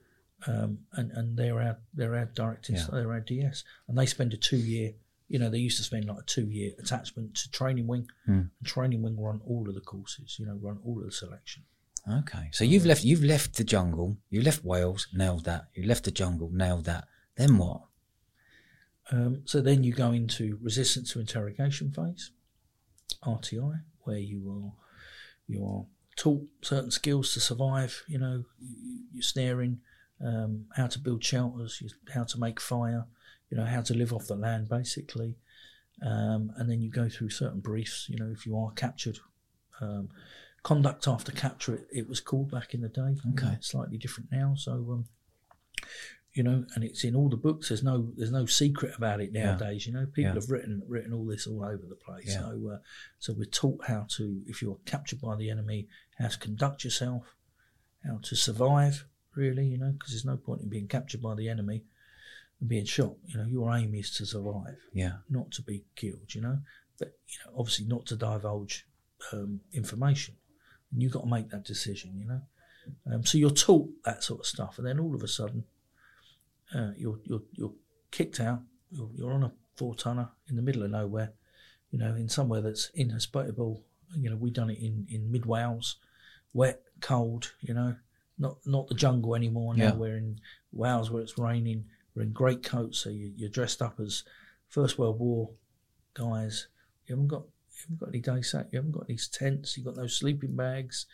um, 0.46 0.78
and 0.92 1.10
and 1.12 1.36
they're 1.36 1.60
our 1.60 1.78
they're 1.92 2.14
our 2.14 2.26
directing 2.26 2.76
Yeah. 2.76 2.86
they're 2.92 3.12
our 3.12 3.20
DS, 3.20 3.64
and 3.88 3.98
they 3.98 4.06
spend 4.06 4.32
a 4.32 4.36
two 4.36 4.58
year. 4.58 4.92
You 5.28 5.38
know, 5.38 5.48
they 5.50 5.58
used 5.58 5.78
to 5.78 5.84
spend 5.84 6.04
like 6.06 6.18
a 6.18 6.22
two 6.24 6.46
year 6.48 6.72
attachment 6.78 7.34
to 7.36 7.50
training 7.50 7.86
wing. 7.86 8.08
Hmm. 8.26 8.32
And 8.58 8.64
training 8.64 9.02
wing 9.02 9.18
run 9.20 9.40
all 9.46 9.68
of 9.68 9.74
the 9.74 9.80
courses. 9.80 10.36
You 10.38 10.46
know, 10.46 10.58
run 10.60 10.78
all 10.84 10.98
of 10.98 11.04
the 11.04 11.12
selection. 11.12 11.64
Okay. 12.08 12.48
So 12.52 12.64
you've 12.64 12.86
left 12.86 13.04
you've 13.04 13.24
left 13.24 13.56
the 13.56 13.64
jungle, 13.64 14.18
you 14.30 14.42
left 14.42 14.64
Wales, 14.64 15.08
nailed 15.12 15.44
that. 15.44 15.66
You 15.74 15.84
left 15.84 16.04
the 16.04 16.10
jungle, 16.10 16.50
nailed 16.52 16.84
that. 16.86 17.06
Then 17.36 17.58
what? 17.58 17.82
Um, 19.12 19.42
so 19.44 19.60
then 19.60 19.82
you 19.82 19.92
go 19.92 20.12
into 20.12 20.58
resistance 20.62 21.12
to 21.12 21.20
interrogation 21.20 21.90
phase, 21.90 22.30
RTI, 23.24 23.80
where 24.00 24.18
you 24.18 24.50
are 24.50 24.72
you 25.46 25.64
are 25.66 25.84
taught 26.20 26.46
certain 26.60 26.90
skills 26.90 27.32
to 27.32 27.40
survive. 27.40 28.04
You 28.06 28.18
know, 28.18 28.44
y- 28.60 29.04
you're 29.12 29.22
snaring, 29.22 29.80
um, 30.24 30.66
how 30.76 30.86
to 30.86 30.98
build 30.98 31.24
shelters, 31.24 31.82
how 32.14 32.24
to 32.24 32.38
make 32.38 32.60
fire, 32.60 33.06
you 33.48 33.56
know, 33.56 33.64
how 33.64 33.80
to 33.80 33.94
live 33.94 34.12
off 34.12 34.26
the 34.26 34.36
land, 34.36 34.68
basically. 34.68 35.36
Um, 36.02 36.52
and 36.56 36.68
then 36.68 36.82
you 36.82 36.90
go 36.90 37.08
through 37.08 37.30
certain 37.30 37.60
briefs. 37.60 38.06
You 38.10 38.18
know, 38.18 38.30
if 38.30 38.44
you 38.44 38.56
are 38.58 38.70
captured, 38.72 39.18
um, 39.80 40.10
conduct 40.62 41.08
after 41.08 41.32
capture, 41.32 41.74
it, 41.74 41.86
it 41.90 42.08
was 42.08 42.20
called 42.20 42.50
back 42.50 42.74
in 42.74 42.82
the 42.82 42.88
day. 42.88 43.16
Okay. 43.32 43.54
it's 43.54 43.68
slightly 43.68 43.96
different 43.96 44.30
now. 44.30 44.54
So. 44.56 45.04
You 46.32 46.44
know, 46.44 46.64
and 46.76 46.84
it's 46.84 47.02
in 47.02 47.16
all 47.16 47.28
the 47.28 47.36
books. 47.36 47.68
There's 47.70 47.82
no 47.82 48.12
there's 48.16 48.30
no 48.30 48.46
secret 48.46 48.92
about 48.96 49.20
it 49.20 49.30
Yeah. 49.32 49.46
nowadays. 49.46 49.86
You 49.86 49.92
know, 49.92 50.06
people 50.06 50.30
Yeah. 50.30 50.34
have 50.34 50.48
written 50.50 50.82
written 50.86 51.12
all 51.12 51.26
this 51.26 51.46
all 51.46 51.64
over 51.64 51.84
the 51.88 51.96
place. 51.96 52.26
Yeah. 52.28 52.40
So 52.40 52.70
uh, 52.74 52.78
so 53.18 53.32
we're 53.32 53.46
taught 53.46 53.86
how 53.86 54.06
to, 54.16 54.42
if 54.46 54.62
you're 54.62 54.78
captured 54.84 55.20
by 55.20 55.34
the 55.36 55.50
enemy, 55.50 55.88
how 56.18 56.28
to 56.28 56.38
conduct 56.38 56.84
yourself, 56.84 57.34
how 58.04 58.18
to 58.22 58.36
survive. 58.36 59.06
Really, 59.34 59.66
you 59.66 59.78
know, 59.78 59.90
because 59.92 60.10
there's 60.12 60.24
no 60.24 60.36
point 60.36 60.62
in 60.62 60.68
being 60.68 60.88
captured 60.88 61.22
by 61.22 61.34
the 61.34 61.48
enemy 61.48 61.84
and 62.60 62.68
being 62.68 62.84
shot. 62.84 63.16
You 63.26 63.38
know, 63.38 63.46
your 63.46 63.74
aim 63.76 63.94
is 63.94 64.10
to 64.16 64.26
survive, 64.26 64.78
Yeah. 64.92 65.18
not 65.28 65.50
to 65.52 65.62
be 65.62 65.84
killed. 65.96 66.34
You 66.34 66.42
know, 66.42 66.58
but 66.98 67.18
you 67.28 67.38
know, 67.44 67.58
obviously 67.58 67.86
not 67.86 68.06
to 68.06 68.16
divulge 68.16 68.86
um, 69.32 69.60
information. 69.72 70.36
And 70.92 71.02
you've 71.02 71.12
got 71.12 71.22
to 71.24 71.28
make 71.28 71.50
that 71.50 71.64
decision. 71.64 72.16
You 72.18 72.26
know, 72.26 72.42
um, 73.06 73.24
so 73.24 73.36
you're 73.38 73.50
taught 73.50 73.88
that 74.04 74.22
sort 74.22 74.40
of 74.40 74.46
stuff, 74.46 74.78
and 74.78 74.86
then 74.86 75.00
all 75.00 75.14
of 75.14 75.22
a 75.24 75.28
sudden 75.28 75.64
uh, 76.74 76.90
you're 76.96 77.18
you're 77.24 77.42
you're 77.52 77.74
kicked 78.10 78.40
out. 78.40 78.60
You're, 78.90 79.10
you're 79.14 79.32
on 79.32 79.44
a 79.44 79.52
four 79.76 79.94
tonner 79.94 80.28
in 80.48 80.56
the 80.56 80.62
middle 80.62 80.82
of 80.82 80.90
nowhere, 80.90 81.32
you 81.90 81.98
know, 81.98 82.14
in 82.14 82.28
somewhere 82.28 82.60
that's 82.60 82.90
inhospitable. 82.94 83.84
You 84.16 84.30
know, 84.30 84.36
we've 84.36 84.52
done 84.52 84.70
it 84.70 84.78
in 84.78 85.06
in 85.10 85.30
mid 85.30 85.46
Wales, 85.46 85.96
wet, 86.52 86.82
cold. 87.00 87.52
You 87.60 87.74
know, 87.74 87.96
not 88.38 88.58
not 88.66 88.88
the 88.88 88.94
jungle 88.94 89.34
anymore. 89.34 89.74
Now 89.74 89.84
Yeah. 89.84 89.94
we're 89.94 90.16
in 90.16 90.40
Wales 90.72 91.10
where 91.10 91.22
it's 91.22 91.38
raining. 91.38 91.86
We're 92.14 92.22
in 92.22 92.32
great 92.32 92.62
coats, 92.64 92.98
so 92.98 93.10
you, 93.10 93.32
you're 93.36 93.48
dressed 93.50 93.80
up 93.80 94.00
as 94.00 94.24
First 94.68 94.98
World 94.98 95.20
War 95.20 95.50
guys. 96.14 96.66
You 97.06 97.14
haven't 97.14 97.28
got 97.28 97.42
you 97.72 97.82
haven't 97.82 98.00
got 98.00 98.08
any 98.08 98.20
day 98.20 98.42
sack. 98.42 98.66
You 98.72 98.78
haven't 98.78 98.92
got 98.92 99.06
any 99.08 99.18
tents. 99.32 99.76
You've 99.76 99.86
got 99.86 99.96
no 99.96 100.06
sleeping 100.06 100.56
bags. 100.56 101.06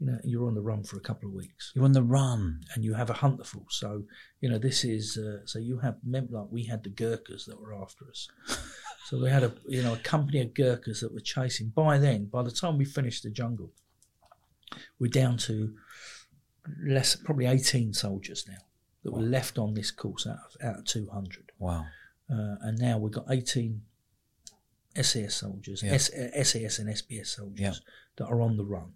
You 0.00 0.06
know, 0.06 0.18
you're 0.24 0.46
on 0.46 0.54
the 0.54 0.60
run 0.60 0.82
for 0.82 0.96
a 0.96 1.00
couple 1.00 1.28
of 1.28 1.34
weeks, 1.34 1.72
You're 1.74 1.84
on 1.84 1.92
the 1.92 2.02
run. 2.02 2.60
and 2.74 2.84
you 2.84 2.94
have 2.94 3.10
a 3.10 3.14
hunter 3.14 3.44
full. 3.44 3.66
So 3.70 4.04
you 4.40 4.48
know, 4.50 4.58
this 4.58 4.84
is 4.84 5.16
uh, 5.16 5.46
so 5.46 5.58
you 5.58 5.78
have 5.78 5.96
mem- 6.04 6.28
like 6.30 6.46
we 6.50 6.64
had 6.64 6.82
the 6.84 6.90
Gurkhas 6.90 7.44
that 7.46 7.60
were 7.60 7.74
after 7.74 8.04
us. 8.10 8.28
So 9.06 9.20
we 9.22 9.28
had 9.28 9.42
a 9.42 9.52
you 9.68 9.82
know 9.82 9.92
a 9.92 9.98
company 9.98 10.40
of 10.40 10.54
Gurkhas 10.54 11.00
that 11.00 11.12
were 11.12 11.20
chasing. 11.20 11.68
By 11.74 11.98
then, 11.98 12.24
by 12.24 12.42
the 12.42 12.50
time 12.50 12.78
we 12.78 12.86
finished 12.86 13.22
the 13.22 13.28
jungle, 13.30 13.70
we're 14.98 15.10
down 15.10 15.36
to 15.46 15.74
less, 16.86 17.14
probably 17.14 17.44
eighteen 17.44 17.92
soldiers 17.92 18.46
now 18.48 18.62
that 19.02 19.12
were 19.12 19.20
left 19.20 19.58
on 19.58 19.74
this 19.74 19.90
course 19.90 20.26
out 20.26 20.38
of 20.48 20.66
out 20.66 20.78
of 20.78 20.84
two 20.86 21.06
hundred. 21.12 21.52
Wow. 21.58 21.84
Uh, 22.30 22.56
and 22.62 22.78
now 22.78 22.96
we've 22.96 23.12
got 23.12 23.26
18 23.30 23.82
SAS 25.02 25.34
soldiers, 25.34 25.82
Yeah. 25.82 25.92
S- 25.92 26.10
SAS 26.48 26.78
and 26.78 26.88
SBS 26.88 27.26
soldiers 27.26 27.60
Yeah. 27.60 27.72
that 28.16 28.26
are 28.26 28.40
on 28.40 28.56
the 28.56 28.64
run, 28.64 28.94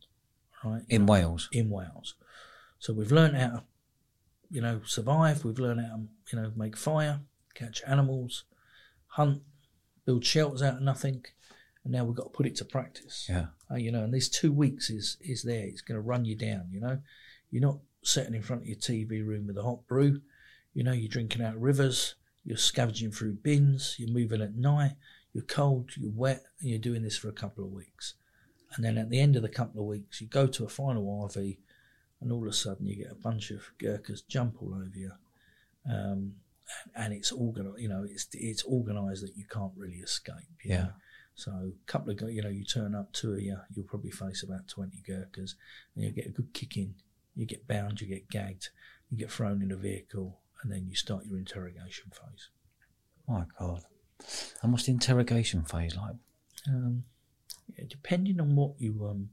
right? 0.64 0.83
In 0.88 1.07
Wales. 1.07 1.49
in 1.53 1.71
Wales. 1.71 2.14
So 2.79 2.92
we've 2.92 3.12
learned 3.12 3.37
how 3.37 3.49
to, 3.49 3.62
you 4.51 4.61
know, 4.61 4.81
survive. 4.85 5.44
We've 5.44 5.59
learned 5.59 5.81
how 5.81 5.97
to, 5.97 6.03
you 6.33 6.42
know, 6.42 6.53
make 6.57 6.77
fire, 6.77 7.21
catch 7.55 7.83
animals, 7.87 8.44
hunt, 9.09 9.42
build 10.05 10.25
shelters 10.25 10.62
out 10.62 10.77
of 10.77 10.83
nothing, 10.83 11.25
and 11.85 11.92
now 11.92 12.05
we've 12.05 12.16
got 12.16 12.25
to 12.25 12.37
put 12.37 12.47
it 12.47 12.57
to 12.57 12.64
practice. 12.64 13.27
Yeah. 13.29 13.47
Uh, 13.71 13.77
you 13.77 13.92
know, 13.92 14.05
and 14.05 14.12
these 14.12 14.29
two 14.29 14.53
weeks 14.53 14.90
is 14.90 15.16
is 15.21 15.42
there. 15.42 15.64
It's 15.64 15.83
going 15.83 15.97
to 15.97 16.07
run 16.07 16.25
you 16.25 16.37
down. 16.37 16.68
You 16.71 16.81
know, 16.81 16.99
you're 17.51 17.62
not 17.62 17.79
sitting 18.03 18.35
in 18.35 18.42
front 18.42 18.62
of 18.62 18.68
your 18.68 18.77
TV 18.77 19.27
room 19.27 19.47
with 19.47 19.59
a 19.59 19.62
hot 19.62 19.87
brew. 19.87 20.21
You 20.73 20.85
know, 20.85 20.92
you're 20.92 21.09
drinking 21.09 21.42
out 21.42 21.57
of 21.57 21.62
rivers. 21.62 22.14
You're 22.44 22.57
scavenging 22.57 23.11
through 23.11 23.35
bins. 23.42 23.97
You're 23.99 24.12
moving 24.12 24.40
at 24.40 24.55
night. 24.55 24.97
You're 25.33 25.44
cold. 25.44 25.90
You're 25.97 26.12
wet, 26.14 26.44
and 26.61 26.71
you're 26.71 26.79
doing 26.79 27.03
this 27.03 27.18
for 27.18 27.29
a 27.29 27.33
couple 27.33 27.64
of 27.64 27.73
weeks. 27.73 28.14
And 28.74 28.85
then 28.85 28.98
at 28.98 29.09
the 29.11 29.20
end 29.20 29.37
of 29.37 29.42
the 29.42 29.48
couple 29.48 29.81
of 29.81 29.87
weeks, 29.87 30.20
you 30.20 30.26
go 30.26 30.46
to 30.46 30.64
a 30.64 30.68
final 30.68 31.04
RV, 31.28 31.59
and 32.20 32.33
all 32.33 32.42
of 32.42 32.48
a 32.48 32.52
sudden 32.52 32.87
you 32.87 32.96
get 32.96 33.11
a 33.12 33.14
bunch 33.14 33.50
of 33.50 33.62
Gurkhas 33.78 34.22
jump 34.26 34.61
all 34.62 34.74
over 34.74 34.90
you. 34.94 35.12
Um, 35.90 36.35
and 36.94 37.14
it's 37.14 37.33
organized, 37.33 37.81
you 37.81 37.88
know, 37.88 38.04
it's 38.09 38.28
it's 38.33 38.64
organised 38.64 39.22
that 39.22 39.37
you 39.37 39.44
can't 39.50 39.72
really 39.76 39.96
escape. 39.98 40.35
you 40.62 40.72
Yeah. 40.72 40.83
know. 40.83 40.92
So 41.35 41.50
a 41.52 41.87
couple 41.87 42.12
of 42.12 42.20
you 42.31 42.42
know, 42.42 42.48
you 42.48 42.64
turn 42.64 42.94
up 42.94 43.12
two 43.12 43.33
of 43.35 43.40
you, 43.40 43.57
you'll 43.72 43.87
probably 43.87 44.11
face 44.11 44.42
about 44.42 44.66
20 44.68 45.02
Gurkhas 45.09 45.54
and 45.94 46.04
you'll 46.04 46.12
get 46.12 46.26
a 46.26 46.31
good 46.31 46.52
kick 46.52 46.76
in. 46.76 46.94
You 47.37 47.46
get 47.46 47.66
bound, 47.68 48.00
you 48.00 48.09
get 48.09 48.28
gagged, 48.28 48.70
you 49.09 49.16
get 49.16 49.31
thrown 49.31 49.62
in 49.62 49.70
a 49.70 49.76
vehicle, 49.76 50.40
and 50.62 50.72
then 50.72 50.88
you 50.88 50.96
start 50.96 51.24
your 51.24 51.38
interrogation 51.38 52.11
phase. 52.11 52.48
My 53.28 53.44
God. 53.59 53.85
And 54.62 54.72
what's 54.72 54.85
the 54.87 54.90
interrogation 54.92 55.62
phase 55.62 55.94
like? 55.96 56.16
Um, 56.66 57.04
yeah, 57.76 57.85
depending 57.88 58.40
on 58.40 58.54
what 58.57 58.72
you, 58.78 59.07
um, 59.07 59.31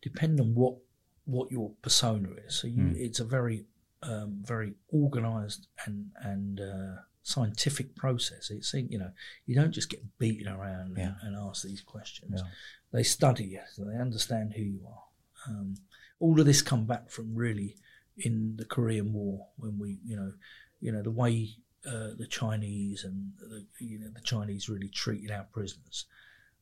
depending 0.00 0.40
on 0.44 0.54
what 0.54 0.76
what 1.24 1.52
your 1.52 1.70
persona 1.82 2.28
is. 2.46 2.56
So 2.56 2.66
you, 2.66 2.82
Mm. 2.82 2.96
it's 2.96 3.20
a 3.20 3.24
very, 3.24 3.64
um, 4.02 4.42
very 4.44 4.74
organised 4.92 5.68
and 5.86 6.10
and 6.16 6.60
uh, 6.60 6.96
scientific 7.22 7.94
process. 7.94 8.50
It's 8.50 8.74
you 8.74 8.98
know 8.98 9.12
you 9.46 9.54
don't 9.54 9.70
just 9.72 9.88
get 9.90 10.02
beaten 10.18 10.48
around 10.48 10.96
Yeah. 10.98 11.14
and, 11.22 11.36
and 11.36 11.48
ask 11.48 11.62
these 11.62 11.80
questions. 11.80 12.32
Yeah. 12.42 12.50
They 12.92 13.02
study 13.04 13.44
you, 13.44 13.60
so 13.72 13.84
they 13.84 13.96
understand 13.96 14.54
who 14.54 14.62
you 14.62 14.80
are. 14.86 15.04
Um, 15.48 15.76
all 16.18 16.38
of 16.38 16.46
this 16.46 16.62
come 16.62 16.84
back 16.86 17.10
from 17.10 17.34
really 17.34 17.76
in 18.16 18.56
the 18.56 18.64
Korean 18.64 19.12
War 19.12 19.48
when 19.56 19.78
we, 19.78 19.98
you 20.04 20.16
know, 20.16 20.32
you 20.80 20.92
know 20.92 21.02
the 21.02 21.10
way 21.10 21.50
uh, 21.86 22.10
the 22.18 22.26
Chinese 22.28 23.04
and 23.04 23.32
the, 23.38 23.64
you 23.78 23.98
know 24.00 24.08
the 24.12 24.20
Chinese 24.20 24.68
really 24.68 24.88
treated 24.88 25.30
our 25.30 25.44
prisoners. 25.52 26.06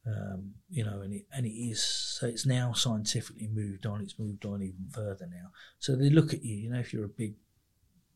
Um, 0.07 0.55
you 0.71 0.83
know, 0.85 1.03
and 1.03 1.13
it 1.13 1.27
and 1.33 1.45
it 1.45 1.51
is 1.53 1.83
so 1.83 2.27
it's 2.27 2.47
now 2.47 2.73
scientifically 2.73 3.49
moved 3.53 3.85
on. 3.87 4.01
It's 4.01 4.19
moved 4.19 4.47
on 4.47 4.63
even 4.63 4.89
further 4.91 5.27
now. 5.31 5.51
So 5.79 5.95
they 5.95 6.09
look 6.09 6.33
at 6.33 6.43
you. 6.43 6.57
You 6.57 6.71
know, 6.71 6.79
if 6.81 6.93
you're 6.95 7.05
a 7.05 7.09
big, 7.09 7.35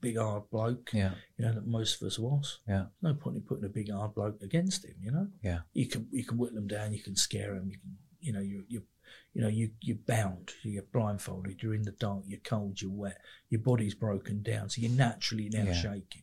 big 0.00 0.16
hard 0.16 0.48
bloke, 0.50 0.90
Yeah. 0.94 1.12
you 1.36 1.44
know 1.44 1.52
that 1.52 1.66
most 1.66 2.00
of 2.00 2.06
us 2.06 2.18
was. 2.18 2.60
Yeah. 2.66 2.86
No 3.02 3.12
point 3.14 3.36
in 3.36 3.42
putting 3.42 3.64
a 3.64 3.68
big 3.68 3.90
hard 3.92 4.14
bloke 4.14 4.40
against 4.42 4.84
him. 4.86 4.94
You 5.02 5.10
know. 5.12 5.28
Yeah. 5.42 5.60
You 5.74 5.86
can 5.86 6.08
you 6.10 6.24
can 6.24 6.38
whittle 6.38 6.54
them 6.56 6.68
down. 6.68 6.94
You 6.94 7.02
can 7.02 7.16
scare 7.16 7.54
them. 7.54 7.68
You 7.70 7.78
can 7.78 7.98
you 8.20 8.32
know 8.32 8.40
you 8.40 8.64
you 8.66 8.82
you 9.34 9.42
know 9.42 9.48
you 9.48 9.72
you're 9.82 9.98
bound. 10.06 10.52
You're 10.62 10.84
blindfolded. 10.84 11.62
You're 11.62 11.74
in 11.74 11.82
the 11.82 11.92
dark. 11.92 12.22
You're 12.26 12.40
cold. 12.40 12.80
You're 12.80 12.90
wet. 12.92 13.18
Your 13.50 13.60
body's 13.60 13.94
broken 13.94 14.42
down. 14.42 14.70
So 14.70 14.80
you're 14.80 14.90
naturally 14.90 15.50
now 15.50 15.64
Yeah. 15.64 15.74
shaking, 15.74 16.22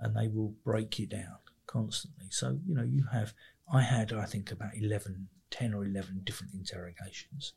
and 0.00 0.16
they 0.16 0.26
will 0.26 0.54
break 0.64 0.98
you 0.98 1.06
down 1.06 1.36
constantly. 1.68 2.26
So 2.30 2.58
you 2.66 2.74
know 2.74 2.82
you 2.82 3.04
have. 3.12 3.34
I 3.72 3.82
had 3.82 4.12
I 4.12 4.24
think 4.24 4.50
about 4.50 4.70
11, 4.76 5.28
10 5.50 5.74
or 5.74 5.84
eleven 5.84 6.20
different 6.24 6.54
interrogations. 6.54 7.52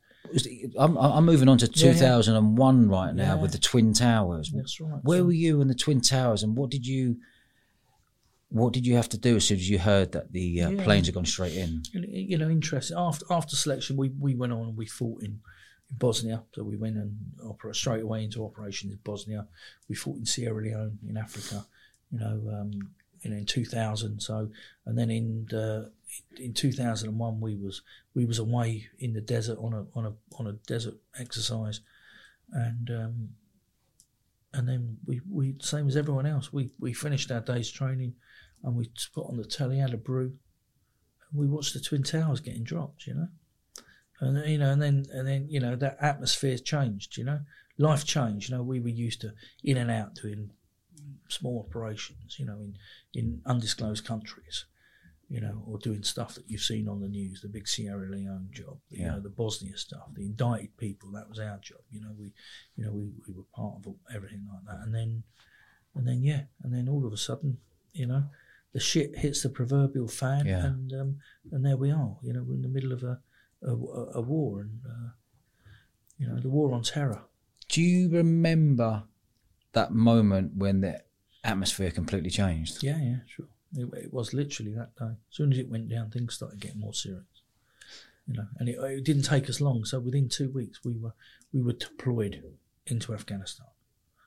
I'm, 0.78 0.96
I'm 0.96 1.24
moving 1.24 1.48
on 1.48 1.58
to 1.58 1.66
Yeah, 1.74 1.86
yeah. 1.88 1.92
2001 1.94 2.88
right 2.88 3.14
now 3.14 3.34
Yeah. 3.34 3.42
with 3.42 3.52
the 3.52 3.58
Twin 3.58 3.92
Towers. 3.92 4.50
That's 4.54 4.80
right. 4.80 5.00
Where 5.02 5.18
So- 5.20 5.24
were 5.26 5.32
you 5.32 5.60
in 5.60 5.68
the 5.68 5.74
Twin 5.74 6.00
Towers, 6.00 6.42
and 6.42 6.56
what 6.56 6.70
did 6.70 6.86
you, 6.86 7.16
what 8.48 8.72
did 8.72 8.86
you 8.86 8.94
have 8.96 9.08
to 9.10 9.18
do 9.18 9.36
as 9.36 9.44
soon 9.46 9.58
as 9.58 9.68
you 9.68 9.78
heard 9.78 10.12
that 10.12 10.32
the 10.32 10.62
uh, 10.62 10.70
Yeah. 10.70 10.84
planes 10.84 11.06
had 11.06 11.14
gone 11.14 11.24
straight 11.26 11.54
in? 11.56 11.82
you 11.92 12.38
know, 12.38 12.48
interesting. 12.48 12.96
After 12.96 13.24
after 13.30 13.56
selection, 13.56 13.96
we, 13.96 14.10
we 14.10 14.34
went 14.34 14.52
on 14.52 14.68
and 14.68 14.76
we 14.76 14.86
fought 14.86 15.22
in, 15.22 15.40
in 15.90 15.96
Bosnia. 15.98 16.44
So 16.54 16.62
we 16.62 16.76
went 16.76 16.96
and 16.96 17.16
opera 17.44 17.74
straight 17.74 18.02
away 18.02 18.22
into 18.24 18.44
operations 18.44 18.92
in 18.92 18.98
Bosnia. 19.02 19.46
We 19.88 19.94
fought 19.96 20.18
in 20.18 20.26
Sierra 20.26 20.62
Leone 20.62 20.98
in 21.08 21.16
Africa. 21.16 21.66
You 22.12 22.18
know, 22.20 22.42
um, 22.60 22.70
you 23.22 23.30
know, 23.30 23.36
in 23.38 23.46
2000. 23.46 24.20
So 24.20 24.50
and 24.86 24.96
then 24.96 25.10
in 25.10 25.48
uh, 25.52 25.88
in 26.36 26.52
2001, 26.54 27.40
we 27.40 27.56
was 27.56 27.82
we 28.14 28.24
was 28.24 28.38
away 28.38 28.88
in 28.98 29.12
the 29.12 29.20
desert 29.20 29.58
on 29.58 29.72
a 29.72 29.86
on 29.98 30.06
a 30.06 30.12
on 30.38 30.46
a 30.46 30.52
desert 30.52 30.94
exercise, 31.18 31.80
and 32.52 32.90
um, 32.90 33.28
and 34.52 34.68
then 34.68 34.98
we 35.06 35.20
we 35.30 35.56
same 35.60 35.88
as 35.88 35.96
everyone 35.96 36.26
else. 36.26 36.52
We 36.52 36.70
we 36.78 36.92
finished 36.92 37.30
our 37.30 37.40
day's 37.40 37.70
training, 37.70 38.14
and 38.62 38.76
we 38.76 38.90
put 39.14 39.26
on 39.26 39.36
the 39.36 39.44
telly, 39.44 39.78
had 39.78 39.94
a 39.94 39.98
brew, 39.98 40.32
and 41.30 41.40
we 41.40 41.46
watched 41.46 41.74
the 41.74 41.80
twin 41.80 42.02
towers 42.02 42.40
getting 42.40 42.64
dropped 42.64 43.06
you 43.06 43.14
know? 43.14 43.28
And 44.20 44.48
you 44.48 44.58
know 44.58 44.70
and 44.70 44.80
then 44.80 45.06
and 45.12 45.26
then 45.26 45.48
you 45.48 45.60
know 45.60 45.76
that 45.76 45.98
atmosphere 46.00 46.58
changed 46.58 47.16
you 47.16 47.24
know? 47.24 47.40
Life 47.76 48.04
changed 48.04 48.50
you 48.50 48.56
know? 48.56 48.62
We 48.62 48.80
were 48.80 48.88
used 48.88 49.20
to 49.22 49.32
in 49.62 49.76
and 49.76 49.90
out 49.90 50.14
doing 50.14 50.50
small 51.28 51.66
operations 51.68 52.38
you 52.38 52.46
know 52.46 52.58
in 52.58 52.76
in 53.12 53.42
undisclosed 53.44 54.06
countries 54.06 54.64
you 55.28 55.40
know 55.40 55.62
or 55.66 55.78
doing 55.78 56.02
stuff 56.02 56.34
that 56.34 56.44
you've 56.48 56.60
seen 56.60 56.88
on 56.88 57.00
the 57.00 57.08
news 57.08 57.40
the 57.40 57.48
big 57.48 57.66
sierra 57.66 58.08
leone 58.10 58.48
job 58.52 58.76
you 58.90 59.02
Yeah. 59.02 59.12
know 59.12 59.20
the 59.20 59.28
bosnia 59.30 59.76
stuff 59.76 60.02
the 60.14 60.26
indicted 60.26 60.76
people 60.76 61.10
that 61.12 61.28
was 61.28 61.38
our 61.38 61.56
job 61.58 61.80
you 61.90 62.00
know 62.00 62.12
we 62.18 62.32
you 62.76 62.84
know 62.84 62.92
we, 62.92 63.04
we 63.26 63.32
were 63.34 63.44
part 63.54 63.74
of 63.86 63.94
everything 64.14 64.46
like 64.52 64.64
that 64.66 64.84
and 64.84 64.94
then 64.94 65.22
and 65.94 66.06
then 66.06 66.22
yeah 66.22 66.42
and 66.62 66.74
then 66.74 66.88
all 66.88 67.06
of 67.06 67.12
a 67.12 67.16
sudden 67.16 67.58
you 67.92 68.06
know 68.06 68.24
the 68.72 68.80
shit 68.80 69.16
hits 69.16 69.42
the 69.44 69.48
proverbial 69.48 70.08
fan, 70.08 70.46
Yeah. 70.46 70.66
and 70.66 70.92
um, 70.92 71.18
and 71.52 71.64
there 71.64 71.76
we 71.76 71.92
are. 71.92 72.16
You 72.24 72.32
know, 72.32 72.42
we're 72.42 72.54
in 72.56 72.62
the 72.62 72.68
middle 72.68 72.90
of 72.90 73.04
a 73.04 73.20
a, 73.62 73.70
a- 73.70 74.12
a 74.14 74.20
war, 74.20 74.62
and 74.62 74.80
uh, 74.84 75.10
you 76.18 76.26
know, 76.26 76.40
the 76.40 76.48
war 76.48 76.72
on 76.72 76.82
terror. 76.82 77.22
Do 77.68 77.80
you 77.80 78.08
remember 78.08 79.04
that 79.74 79.92
moment 79.92 80.56
when 80.56 80.80
the 80.80 81.00
atmosphere 81.44 81.92
completely 81.92 82.30
changed? 82.30 82.82
Yeah, 82.82 82.98
yeah, 83.00 83.16
sure. 83.28 83.46
It, 83.76 83.88
it 84.04 84.12
was 84.12 84.32
literally 84.32 84.72
that 84.72 84.96
day. 84.96 85.14
As 85.30 85.36
soon 85.36 85.52
as 85.52 85.58
it 85.58 85.70
went 85.70 85.88
down, 85.88 86.10
things 86.10 86.34
started 86.34 86.60
getting 86.60 86.80
more 86.80 86.94
serious. 86.94 87.24
You 88.26 88.34
know, 88.34 88.46
and 88.58 88.68
it, 88.68 88.78
it 88.78 89.04
didn't 89.04 89.22
take 89.24 89.50
us 89.50 89.60
long. 89.60 89.84
So 89.84 90.00
within 90.00 90.28
two 90.28 90.50
weeks, 90.50 90.80
we 90.84 90.96
were 90.96 91.14
we 91.52 91.62
were 91.62 91.74
deployed 91.74 92.42
into 92.86 93.12
Afghanistan. 93.12 93.66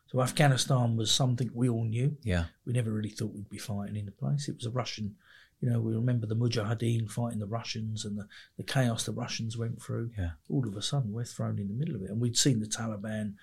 So 0.07 0.21
Afghanistan 0.21 0.95
was 0.95 1.11
something 1.11 1.49
we 1.53 1.67
all 1.67 1.83
knew. 1.83 2.15
Yeah, 2.23 2.45
we 2.65 2.73
never 2.73 2.91
really 2.91 3.09
thought 3.09 3.33
we'd 3.33 3.49
be 3.49 3.57
fighting 3.57 3.95
in 3.95 4.05
the 4.05 4.11
place. 4.11 4.47
It 4.47 4.55
was 4.55 4.65
a 4.65 4.71
Russian, 4.71 5.15
you 5.61 5.69
know, 5.69 5.79
we 5.79 5.95
remember 5.95 6.27
the 6.27 6.35
Mujahideen 6.35 7.09
fighting 7.09 7.39
the 7.39 7.47
Russians 7.47 8.05
and 8.05 8.17
the, 8.17 8.27
the 8.57 8.63
chaos 8.63 9.03
the 9.03 9.11
Russians 9.11 9.57
went 9.57 9.81
through. 9.81 10.11
Yeah. 10.17 10.31
All 10.49 10.67
of 10.67 10.75
a 10.75 10.81
sudden, 10.81 11.11
we're 11.11 11.25
thrown 11.25 11.57
in 11.57 11.67
the 11.67 11.73
middle 11.73 11.95
of 11.95 12.03
it. 12.03 12.09
And 12.09 12.21
we'd 12.21 12.37
seen 12.37 12.59
the 12.59 12.67
Taliban, 12.67 13.33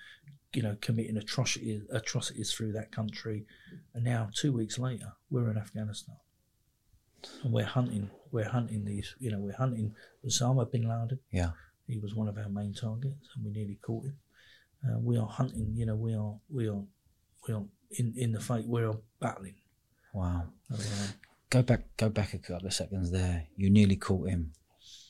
you 0.55 0.61
know, 0.63 0.75
committing 0.81 1.17
atrocities, 1.17 1.81
atrocities 1.91 2.51
through 2.53 2.71
that 2.73 2.91
country. 2.91 3.45
And 3.93 4.03
now, 4.03 4.29
two 4.35 4.53
weeks 4.53 4.79
later, 4.79 5.13
we're 5.29 5.49
in 5.51 5.57
Afghanistan. 5.57 6.15
And 7.43 7.51
we're 7.53 7.65
hunting, 7.65 8.09
we're 8.31 8.49
hunting 8.49 8.85
these, 8.85 9.15
you 9.19 9.31
know, 9.31 9.39
we're 9.39 9.55
hunting 9.57 9.93
Osama 10.25 10.71
bin 10.71 10.83
Laden. 10.87 11.19
yeah. 11.31 11.51
He 11.87 11.99
was 11.99 12.15
one 12.15 12.27
of 12.27 12.37
our 12.37 12.49
main 12.49 12.73
targets, 12.73 13.27
and 13.35 13.45
we 13.45 13.51
nearly 13.51 13.77
caught 13.79 14.05
him. 14.05 14.17
Uh, 14.83 14.97
we 14.99 15.17
are 15.17 15.27
hunting, 15.27 15.71
you 15.75 15.85
know, 15.85 15.95
we 15.95 16.15
are, 16.15 16.33
we 16.49 16.67
are, 16.67 16.81
we 17.47 17.53
are 17.53 17.63
in, 17.91 18.13
in 18.17 18.31
the 18.31 18.39
fight. 18.39 18.65
We 18.67 18.81
are 18.83 18.97
battling. 19.19 19.55
Wow. 20.13 20.45
Um, 20.71 20.79
Go 21.51 21.61
back, 21.61 21.95
go 21.95 22.09
back 22.09 22.33
a 22.33 22.39
couple 22.39 22.67
of 22.67 22.73
seconds 22.73 23.11
there. 23.11 23.45
You 23.55 23.69
nearly 23.69 23.95
caught 23.95 24.29
him. 24.29 24.53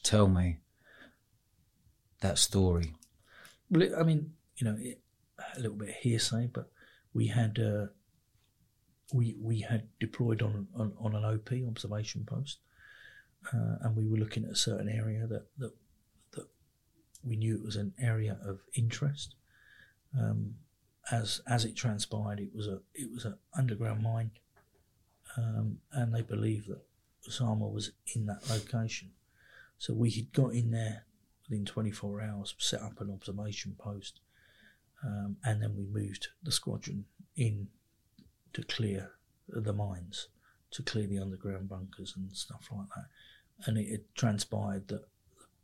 Tell 0.04 0.28
me 0.28 0.58
that 2.20 2.38
story. 2.38 2.94
well, 3.70 3.90
I 3.98 4.04
mean, 4.04 4.34
you 4.58 4.66
know, 4.66 4.76
it, 4.78 5.00
a 5.58 5.62
little 5.62 5.78
bit 5.78 5.90
of 5.90 5.96
hearsay, 5.96 6.50
but 6.52 6.70
we 7.14 7.28
had 7.28 7.60
uh, 7.60 7.88
we 9.14 9.36
we 9.42 9.62
had 9.62 9.88
deployed 10.00 10.42
on 10.42 10.68
on, 10.76 10.94
on 11.00 11.16
an 11.16 11.24
OP 11.24 11.52
observation 11.68 12.26
post, 12.26 12.60
uh, 13.54 13.78
and 13.82 13.96
we 13.96 14.08
were 14.08 14.18
looking 14.18 14.46
at 14.46 14.52
a 14.52 14.56
certain 14.56 14.90
area 14.90 15.28
that 15.28 15.48
that 15.58 15.74
that 16.32 16.48
we 17.24 17.36
knew 17.36 17.56
it 17.56 17.64
was 17.64 17.76
an 17.76 17.94
area 18.00 18.38
of 18.46 18.60
interest. 18.74 19.36
Um, 20.18 20.56
as 21.12 21.42
as 21.48 21.66
it 21.66 21.76
transpired, 21.76 22.40
it 22.40 22.54
was 22.54 22.68
a 22.68 22.80
it 22.94 23.12
was 23.14 23.26
an 23.26 23.36
underground 23.58 24.04
mine, 24.04 24.32
um, 25.38 25.80
and 25.92 26.14
they 26.14 26.22
believed 26.22 26.68
that 26.68 26.82
Osama 27.30 27.72
was 27.72 27.92
in 28.16 28.26
that 28.26 28.50
location. 28.50 29.12
So 29.78 29.94
we 29.94 30.10
had 30.10 30.32
got 30.34 30.54
in 30.54 30.72
there 30.72 31.06
within 31.50 31.66
24 31.66 32.22
hours, 32.22 32.56
set 32.58 32.82
up 32.82 33.02
an 33.02 33.12
observation 33.12 33.76
post, 33.78 34.20
um, 35.06 35.38
and 35.44 35.62
then 35.62 35.76
we 35.76 35.86
moved 35.86 36.30
the 36.44 36.52
squadron 36.52 37.06
in 37.36 37.68
to 38.54 38.64
clear 38.64 39.12
the 39.48 39.74
mines, 39.74 40.30
to 40.72 40.82
clear 40.82 41.06
the 41.08 41.20
underground 41.20 41.70
bunkers 41.70 42.14
and 42.16 42.32
stuff 42.36 42.68
like 42.72 42.88
that. 42.96 43.06
And 43.68 43.78
it 43.78 43.90
had 43.92 44.16
transpired 44.16 44.88
that 44.88 45.04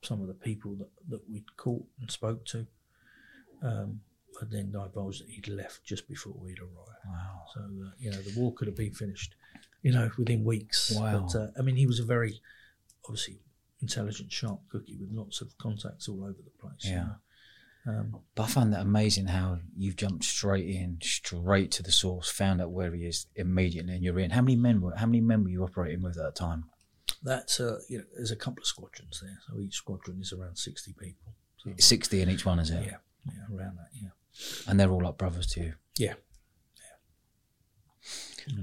some 0.04 0.22
of 0.22 0.28
the 0.28 0.34
people 0.34 0.76
that, 0.76 0.90
that 1.10 1.22
we'd 1.30 1.58
caught 1.58 1.86
and 2.00 2.10
spoke 2.12 2.46
to 2.46 2.68
um, 3.64 4.02
had 4.40 4.52
then 4.52 4.72
divulged 4.72 5.22
that 5.24 5.30
he'd 5.30 5.48
left 5.48 5.84
just 5.84 6.08
before 6.08 6.34
we'd 6.38 6.60
arrived. 6.60 7.06
Wow. 7.06 7.42
So, 7.54 7.62
uh, 7.62 7.92
you 8.00 8.12
know, 8.12 8.22
the 8.22 8.40
war 8.40 8.54
could 8.54 8.68
have 8.68 8.78
been 8.78 8.94
finished, 8.94 9.36
you 9.82 9.92
know, 9.92 10.10
within 10.18 10.44
weeks. 10.44 10.92
Wow. 10.96 11.28
But, 11.28 11.40
uh, 11.40 11.48
I 11.58 11.62
mean, 11.62 11.76
he 11.76 11.86
was 11.88 12.00
a 12.00 12.06
very, 12.06 12.40
obviously, 13.06 13.40
intelligent, 13.82 14.32
sharp 14.32 14.60
cookie 14.70 14.98
with 15.00 15.10
lots 15.12 15.42
of 15.42 15.58
contacts 15.58 16.08
all 16.08 16.24
over 16.24 16.38
the 16.44 16.52
place. 16.62 16.86
you 16.86 16.92
Yeah. 16.92 17.04
know. 17.04 17.16
Um, 17.88 18.16
But 18.36 18.44
I 18.44 18.48
found 18.48 18.74
that 18.74 18.82
amazing 18.82 19.28
how 19.28 19.60
you've 19.76 19.96
jumped 19.96 20.24
straight 20.24 20.68
in, 20.68 21.00
straight 21.02 21.72
to 21.72 21.84
the 21.84 21.92
source, 21.92 22.30
found 22.30 22.62
out 22.62 22.72
where 22.72 22.94
he 22.94 23.06
is 23.06 23.26
immediately, 23.36 23.96
and 23.96 24.04
you're 24.04 24.20
in. 24.20 24.32
How 24.32 24.42
many 24.42 24.56
men 24.56 24.82
were? 24.82 24.96
How 24.96 25.08
many 25.08 25.22
men 25.22 25.44
were 25.44 25.50
you 25.50 25.64
operating 25.64 26.02
with 26.04 26.18
at 26.18 26.24
the 26.24 26.32
time? 26.40 26.66
that's, 27.24 27.60
uh, 27.60 27.80
you 27.88 28.00
know, 28.00 28.04
there's 28.16 28.32
a 28.32 28.36
couple 28.36 28.62
of 28.62 28.68
squadrons 28.68 29.20
there. 29.22 29.38
So 29.48 29.60
each 29.60 29.76
squadron 29.76 30.22
is 30.22 30.34
around 30.34 30.56
60 30.58 30.94
people. 30.94 31.34
So, 31.58 31.72
Sixty 31.78 32.22
in 32.22 32.30
each 32.30 32.46
one, 32.48 32.58
is 32.58 32.72
it? 32.72 32.84
yeah, 32.84 32.98
yeah, 33.28 33.56
around 33.56 33.78
that, 33.78 33.90
yeah. 33.94 34.10
And 34.68 34.80
they're 34.80 34.90
all 34.90 35.04
like 35.04 35.18
brothers 35.20 35.46
to 35.48 35.60
you. 35.62 35.74
Yeah. 35.98 36.14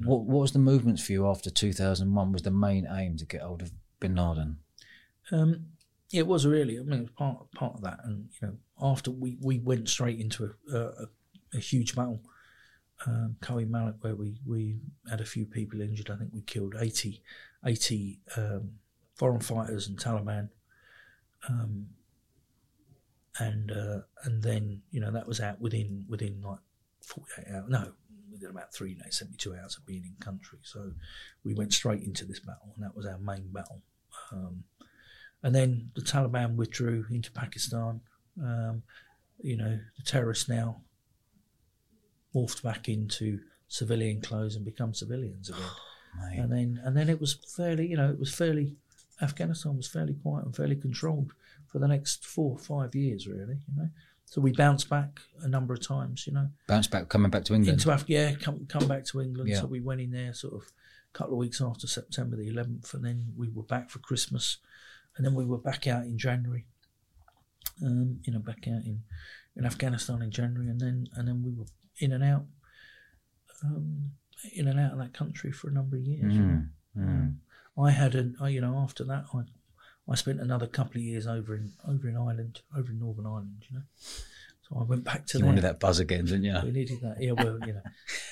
What 0.05 0.25
What 0.25 0.41
was 0.41 0.53
the 0.53 0.59
movements 0.59 1.05
for 1.05 1.13
you 1.13 1.29
after 1.29 1.51
two 1.51 1.73
thousand 1.73 2.13
one? 2.15 2.33
Was 2.33 2.43
the 2.43 2.51
main 2.51 2.87
aim 2.91 3.17
to 3.19 3.25
get 3.27 3.43
hold 3.43 3.63
of 3.63 3.71
Bin 4.01 4.17
Laden? 4.17 4.59
Um, 5.31 5.67
it 6.13 6.27
was 6.27 6.47
really. 6.47 6.79
I 6.79 6.83
mean, 6.83 7.01
it 7.01 7.03
was 7.03 7.11
part 7.11 7.53
part 7.53 7.75
of 7.75 7.83
that, 7.83 8.01
and 8.05 8.29
you 8.41 8.49
know, 8.49 8.55
after 8.81 9.11
we, 9.11 9.37
we 9.41 9.59
went 9.59 9.89
straight 9.89 10.21
into 10.21 10.55
a, 10.73 10.77
a, 10.77 11.07
a 11.55 11.59
huge 11.59 11.95
battle, 11.95 12.21
um, 13.07 13.37
Kohi 13.41 13.69
Malik, 13.69 13.97
where 14.01 14.17
we, 14.17 14.37
we 14.47 14.79
had 15.09 15.21
a 15.21 15.27
few 15.27 15.45
people 15.45 15.81
injured. 15.81 16.11
I 16.11 16.17
think 16.17 16.31
we 16.33 16.43
killed 16.43 16.75
80, 16.79 17.23
80 17.65 18.21
um, 18.37 18.71
foreign 19.15 19.41
fighters 19.41 19.89
and 19.89 19.99
Taliban, 19.99 20.49
um, 21.49 21.89
and 23.39 23.71
uh, 23.71 24.01
and 24.25 24.43
then 24.43 24.83
you 24.91 25.01
know 25.01 25.11
that 25.11 25.27
was 25.29 25.41
out 25.41 25.61
within 25.61 26.05
within 26.09 26.41
like 26.43 26.61
forty 27.03 27.31
eight 27.39 27.55
hours. 27.55 27.69
No, 27.69 27.93
within 28.33 28.51
about 28.51 28.73
three 28.73 28.95
days, 28.95 29.19
seventy 29.19 29.37
two 29.37 29.55
hours 29.55 29.77
of 29.77 29.87
being 29.87 30.05
in 30.05 30.15
country. 30.25 30.59
So 30.63 30.93
we 31.45 31.55
went 31.55 31.73
straight 31.73 32.03
into 32.03 32.25
this 32.25 32.41
battle, 32.41 32.73
and 32.75 32.85
that 32.85 32.97
was 32.97 33.07
our 33.07 33.19
main 33.19 33.49
battle. 33.53 33.83
Um, 34.33 34.65
and 35.43 35.55
then 35.55 35.91
the 35.95 36.03
Taliban 36.03 36.57
withdrew 36.57 37.07
into 37.11 37.31
Pakistan. 37.33 38.01
Um, 38.41 38.83
you 39.41 39.57
know, 39.57 39.79
the 39.97 40.03
terrorists 40.05 40.49
now 40.49 40.83
morphed 42.35 42.63
back 42.63 42.89
into 42.89 43.41
civilian 43.69 44.21
clothes 44.21 44.57
and 44.57 44.65
become 44.65 44.95
civilians 44.95 45.49
again. 45.49 45.61
Mate. 46.31 46.39
And 46.39 46.53
then, 46.53 46.81
and 46.85 46.97
then 46.97 47.09
it 47.09 47.21
was 47.21 47.35
fairly, 47.57 47.87
you 47.87 47.97
know, 47.97 48.11
it 48.11 48.19
was 48.19 48.35
fairly. 48.35 48.77
Afghanistan 49.21 49.77
was 49.77 49.89
fairly 49.89 50.15
quiet 50.15 50.45
and 50.45 50.55
fairly 50.55 50.77
controlled 50.77 51.33
for 51.67 51.81
the 51.81 51.89
next 51.89 52.25
four 52.25 52.53
or 52.53 52.59
five 52.59 52.95
years, 52.95 53.27
really. 53.27 53.59
You 53.69 53.77
know, 53.77 53.89
so 54.25 54.41
we 54.41 54.53
bounced 54.53 54.89
back 54.89 55.21
a 55.43 55.49
number 55.49 55.75
of 55.75 55.87
times. 55.87 56.27
You 56.27 56.35
know, 56.35 56.49
bounced 56.67 56.91
back, 56.91 57.09
coming 57.09 57.31
back 57.31 57.45
to 57.47 57.55
England. 57.55 57.79
into 57.79 57.91
Af- 57.91 58.05
yeah, 58.09 58.33
come 58.35 58.67
come 58.69 58.87
back 58.87 59.05
to 59.07 59.21
England. 59.21 59.49
Yeah. 59.51 59.61
So 59.61 59.67
we 59.67 59.81
went 59.81 60.01
in 60.01 60.11
there 60.11 60.33
sort 60.35 60.55
of 60.55 60.63
a 60.63 61.19
couple 61.19 61.35
of 61.35 61.39
weeks 61.39 61.61
after 61.61 61.87
September 61.87 62.37
the 62.37 62.51
11th, 62.51 62.95
and 62.95 63.05
then 63.05 63.33
we 63.37 63.49
were 63.49 63.63
back 63.63 63.91
for 63.91 63.99
Christmas, 64.01 64.59
and 65.19 65.27
then 65.27 65.35
we 65.35 65.45
were 65.45 65.59
back 65.59 65.87
out 65.87 66.05
in 66.05 66.17
January. 66.17 66.65
Um, 67.85 68.21
you 68.25 68.33
know, 68.33 68.41
back 68.41 68.67
out 68.67 68.85
in, 68.87 69.03
in 69.57 69.65
Afghanistan 69.65 70.23
in 70.23 70.31
January, 70.31 70.69
and 70.69 70.81
then 70.81 71.07
and 71.15 71.29
then 71.29 71.43
we 71.45 71.53
were 71.53 71.67
in 72.01 72.13
and 72.13 72.25
out, 72.25 72.47
um, 73.63 74.13
in 74.55 74.67
and 74.67 74.81
out 74.81 74.93
of 74.93 74.99
that 74.99 75.13
country 75.13 75.53
for 75.53 75.69
a 75.69 75.73
number 75.73 75.97
of 75.97 76.03
years. 76.03 76.33
Mm, 76.33 76.69
mm. 76.97 77.35
I 77.79 77.91
had 77.91 78.15
an, 78.17 78.37
I, 78.41 78.49
you 78.49 78.61
know, 78.61 78.77
after 78.79 79.05
that, 79.05 79.27
I, 79.33 79.43
I 80.11 80.15
spent 80.17 80.41
another 80.41 80.67
couple 80.67 80.97
of 80.97 81.05
years 81.05 81.27
over 81.27 81.55
in 81.55 81.73
over 81.87 82.09
in 82.09 82.17
Ireland, 82.17 82.63
over 82.77 82.91
in 82.91 82.99
Northern 82.99 83.27
Ireland. 83.27 83.65
You 83.71 83.77
know, 83.77 83.85
so 84.69 84.79
I 84.81 84.85
went 84.85 85.05
back 85.05 85.27
to 85.27 85.39
You 85.39 85.43
there. 85.43 85.47
wanted 85.49 85.63
that 85.63 85.81
buzz 85.81 85.99
again, 85.99 86.25
didn't 86.27 86.45
you? 86.45 86.59
We 86.65 86.71
needed 86.73 87.01
that. 87.03 87.17
Yeah, 87.21 87.33
well, 87.33 87.59
you 87.67 87.73
know, 87.73 87.83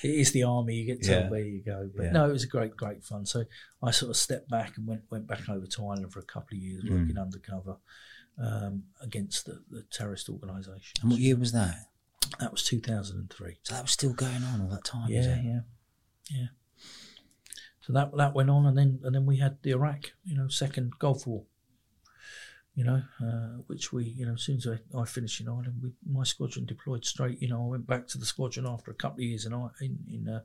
it 0.02 0.10
is 0.10 0.32
the 0.32 0.42
army. 0.44 0.74
You 0.76 0.86
get 0.86 1.02
told 1.06 1.24
Yeah. 1.24 1.30
where 1.30 1.40
you 1.40 1.62
go. 1.62 1.90
But 1.94 2.04
Yeah. 2.04 2.12
no, 2.12 2.28
it 2.28 2.32
was 2.32 2.44
a 2.44 2.48
great, 2.48 2.76
great 2.76 3.04
fun. 3.04 3.24
So 3.26 3.44
I 3.82 3.90
sort 3.90 4.10
of 4.10 4.16
stepped 4.16 4.48
back 4.50 4.76
and 4.76 4.86
went 4.86 5.02
went 5.10 5.26
back 5.26 5.48
over 5.48 5.66
to 5.66 5.82
Ireland 5.88 6.12
for 6.12 6.20
a 6.20 6.24
couple 6.24 6.56
of 6.56 6.62
years, 6.62 6.84
Mm. 6.84 6.90
working 7.00 7.18
undercover 7.18 7.76
um, 8.38 8.84
against 9.00 9.46
the, 9.46 9.62
the 9.70 9.82
terrorist 9.90 10.28
organisation. 10.28 10.92
And 11.00 11.10
what 11.10 11.20
year 11.20 11.36
was 11.36 11.52
that? 11.52 11.86
That 12.38 12.52
was 12.52 12.62
2003. 12.64 13.58
So 13.62 13.74
that 13.74 13.82
was 13.84 13.92
still 13.92 14.12
going 14.12 14.42
on 14.42 14.60
all 14.60 14.68
that 14.68 14.84
time. 14.84 15.08
Yeah, 15.08 15.40
yeah, 15.42 15.60
yeah. 16.30 16.46
So 17.80 17.92
that 17.92 18.14
that 18.16 18.34
went 18.34 18.50
on, 18.50 18.66
and 18.66 18.76
then 18.76 19.00
and 19.04 19.14
then 19.14 19.24
we 19.26 19.38
had 19.38 19.56
the 19.62 19.70
Iraq, 19.70 20.10
you 20.24 20.36
know, 20.36 20.48
second 20.48 20.98
Gulf 20.98 21.26
War. 21.26 21.44
You 22.78 22.84
know, 22.84 23.02
uh, 23.24 23.62
which 23.68 23.90
we, 23.90 24.04
you 24.04 24.26
know, 24.26 24.34
as 24.34 24.42
soon 24.42 24.58
as 24.58 24.66
I, 24.66 24.78
I 25.00 25.06
finished 25.06 25.40
in 25.40 25.48
Ireland, 25.48 25.80
we, 25.82 25.92
my 26.06 26.24
squadron 26.24 26.66
deployed 26.66 27.06
straight. 27.06 27.40
You 27.40 27.48
know, 27.48 27.62
I 27.64 27.68
went 27.68 27.86
back 27.86 28.06
to 28.08 28.18
the 28.18 28.26
squadron 28.26 28.66
after 28.66 28.90
a 28.90 28.94
couple 28.94 29.20
of 29.20 29.24
years 29.30 29.46
in 29.46 29.54
I- 29.54 29.70
in, 29.80 29.98
in 30.10 30.28
uh, 30.28 30.40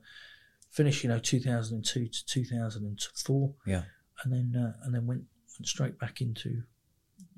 finished, 0.70 1.02
you 1.04 1.10
know, 1.10 1.18
2002 1.18 2.08
to 2.08 2.26
2004, 2.26 3.54
Yeah. 3.66 3.82
and 4.24 4.32
then 4.32 4.54
uh, 4.60 4.72
and 4.84 4.94
then 4.94 5.06
went, 5.06 5.24
went 5.58 5.66
straight 5.66 5.98
back 5.98 6.22
into 6.22 6.62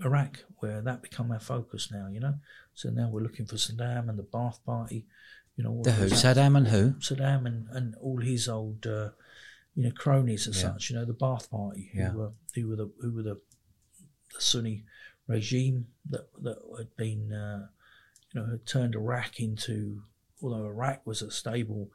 Iraq, 0.05 0.45
where 0.59 0.81
that 0.81 1.03
become 1.03 1.33
our 1.33 1.41
focus 1.41 1.91
now. 1.91 2.07
You 2.09 2.21
know, 2.21 2.35
so 2.75 2.91
now 2.91 3.09
we're 3.11 3.21
looking 3.23 3.47
for 3.47 3.57
Saddam 3.57 4.09
and 4.09 4.17
the 4.19 4.23
Ba'ath 4.23 4.63
Party. 4.65 5.07
You 5.57 5.65
know, 5.65 5.83
The 5.83 5.91
who? 5.93 6.07
Saddam 6.07 6.57
and 6.57 6.69
who? 6.69 6.91
Saddam 7.01 7.47
and, 7.47 7.67
and 7.71 7.95
all 8.01 8.21
his 8.21 8.49
old, 8.49 8.87
uh, 8.87 9.11
you 9.75 9.83
know, 9.85 9.91
cronies 9.91 10.47
and 10.47 10.55
Yeah. 10.55 10.63
such. 10.63 10.91
You 10.91 10.97
know, 10.97 11.05
the 11.05 11.15
Ba'ath 11.15 11.51
Party, 11.51 11.91
who, 11.93 11.99
Yeah. 11.99 12.13
were, 12.15 12.33
who 12.55 12.69
were 12.69 12.77
the 12.77 12.91
who 13.01 13.13
were 13.13 13.23
the, 13.25 13.41
the 14.35 14.41
Sunni 14.41 14.85
regime 15.27 15.87
that 16.11 16.27
that 16.43 16.59
had 16.79 16.95
been, 16.97 17.33
uh, 17.33 17.69
you 18.33 18.41
know, 18.41 18.51
had 18.51 18.67
turned 18.67 18.95
Iraq 18.95 19.41
into. 19.41 20.03
Although 20.43 20.67
Iraq 20.67 21.07
was 21.07 21.23
a 21.23 21.31
stable 21.31 21.91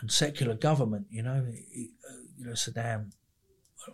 and 0.00 0.10
secular 0.10 0.54
government, 0.54 1.06
you 1.10 1.22
know, 1.22 1.44
it, 1.48 1.90
uh, 2.08 2.22
you 2.38 2.46
know, 2.46 2.52
Saddam. 2.52 3.12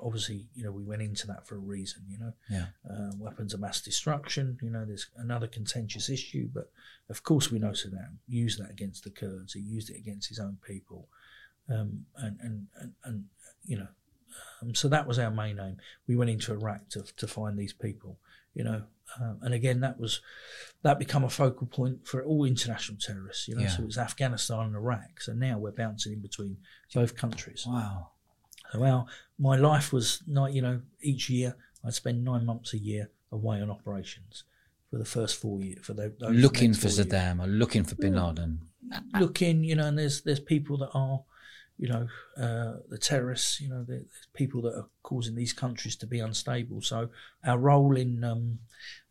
Obviously, 0.02 0.46
you 0.54 0.62
know, 0.62 0.70
we 0.70 0.84
went 0.84 1.00
into 1.00 1.26
that 1.26 1.46
for 1.46 1.54
a 1.56 1.58
reason. 1.58 2.02
You 2.10 2.18
know, 2.18 2.32
Yeah. 2.50 2.66
uh, 2.88 3.12
weapons 3.16 3.54
of 3.54 3.60
mass 3.60 3.80
destruction. 3.80 4.58
You 4.60 4.68
know, 4.68 4.84
there's 4.84 5.06
another 5.16 5.46
contentious 5.48 6.10
issue, 6.10 6.50
but 6.52 6.70
of 7.08 7.22
course 7.22 7.50
we 7.50 7.58
know 7.58 7.70
Saddam 7.70 8.18
used 8.28 8.60
that 8.60 8.70
against 8.70 9.02
the 9.04 9.10
Kurds. 9.10 9.54
He 9.54 9.60
used 9.60 9.88
it 9.88 9.96
against 9.96 10.28
his 10.28 10.38
own 10.38 10.58
people, 10.62 11.08
um, 11.70 12.04
and, 12.16 12.38
and 12.40 12.66
and 12.78 12.92
and 13.04 13.24
you 13.64 13.78
know, 13.78 13.88
um, 14.62 14.74
so 14.74 14.88
that 14.88 15.06
was 15.06 15.18
our 15.18 15.30
main 15.30 15.58
aim. 15.60 15.76
We 16.06 16.16
went 16.16 16.30
into 16.30 16.52
Iraq 16.52 16.88
to 16.90 17.02
to 17.16 17.26
find 17.26 17.58
these 17.58 17.72
people. 17.72 18.18
You 18.54 18.64
know, 18.64 18.82
um, 19.20 19.38
and 19.42 19.54
again 19.54 19.80
that 19.80 20.00
was 20.00 20.20
that 20.82 20.98
become 20.98 21.22
a 21.24 21.30
focal 21.30 21.66
point 21.66 22.06
for 22.08 22.24
all 22.24 22.44
international 22.44 22.98
terrorists. 22.98 23.46
You 23.46 23.54
know, 23.56 23.62
Yeah. 23.62 23.68
so 23.68 23.82
it 23.82 23.86
was 23.86 23.98
Afghanistan 23.98 24.60
and 24.66 24.74
Iraq. 24.76 25.20
So 25.20 25.32
now 25.32 25.58
we're 25.58 25.70
bouncing 25.72 26.12
in 26.14 26.20
between 26.20 26.56
both 26.94 27.14
countries. 27.16 27.64
Wow. 27.66 28.10
So 28.72 28.82
our, 28.84 29.06
my 29.38 29.56
life 29.56 29.92
was 29.92 30.22
not, 30.26 30.52
you 30.52 30.60
know, 30.62 30.82
each 31.00 31.30
year 31.30 31.56
I'd 31.84 31.94
spend 31.94 32.24
nine 32.24 32.44
months 32.44 32.74
a 32.74 32.78
year 32.78 33.10
away 33.30 33.60
on 33.62 33.70
operations 33.70 34.44
for 34.90 34.98
the 34.98 35.04
first 35.04 35.36
four 35.36 35.62
years. 35.62 35.84
For 35.86 35.94
the, 35.94 36.12
those 36.18 36.34
Looking 36.34 36.74
for 36.74 36.88
four 36.88 36.90
years. 36.90 37.06
Saddam 37.06 37.42
or 37.42 37.46
looking 37.46 37.84
for 37.84 37.94
Bin 37.94 38.14
Laden. 38.16 38.60
Looking, 39.18 39.64
you 39.64 39.74
know, 39.76 39.86
and 39.86 39.98
there's 39.98 40.22
there's 40.22 40.40
people 40.40 40.78
that 40.78 40.90
are, 40.94 41.20
you 41.78 41.88
know, 41.88 42.08
uh, 42.36 42.78
the 42.88 42.98
terrorists. 42.98 43.60
You 43.60 43.70
know, 43.70 43.84
the, 43.84 43.92
there's 43.94 44.28
people 44.34 44.62
that 44.62 44.74
are 44.74 44.88
causing 45.02 45.34
these 45.34 45.52
countries 45.52 45.96
to 45.96 46.06
be 46.06 46.20
unstable. 46.20 46.82
So 46.82 47.10
our 47.44 47.58
role 47.58 47.96
in 47.96 48.24
um, 48.24 48.58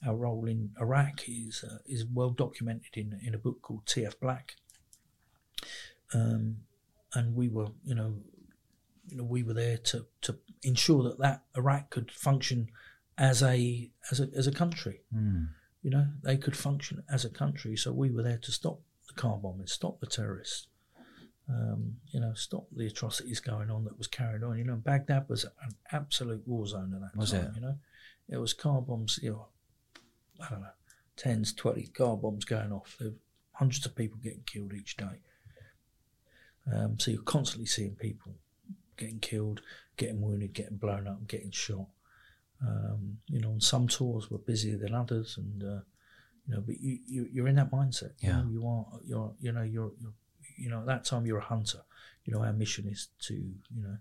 our 0.05 0.15
role 0.15 0.45
in 0.45 0.71
Iraq 0.79 1.23
is 1.27 1.63
uh, 1.63 1.79
is 1.85 2.05
well 2.05 2.29
documented 2.29 2.95
in 2.95 3.19
in 3.25 3.33
a 3.33 3.39
book 3.39 3.61
called 3.61 3.87
T.F. 3.87 4.19
Black. 4.19 4.55
Um, 6.13 6.57
and 7.13 7.35
we 7.35 7.49
were, 7.49 7.67
you 7.83 7.95
know, 7.95 8.15
you 9.07 9.17
know, 9.17 9.23
we 9.23 9.43
were 9.43 9.53
there 9.53 9.77
to, 9.77 10.05
to 10.21 10.37
ensure 10.63 11.03
that, 11.03 11.19
that 11.19 11.43
Iraq 11.55 11.89
could 11.89 12.11
function 12.11 12.69
as 13.17 13.41
a 13.41 13.89
as 14.11 14.19
a 14.19 14.29
as 14.35 14.47
a 14.47 14.51
country. 14.51 15.01
Mm. 15.15 15.47
You 15.81 15.91
know, 15.91 16.07
they 16.23 16.37
could 16.37 16.57
function 16.57 17.03
as 17.09 17.23
a 17.23 17.29
country. 17.29 17.77
So 17.77 17.93
we 17.93 18.11
were 18.11 18.23
there 18.23 18.39
to 18.39 18.51
stop 18.51 18.81
the 19.07 19.13
car 19.13 19.37
bombing, 19.37 19.67
stop 19.67 19.99
the 19.99 20.07
terrorists. 20.07 20.67
Um, 21.49 21.95
you 22.07 22.19
know, 22.19 22.33
stop 22.33 22.67
the 22.75 22.87
atrocities 22.87 23.39
going 23.39 23.71
on 23.71 23.85
that 23.85 23.97
was 23.97 24.07
carried 24.07 24.43
on. 24.43 24.57
You 24.57 24.65
know, 24.65 24.75
Baghdad 24.75 25.29
was 25.29 25.45
an 25.45 25.75
absolute 25.91 26.45
war 26.45 26.67
zone 26.67 26.93
at 26.93 27.01
that 27.01 27.17
Was 27.17 27.31
time. 27.31 27.45
it? 27.45 27.51
You 27.55 27.61
know, 27.61 27.75
it 28.29 28.37
was 28.37 28.53
car 28.53 28.81
bombs. 28.81 29.19
You 29.21 29.31
know, 29.31 29.47
I 30.45 30.49
don't 30.49 30.61
know, 30.61 30.67
tens, 31.15 31.53
twenty 31.53 31.87
car 31.87 32.17
bombs 32.17 32.43
going 32.43 32.73
off. 32.73 32.97
There 32.99 33.11
hundreds 33.53 33.85
of 33.85 33.95
people 33.95 34.19
getting 34.21 34.43
killed 34.45 34.73
each 34.73 34.97
day. 34.97 35.21
Um, 36.71 36.99
so 36.99 37.11
you're 37.11 37.21
constantly 37.21 37.65
seeing 37.65 37.95
people 37.95 38.33
getting 38.97 39.19
killed, 39.19 39.61
getting 39.95 40.21
wounded, 40.21 40.53
getting 40.53 40.77
blown 40.77 41.07
up, 41.07 41.25
getting 41.27 41.51
shot. 41.51 41.87
Um, 42.61 43.19
you 43.27 43.39
know, 43.39 43.51
on 43.51 43.61
some 43.61 43.87
tours 43.87 44.29
we're 44.29 44.39
busier 44.39 44.77
than 44.77 44.93
others, 44.93 45.37
and 45.37 45.63
uh, 45.63 45.81
you 46.47 46.55
know, 46.55 46.61
but 46.61 46.79
you, 46.79 46.99
you 47.07 47.29
you're 47.31 47.47
in 47.47 47.55
that 47.55 47.71
mindset. 47.71 48.11
Yeah. 48.19 48.29
You, 48.29 48.43
know, 48.43 48.49
you 48.51 48.67
are. 48.67 48.85
You're. 49.05 49.33
You 49.39 49.51
know. 49.51 49.63
You're, 49.63 49.91
you're. 49.99 50.13
You 50.57 50.69
know. 50.69 50.79
At 50.79 50.87
that 50.87 51.05
time, 51.05 51.25
you're 51.25 51.39
a 51.39 51.43
hunter. 51.43 51.79
You 52.25 52.33
know, 52.33 52.43
our 52.43 52.53
mission 52.53 52.87
is 52.87 53.07
to. 53.23 53.33
You 53.33 53.83
know. 53.83 53.97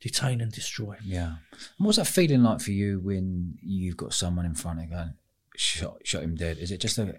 Detain 0.00 0.40
and 0.40 0.52
destroy. 0.52 0.96
Yeah. 1.02 1.34
And 1.50 1.86
what's 1.86 1.98
that 1.98 2.06
feeling 2.06 2.44
like 2.44 2.60
for 2.60 2.70
you 2.70 3.00
when 3.00 3.58
you've 3.60 3.96
got 3.96 4.14
someone 4.14 4.46
in 4.46 4.54
front 4.54 4.78
of 4.78 4.84
you 4.84 4.90
going, 4.92 5.14
shot, 5.56 5.98
shot 6.04 6.22
him 6.22 6.36
dead? 6.36 6.58
Is 6.58 6.70
it 6.70 6.80
just 6.80 6.98
a, 6.98 7.18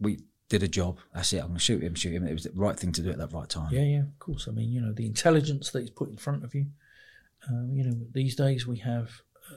we 0.00 0.20
did 0.48 0.62
a 0.62 0.68
job, 0.68 0.98
that's 1.12 1.32
it, 1.32 1.40
I'm 1.40 1.48
going 1.48 1.58
to 1.58 1.60
shoot 1.60 1.82
him, 1.82 1.94
shoot 1.94 2.14
him. 2.14 2.26
It 2.26 2.32
was 2.32 2.44
the 2.44 2.52
right 2.54 2.78
thing 2.78 2.92
to 2.92 3.02
do 3.02 3.10
at 3.10 3.18
that 3.18 3.32
right 3.32 3.48
time. 3.48 3.72
Yeah, 3.72 3.82
yeah, 3.82 4.00
of 4.00 4.18
course. 4.18 4.48
I 4.48 4.52
mean, 4.52 4.70
you 4.70 4.80
know, 4.80 4.92
the 4.92 5.06
intelligence 5.06 5.70
that 5.72 5.82
is 5.82 5.90
put 5.90 6.08
in 6.08 6.16
front 6.16 6.44
of 6.44 6.54
you. 6.54 6.66
Um, 7.48 7.70
you 7.74 7.84
know, 7.84 7.96
these 8.12 8.34
days 8.34 8.66
we 8.66 8.78
have 8.78 9.20
uh, 9.52 9.56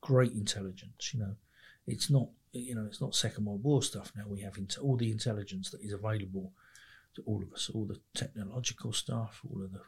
great 0.00 0.32
intelligence. 0.32 1.14
You 1.14 1.20
know, 1.20 1.34
it's 1.86 2.10
not 2.10 2.28
you 2.52 2.74
know 2.74 2.84
it's 2.86 3.00
not 3.00 3.14
Second 3.14 3.46
World 3.46 3.64
War 3.64 3.82
stuff 3.82 4.12
now. 4.16 4.24
We 4.28 4.42
have 4.42 4.54
inte- 4.54 4.82
all 4.82 4.96
the 4.96 5.10
intelligence 5.10 5.70
that 5.70 5.80
is 5.80 5.92
available 5.92 6.52
all 7.26 7.42
of 7.42 7.52
us, 7.52 7.70
all 7.72 7.84
the 7.86 8.00
technological 8.14 8.92
stuff, 8.92 9.40
all 9.48 9.62
of 9.62 9.72
the 9.72 9.80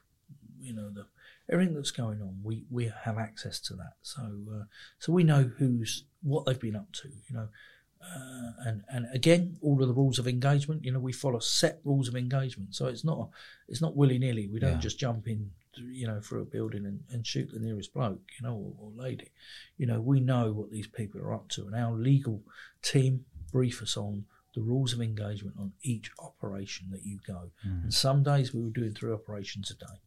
you 0.61 0.73
know 0.75 0.91
the 0.91 1.07
everything 1.53 1.75
that's 1.75 1.91
going 1.91 2.21
on. 2.23 2.41
We 2.43 2.65
we 2.71 2.91
have 3.05 3.19
access 3.19 3.61
to 3.61 3.75
that. 3.75 3.95
So 4.03 4.23
uh, 4.23 4.65
so 4.99 5.13
we 5.13 5.25
know 5.25 5.51
who's 5.59 6.05
what 6.23 6.47
they've 6.47 6.61
been 6.61 6.77
up 6.77 6.93
to. 7.03 7.09
You 7.09 7.37
know. 7.37 7.49
Uh, 8.05 8.53
and 8.67 8.83
and 8.89 9.07
again, 9.13 9.57
all 9.63 9.81
of 9.83 9.89
the 9.89 9.95
rules 9.95 10.19
of 10.19 10.29
engagement. 10.29 10.85
You 10.85 10.93
know, 10.93 11.01
we 11.01 11.13
follow 11.13 11.39
set 11.41 11.81
rules 11.83 12.09
of 12.09 12.15
engagement, 12.15 12.75
so 12.75 12.87
it's 12.87 13.05
not 13.05 13.31
it's 13.69 13.81
not 13.81 13.97
willy 13.97 14.19
nilly. 14.19 14.47
We 14.49 14.61
don't 14.61 14.73
Yeah. 14.75 14.79
just 14.79 14.99
jump 14.99 15.27
in, 15.27 15.51
you 15.77 16.07
know, 16.07 16.21
through 16.21 16.43
a 16.43 16.45
building 16.45 16.85
and, 16.87 17.01
and 17.11 17.27
shoot 17.27 17.51
the 17.51 17.59
nearest 17.59 17.93
bloke, 17.95 18.21
you 18.39 18.47
know, 18.47 18.55
or, 18.55 18.75
or 18.79 18.93
lady. 18.95 19.31
You 19.77 19.87
know, 19.87 20.01
we 20.01 20.21
know 20.21 20.53
what 20.53 20.71
these 20.71 20.87
people 20.87 21.21
are 21.21 21.35
up 21.35 21.49
to, 21.51 21.67
and 21.67 21.75
our 21.75 21.95
legal 21.97 22.43
team 22.83 23.25
brief 23.51 23.83
us 23.83 23.97
on 23.97 24.27
the 24.57 24.63
rules 24.63 24.95
of 24.95 25.03
engagement 25.03 25.55
on 25.59 25.75
each 25.83 26.11
operation 26.19 26.89
that 26.91 27.05
you 27.05 27.21
go. 27.27 27.51
And 27.63 27.93
some 27.93 28.23
days 28.23 28.55
we 28.55 28.63
were 28.63 28.71
doing 28.71 28.95
three 28.95 29.13
operations 29.13 29.71
a 29.71 29.75
day. 29.75 30.01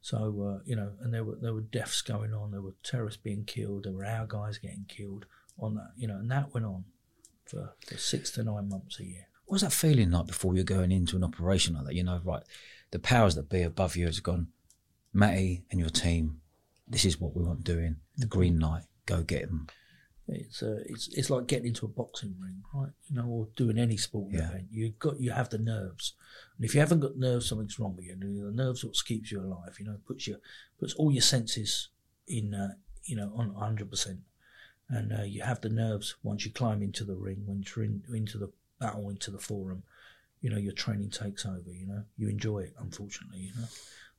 So 0.00 0.16
uh, 0.16 0.62
you 0.64 0.74
know, 0.74 0.92
and 1.00 1.12
there 1.12 1.22
were 1.22 1.36
there 1.36 1.52
were 1.52 1.60
deaths 1.60 2.00
going 2.00 2.32
on. 2.32 2.50
There 2.50 2.62
were 2.62 2.74
terrorists 2.82 3.20
being 3.22 3.44
killed. 3.44 3.84
There 3.84 3.92
were 3.92 4.06
our 4.06 4.26
guys 4.26 4.56
getting 4.56 4.86
killed 4.88 5.26
on 5.58 5.74
that. 5.74 5.90
You 5.96 6.08
know, 6.08 6.16
and 6.16 6.30
that 6.30 6.54
went 6.54 6.64
on 6.64 6.84
for, 7.44 7.74
for 7.86 7.98
six 7.98 8.30
to 8.32 8.44
nine 8.44 8.70
months 8.70 8.98
a 8.98 9.04
year. 9.04 9.26
What 9.44 9.56
was 9.56 9.62
that 9.62 9.72
feeling 9.72 10.10
like 10.10 10.26
before 10.26 10.54
you're 10.54 10.64
going 10.64 10.90
into 10.90 11.16
an 11.16 11.22
operation 11.22 11.74
like 11.74 11.84
that? 11.84 11.94
You 11.94 12.04
know, 12.04 12.20
right, 12.24 12.42
the 12.90 12.98
powers 12.98 13.34
that 13.34 13.50
be 13.50 13.62
above 13.62 13.94
you 13.94 14.06
has 14.06 14.20
gone, 14.20 14.48
Matty 15.12 15.64
and 15.70 15.78
your 15.78 15.90
team, 15.90 16.40
this 16.88 17.04
is 17.04 17.20
what 17.20 17.36
we 17.36 17.44
want 17.44 17.62
doing. 17.62 17.96
The 18.16 18.26
green 18.26 18.58
light, 18.58 18.84
go 19.04 19.22
get 19.22 19.48
them. 19.48 19.66
It's 20.28 20.62
uh, 20.62 20.82
it's 20.86 21.06
it's 21.08 21.30
like 21.30 21.46
getting 21.46 21.68
into 21.68 21.86
a 21.86 21.88
boxing 21.88 22.34
ring, 22.40 22.62
right? 22.74 22.90
You 23.08 23.16
know, 23.16 23.26
or 23.26 23.48
doing 23.56 23.78
any 23.78 23.96
sporting 23.96 24.38
Yeah. 24.38 24.48
event. 24.48 24.66
You 24.72 24.90
got 24.98 25.20
you 25.20 25.30
have 25.30 25.50
the 25.50 25.58
nerves, 25.58 26.14
and 26.56 26.64
if 26.64 26.74
you 26.74 26.80
haven't 26.80 27.00
got 27.00 27.16
nerves, 27.16 27.48
something's 27.48 27.78
wrong 27.78 27.94
with 27.94 28.06
you. 28.06 28.12
And 28.12 28.22
the 28.22 28.50
nerves 28.50 28.84
what 28.84 28.96
keeps 29.04 29.30
you 29.30 29.40
alive. 29.40 29.76
You 29.78 29.86
know, 29.86 29.98
puts 30.04 30.26
you 30.26 30.38
puts 30.80 30.94
all 30.94 31.12
your 31.12 31.22
senses 31.22 31.88
in. 32.26 32.54
Uh, 32.54 32.74
you 33.04 33.14
know, 33.14 33.32
on 33.36 33.54
hundred 33.54 33.88
percent, 33.88 34.18
and 34.88 35.12
uh, 35.12 35.22
you 35.22 35.42
have 35.42 35.60
the 35.60 35.68
nerves 35.68 36.16
once 36.24 36.44
you 36.44 36.50
climb 36.50 36.82
into 36.82 37.04
the 37.04 37.14
ring, 37.14 37.44
when 37.46 37.62
you're 37.76 37.84
in, 37.84 38.02
into 38.12 38.36
the 38.36 38.50
battle, 38.80 39.08
into 39.10 39.30
the 39.30 39.38
forum. 39.38 39.84
You 40.40 40.50
know, 40.50 40.58
your 40.58 40.72
training 40.72 41.10
takes 41.10 41.46
over. 41.46 41.70
You 41.72 41.86
know, 41.86 42.02
you 42.16 42.28
enjoy 42.28 42.60
it. 42.60 42.74
Unfortunately, 42.80 43.38
you 43.38 43.52
know. 43.60 43.68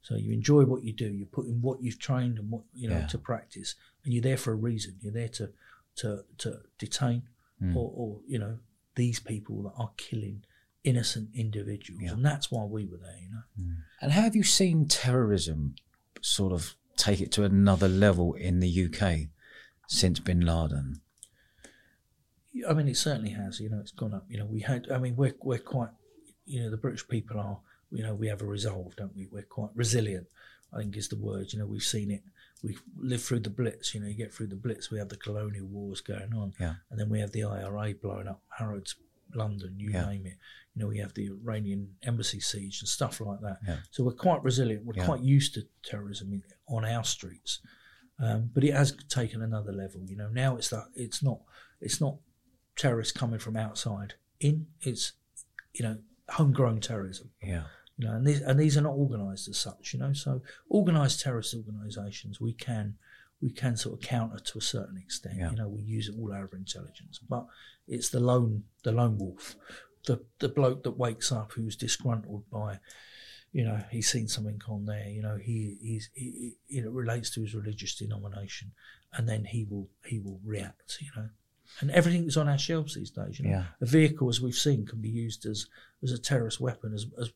So 0.04 0.16
you 0.16 0.32
enjoy 0.32 0.64
what 0.64 0.86
you 0.86 0.94
do. 0.94 1.10
You 1.10 1.26
put 1.26 1.48
in 1.48 1.62
what 1.62 1.82
you've 1.84 2.00
trained 2.00 2.40
and 2.40 2.50
what 2.50 2.64
you 2.74 2.88
know 2.88 3.00
Yeah. 3.00 3.08
to 3.08 3.18
practice, 3.18 3.76
and 4.06 4.14
you're 4.14 4.24
there 4.24 4.38
for 4.38 4.54
a 4.54 4.56
reason. 4.56 4.96
You're 5.02 5.12
there 5.12 5.28
to 5.40 5.52
to 5.98 6.24
to 6.40 6.60
detain 6.78 7.24
Mm. 7.62 7.76
or, 7.76 7.92
or 7.96 8.20
you 8.28 8.38
know 8.38 8.60
these 8.96 9.20
people 9.20 9.64
that 9.64 9.74
are 9.78 9.92
killing 9.98 10.44
innocent 10.84 11.30
individuals, 11.34 12.02
Yeah. 12.04 12.12
and 12.14 12.24
that's 12.24 12.52
why 12.52 12.64
we 12.66 12.86
were 12.86 12.98
there. 12.98 13.18
You 13.20 13.30
know, 13.32 13.74
And 14.02 14.12
how 14.12 14.22
have 14.22 14.36
you 14.36 14.44
seen 14.44 14.88
terrorism 14.88 15.76
sort 16.22 16.54
of 16.54 16.76
take 16.98 17.20
it 17.20 17.32
to 17.34 17.44
another 17.44 17.88
level 17.88 18.34
in 18.36 18.60
the 18.60 18.70
UK 18.86 19.30
since 19.88 20.20
Bin 20.20 20.42
Laden? 20.42 21.02
I 22.68 22.74
mean, 22.74 22.88
it 22.88 22.98
certainly 22.98 23.32
has. 23.32 23.60
You 23.60 23.70
know, 23.70 23.80
it's 23.80 23.92
gone 23.92 24.14
up. 24.14 24.26
You 24.30 24.38
know, 24.40 24.46
we 24.46 24.62
had. 24.62 24.90
I 24.92 24.98
mean, 24.98 25.16
we're 25.16 25.36
we're 25.42 25.60
quite. 25.60 25.90
You 26.46 26.62
know, 26.64 26.70
the 26.70 26.78
British 26.78 27.08
people 27.08 27.40
are. 27.40 27.60
You 27.92 28.04
know, 28.04 28.14
we 28.16 28.28
have 28.28 28.42
a 28.42 28.46
resolve, 28.46 28.96
don't 28.96 29.16
we? 29.16 29.28
We're 29.32 29.44
quite 29.44 29.70
resilient. 29.76 30.28
I 30.74 30.80
think 30.80 30.98
is 30.98 31.08
the 31.10 31.18
word. 31.18 31.54
You 31.54 31.60
know, 31.60 31.66
we've 31.66 31.82
seen 31.84 32.12
it. 32.12 32.24
We've 32.64 32.82
lived 32.98 33.24
through 33.24 33.42
the 33.42 33.50
Blitz. 33.50 33.94
You 33.94 34.02
know, 34.02 34.08
you 34.08 34.16
get 34.16 34.34
through 34.34 34.48
the 34.48 34.56
Blitz. 34.56 34.90
We 34.92 34.98
have 35.00 35.10
the 35.10 35.18
colonial 35.18 35.68
wars 35.68 36.02
going 36.02 36.34
on, 36.34 36.54
Yeah. 36.60 36.76
and 36.90 37.00
then 37.00 37.10
we 37.10 37.20
have 37.20 37.32
the 37.32 37.44
IRA 37.44 37.94
blowing 37.94 38.28
up 38.28 38.42
Harrods, 38.58 38.96
London, 39.34 39.80
you 39.80 39.92
Yeah. 39.92 40.06
name 40.08 40.26
it. 40.26 40.38
You 40.74 40.82
know, 40.82 40.88
we 40.88 40.98
have 41.00 41.14
the 41.14 41.28
Iranian 41.28 41.96
embassy 42.04 42.40
siege 42.40 42.82
and 42.82 42.88
stuff 42.90 43.20
like 43.22 43.42
that. 43.42 43.60
Yeah. 43.68 43.80
So 43.92 44.04
we're 44.04 44.14
quite 44.14 44.44
resilient. 44.44 44.86
We're 44.86 45.06
quite 45.06 45.22
used 45.22 45.54
to 45.56 45.68
terrorism 45.84 46.42
on 46.68 46.86
our 46.86 47.04
streets, 47.04 47.60
um, 48.20 48.52
but 48.54 48.64
it 48.64 48.74
has 48.74 48.94
taken 49.10 49.42
another 49.42 49.72
level. 49.72 50.04
You 50.06 50.16
know, 50.18 50.30
now 50.30 50.56
it's 50.58 50.70
that 50.70 50.88
it's 50.96 51.22
not 51.24 51.42
it's 51.82 52.00
not 52.02 52.18
terrorists 52.76 53.12
coming 53.16 53.40
from 53.40 53.56
outside 53.58 54.16
in. 54.40 54.68
It's 54.82 55.14
you 55.74 55.84
know 55.84 55.98
homegrown 56.30 56.82
terrorism. 56.82 57.32
Yeah. 57.42 57.66
You 57.98 58.08
know, 58.08 58.14
and 58.14 58.26
these 58.26 58.42
and 58.42 58.60
these 58.60 58.78
are 58.78 58.82
not 58.82 58.94
organised 58.94 59.48
as 59.48 59.58
such. 59.58 59.94
You 59.94 60.00
know, 60.00 60.14
so 60.14 60.42
organised 60.70 61.22
terrorist 61.22 61.56
organisations 61.56 62.40
we 62.40 62.54
can 62.54 62.96
we 63.42 63.52
can 63.52 63.78
sort 63.78 64.00
of 64.00 64.08
counter 64.08 64.40
to 64.40 64.58
a 64.58 64.62
certain 64.62 64.98
extent. 64.98 65.36
Yeah. 65.38 65.52
You 65.52 65.58
know, 65.58 65.68
we 65.68 65.82
use 65.82 66.10
all 66.10 66.34
our 66.34 66.50
intelligence, 66.54 67.20
but 67.28 67.46
it's 67.88 68.10
the 68.10 68.20
lone 68.20 68.64
the 68.84 68.92
lone 68.92 69.18
wolf, 69.18 69.56
the 70.06 70.24
the 70.40 70.50
bloke 70.50 70.84
that 70.84 70.98
wakes 70.98 71.32
up 71.32 71.54
who's 71.54 71.76
disgruntled 71.76 72.50
by. 72.50 72.80
You 73.52 73.64
know, 73.64 73.82
he's 73.90 74.12
seen 74.12 74.28
something 74.28 74.62
on 74.68 74.86
there. 74.86 75.08
You 75.08 75.22
know, 75.22 75.38
he 75.38 75.78
he's 75.82 76.10
he, 76.14 76.56
he, 76.68 76.78
it 76.80 76.90
relates 76.92 77.30
to 77.32 77.42
his 77.42 77.56
religious 77.56 77.96
denomination, 77.96 78.72
and 79.14 79.28
then 79.28 79.46
he 79.46 79.64
will 79.64 79.90
he 80.06 80.20
will 80.20 80.40
react. 80.44 80.98
You 81.00 81.10
know, 81.16 81.30
and 81.82 81.90
everything 81.92 81.98
everything's 82.20 82.38
on 82.38 82.48
our 82.50 82.58
shelves 82.58 82.96
these 82.96 83.12
days. 83.12 83.40
You 83.40 83.46
know, 83.46 83.52
Yeah. 83.52 83.66
a 83.82 83.86
vehicle, 83.86 84.30
as 84.30 84.42
we've 84.42 84.56
seen, 84.56 84.86
can 84.86 85.00
be 85.02 85.10
used 85.10 85.46
as 85.46 85.68
as 86.04 86.12
a 86.12 86.18
terrorist 86.18 86.60
weapon, 86.60 86.94
as 86.94 87.06
as 87.20 87.32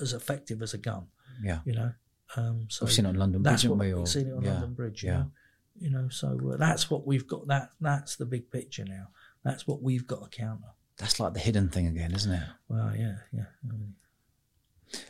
as 0.00 0.12
effective 0.12 0.62
as 0.62 0.74
a 0.74 0.78
gun. 0.78 1.06
Yeah. 1.42 1.60
You 1.64 1.74
know, 1.74 1.92
um, 2.36 2.66
so 2.68 2.84
We've 2.86 2.92
seen 2.94 3.06
it 3.06 3.10
on 3.10 3.14
London 3.16 3.42
Bridge, 3.42 3.62
haven't 3.62 3.78
we? 3.78 3.94
we've 3.94 4.08
seen 4.08 4.28
it 4.28 4.32
on 4.32 4.42
yeah. 4.42 4.52
London 4.52 4.74
Bridge. 4.74 5.02
You 5.02 5.10
Yeah. 5.10 5.16
know, 5.18 5.30
you 5.78 5.90
know, 5.90 6.08
so 6.08 6.52
uh, 6.52 6.56
that's 6.56 6.90
what 6.90 7.06
we've 7.06 7.26
got. 7.26 7.46
That 7.48 7.70
that's 7.80 8.16
the 8.16 8.26
big 8.26 8.50
picture 8.50 8.84
now. 8.84 9.08
That's 9.44 9.66
what 9.66 9.82
we've 9.82 10.06
got 10.06 10.30
to 10.30 10.36
counter. 10.36 10.68
That's 10.96 11.20
like 11.20 11.34
the 11.34 11.40
hidden 11.40 11.68
thing 11.68 11.86
again, 11.86 12.12
isn't 12.14 12.32
it? 12.32 12.48
Well, 12.68 12.94
yeah, 12.96 13.16
yeah. 13.32 13.44
I 13.68 13.72
mean, 13.72 13.94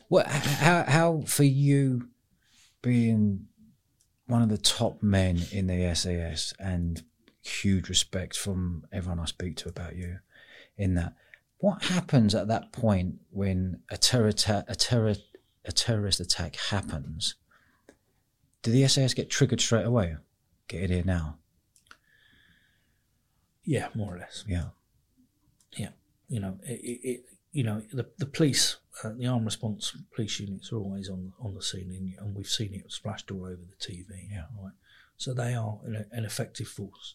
What? 0.09 0.27
How? 0.27 0.83
How 0.85 1.21
for 1.27 1.45
you, 1.45 2.09
being 2.83 3.47
one 4.27 4.43
of 4.43 4.49
the 4.49 4.59
top 4.59 5.03
men 5.03 5.43
in 5.53 5.69
the 5.69 5.95
SAS, 5.95 6.53
and 6.59 7.03
huge 7.47 7.89
respect 7.89 8.37
from 8.37 8.85
everyone 8.93 9.21
I 9.21 9.25
speak 9.27 9.57
to 9.59 9.69
about 9.69 9.97
you, 9.97 10.19
in 10.77 10.95
that. 10.95 11.15
What 11.59 11.85
happens 11.85 12.35
at 12.35 12.49
that 12.49 12.71
point 12.73 13.17
when 13.31 13.81
a 13.91 13.97
terror 13.97 14.29
atta- 14.29 14.67
a 14.69 14.75
terror 14.75 15.15
a 15.65 15.73
terrorist 15.73 16.21
attack 16.21 16.57
happens? 16.57 17.35
Do 18.63 18.71
the 18.71 18.87
SAS 18.89 19.15
get 19.15 19.31
triggered 19.31 19.61
straight 19.61 19.87
away? 19.87 20.17
Get 20.69 20.85
it 20.85 20.91
here 20.91 21.03
now. 21.05 21.39
yeah, 23.65 23.89
more 23.95 24.15
or 24.15 24.19
less. 24.19 24.45
Yeah. 24.47 24.67
Yeah, 25.77 25.91
you 26.29 26.41
know, 26.41 26.59
it, 26.63 26.81
it 27.05 27.25
you 27.53 27.65
know, 27.65 27.83
the 27.93 28.07
the 28.19 28.27
police, 28.27 28.77
uh, 29.03 29.13
the 29.17 29.27
armed 29.27 29.45
response 29.47 29.97
police 30.15 30.39
units 30.41 30.73
are 30.73 30.77
always 30.79 31.09
on 31.09 31.33
on 31.41 31.55
the 31.55 31.63
scene, 31.63 31.91
and, 31.91 32.15
and 32.27 32.37
we've 32.37 32.47
seen 32.49 32.75
it 32.75 32.91
splashed 32.93 33.31
all 33.31 33.45
over 33.45 33.57
the 33.63 33.77
TV. 33.87 34.31
Yeah. 34.31 34.45
right. 34.63 34.73
So 35.17 35.33
they 35.35 35.55
are 35.55 35.79
an, 35.85 36.07
an 36.13 36.25
effective 36.25 36.69
force, 36.69 37.15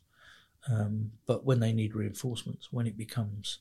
um, 0.69 1.11
but 1.25 1.45
when 1.45 1.59
they 1.59 1.73
need 1.73 1.95
reinforcements, 1.95 2.71
when 2.71 2.87
it 2.87 2.97
becomes 2.97 3.59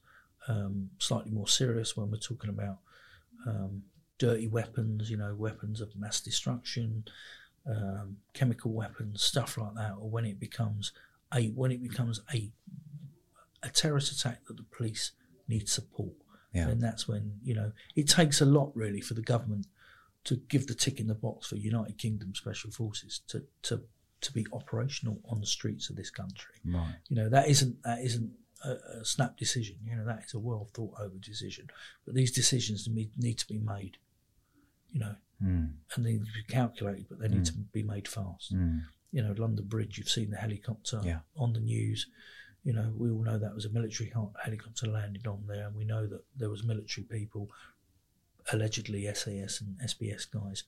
um, 0.48 0.90
slightly 0.98 1.30
more 1.30 1.48
serious, 1.48 1.96
when 1.96 2.10
we're 2.10 2.18
talking 2.18 2.50
about 2.50 2.78
um, 3.46 3.82
dirty 4.18 4.46
weapons, 4.46 5.10
you 5.10 5.16
know, 5.16 5.34
weapons 5.34 5.80
of 5.80 5.94
mass 5.96 6.20
destruction, 6.20 7.04
um, 7.66 8.16
chemical 8.34 8.72
weapons, 8.72 9.22
stuff 9.22 9.56
like 9.56 9.74
that, 9.74 9.92
or 9.98 10.10
when 10.10 10.24
it 10.24 10.38
becomes 10.38 10.92
a 11.34 11.48
when 11.48 11.70
it 11.72 11.82
becomes 11.82 12.20
a 12.34 12.50
a 13.62 13.68
terrorist 13.68 14.12
attack 14.12 14.44
that 14.46 14.56
the 14.56 14.62
police 14.64 15.12
need 15.48 15.68
support, 15.68 16.12
Yeah. 16.54 16.66
then 16.66 16.78
that's 16.80 17.06
when 17.06 17.38
you 17.42 17.54
know 17.54 17.72
it 17.96 18.08
takes 18.08 18.40
a 18.40 18.46
lot 18.46 18.72
really 18.74 19.00
for 19.00 19.14
the 19.14 19.22
government 19.22 19.66
to 20.24 20.36
give 20.36 20.66
the 20.66 20.74
tick 20.74 21.00
in 21.00 21.06
the 21.06 21.14
box 21.14 21.46
for 21.48 21.56
United 21.56 21.96
Kingdom 21.98 22.34
Special 22.34 22.70
Forces 22.70 23.20
to 23.28 23.44
to 23.62 23.82
to 24.22 24.32
be 24.32 24.46
operational 24.52 25.18
on 25.28 25.40
the 25.40 25.46
streets 25.46 25.90
of 25.90 25.96
this 25.96 26.10
country. 26.10 26.54
Right. 26.64 26.94
You 27.08 27.16
know 27.16 27.28
that 27.28 27.48
isn't 27.48 27.82
that 27.84 28.00
isn't 28.00 28.30
a, 28.64 28.72
a 29.00 29.04
snap 29.04 29.36
decision. 29.38 29.76
You 29.84 29.96
know, 29.96 30.04
that 30.04 30.24
is 30.26 30.34
a 30.34 30.38
well 30.38 30.68
thought 30.74 30.94
over 31.00 31.16
decision. 31.18 31.68
But 32.04 32.14
these 32.14 32.30
decisions 32.32 32.86
need, 32.88 33.10
need 33.16 33.38
to 33.38 33.48
be 33.48 33.58
made, 33.58 33.96
you 34.92 35.00
know, 35.00 35.14
Mm. 35.42 35.72
and 35.96 36.04
they 36.04 36.12
need 36.12 36.26
to 36.26 36.32
be 36.34 36.42
calculated, 36.52 37.06
but 37.08 37.18
they 37.18 37.28
need 37.28 37.46
to 37.46 37.54
be 37.54 37.82
made 37.82 38.06
fast. 38.06 38.54
Mm. 38.54 38.82
You 39.10 39.22
know, 39.22 39.34
London 39.38 39.64
Bridge, 39.64 39.96
you've 39.96 40.10
seen 40.10 40.28
the 40.28 40.36
helicopter 40.36 41.00
Yeah. 41.02 41.20
on 41.34 41.54
the 41.54 41.60
news. 41.60 42.06
You 42.62 42.74
know, 42.74 42.92
we 42.94 43.10
all 43.10 43.22
know 43.24 43.38
that 43.38 43.54
was 43.54 43.64
a 43.64 43.70
military 43.70 44.12
helicopter 44.44 44.86
landed 44.86 45.26
on 45.26 45.46
there, 45.46 45.66
and 45.68 45.74
we 45.74 45.86
know 45.86 46.06
that 46.06 46.24
there 46.36 46.50
was 46.50 46.62
military 46.62 47.06
people, 47.06 47.50
allegedly 48.52 49.06
SAS 49.14 49.60
and 49.62 49.78
SBS 49.80 50.26
guys, 50.30 50.64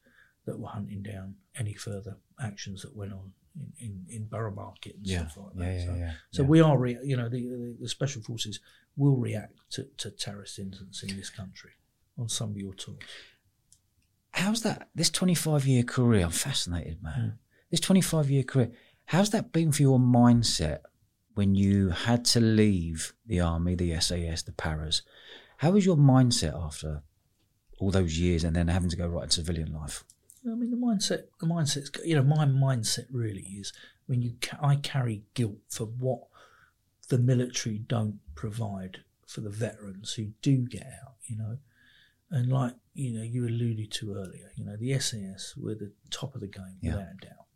that 0.46 0.58
were 0.58 0.68
hunting 0.68 1.02
down 1.02 1.36
any 1.54 1.74
further 1.74 2.16
actions 2.40 2.80
that 2.82 2.96
went 2.96 3.12
on 3.12 3.32
in, 3.54 3.72
in, 3.78 4.06
in 4.16 4.24
Borough 4.26 4.54
Market 4.54 4.96
and 4.96 5.06
Yeah. 5.06 5.26
stuff 5.28 5.44
like 5.44 5.56
that. 5.56 5.74
Yeah. 5.74 5.84
so 5.86 5.94
yeah. 5.94 6.12
so 6.30 6.42
we 6.44 6.60
are, 6.60 6.78
rea- 6.78 6.98
you 7.04 7.16
know, 7.16 7.28
the, 7.28 7.40
the 7.48 7.76
the 7.82 7.88
special 7.88 8.22
forces 8.22 8.60
will 8.96 9.16
react 9.16 9.54
to, 9.70 9.86
to 9.98 10.10
terrorist 10.10 10.58
incidents 10.58 11.02
in 11.02 11.16
this 11.16 11.30
country 11.30 11.70
on 12.18 12.28
some 12.28 12.50
of 12.50 12.56
your 12.58 12.74
tours. 12.74 12.98
How's 14.32 14.62
that? 14.62 14.88
This 14.94 15.10
25 15.10 15.66
year 15.66 15.82
career, 15.82 16.24
I'm 16.24 16.30
fascinated, 16.30 17.02
man. 17.02 17.20
Mm. 17.20 17.38
This 17.70 17.80
25 17.80 18.30
year 18.30 18.42
career, 18.42 18.70
how's 19.06 19.30
that 19.30 19.52
been 19.52 19.72
for 19.72 19.82
your 19.82 19.98
mindset 19.98 20.80
when 21.34 21.54
you 21.54 21.90
had 21.90 22.24
to 22.26 22.40
leave 22.40 23.14
the 23.26 23.40
army, 23.40 23.74
the 23.74 23.98
SAS, 24.00 24.42
the 24.42 24.52
paras? 24.52 25.02
How 25.58 25.70
was 25.70 25.84
your 25.86 25.96
mindset 25.96 26.54
after 26.60 27.02
all 27.78 27.90
those 27.90 28.18
years 28.18 28.44
and 28.44 28.54
then 28.56 28.68
having 28.68 28.90
to 28.90 28.96
go 28.96 29.06
right 29.06 29.24
into 29.24 29.36
civilian 29.36 29.72
life? 29.72 30.04
I 30.44 30.54
mean, 30.54 30.70
the 30.70 30.76
mindset, 30.76 31.24
the 31.40 31.46
mindset's, 31.46 31.90
you 32.04 32.16
know, 32.16 32.22
my 32.22 32.44
mindset 32.46 33.06
really 33.10 33.42
is 33.42 33.72
when 34.06 34.22
you, 34.22 34.34
ca- 34.40 34.58
I 34.62 34.76
carry 34.76 35.22
guilt 35.34 35.58
for 35.68 35.84
what 35.86 36.20
the 37.08 37.18
military 37.18 37.78
don't 37.78 38.18
provide 38.34 38.98
for 39.26 39.40
the 39.40 39.50
veterans 39.50 40.14
who 40.14 40.26
do 40.42 40.58
get 40.68 40.82
out, 40.86 41.14
you 41.26 41.36
know. 41.36 41.58
And 42.30 42.50
like, 42.50 42.74
you 42.94 43.12
know, 43.12 43.22
you 43.22 43.46
alluded 43.46 43.92
to 43.92 44.14
earlier, 44.14 44.50
you 44.56 44.64
know, 44.64 44.76
the 44.76 44.98
SAS, 44.98 45.54
we're 45.56 45.74
the 45.74 45.92
top 46.10 46.34
of 46.34 46.40
the 46.40 46.48
game, 46.48 46.78
Yeah. 46.80 46.92
without 46.96 47.08
a 47.22 47.26
doubt. 47.26 47.46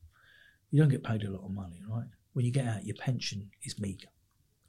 You 0.70 0.80
don't 0.80 0.90
get 0.90 1.02
paid 1.02 1.24
a 1.24 1.30
lot 1.30 1.44
of 1.44 1.50
money, 1.50 1.82
right? 1.88 2.06
When 2.34 2.44
you 2.44 2.52
get 2.52 2.66
out, 2.66 2.84
your 2.84 2.96
pension 2.96 3.50
is 3.62 3.80
meagre. 3.80 4.08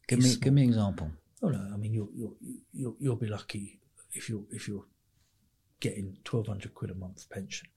Give 0.07 0.19
It's 0.19 0.35
me, 0.35 0.41
give 0.41 0.53
me 0.53 0.63
an 0.63 0.69
example. 0.69 1.11
Oh 1.43 1.49
no, 1.49 1.69
I 1.73 1.77
mean 1.77 1.93
you'll 1.93 2.09
you'll 2.15 2.37
you'll, 2.71 2.95
you'll 2.99 3.15
be 3.17 3.27
lucky 3.27 3.79
if 4.13 4.27
you're 4.29 4.45
if 4.51 4.67
you're 4.67 4.85
getting 5.81 6.17
twelve 6.23 6.47
hundred 6.47 6.73
quid 6.73 6.89
a 6.91 6.95
month 6.95 7.29
pension. 7.29 7.67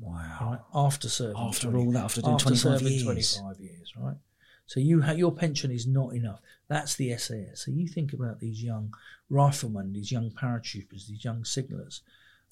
Wow. 0.00 0.38
Right 0.50 0.60
after 0.74 1.08
serving 1.08 1.36
After 1.38 1.70
20 1.70 1.84
all 1.86 1.92
that, 1.92 2.04
after 2.04 2.20
doing 2.20 2.34
after 2.34 2.44
25 2.46 2.60
serving 2.80 2.92
years. 2.92 3.04
twenty 3.04 3.22
five 3.22 3.60
years, 3.60 3.92
right? 3.96 4.16
So 4.66 4.80
you 4.80 5.02
ha- 5.02 5.12
your 5.12 5.32
pension 5.32 5.70
is 5.70 5.86
not 5.86 6.14
enough. 6.14 6.40
That's 6.68 6.96
the 6.96 7.16
SAS. 7.16 7.62
So 7.64 7.70
you 7.70 7.86
think 7.88 8.12
about 8.12 8.40
these 8.40 8.62
young 8.62 8.92
riflemen, 9.30 9.92
these 9.92 10.10
young 10.12 10.30
paratroopers, 10.30 11.06
these 11.06 11.24
young 11.24 11.44
signallers, 11.44 12.02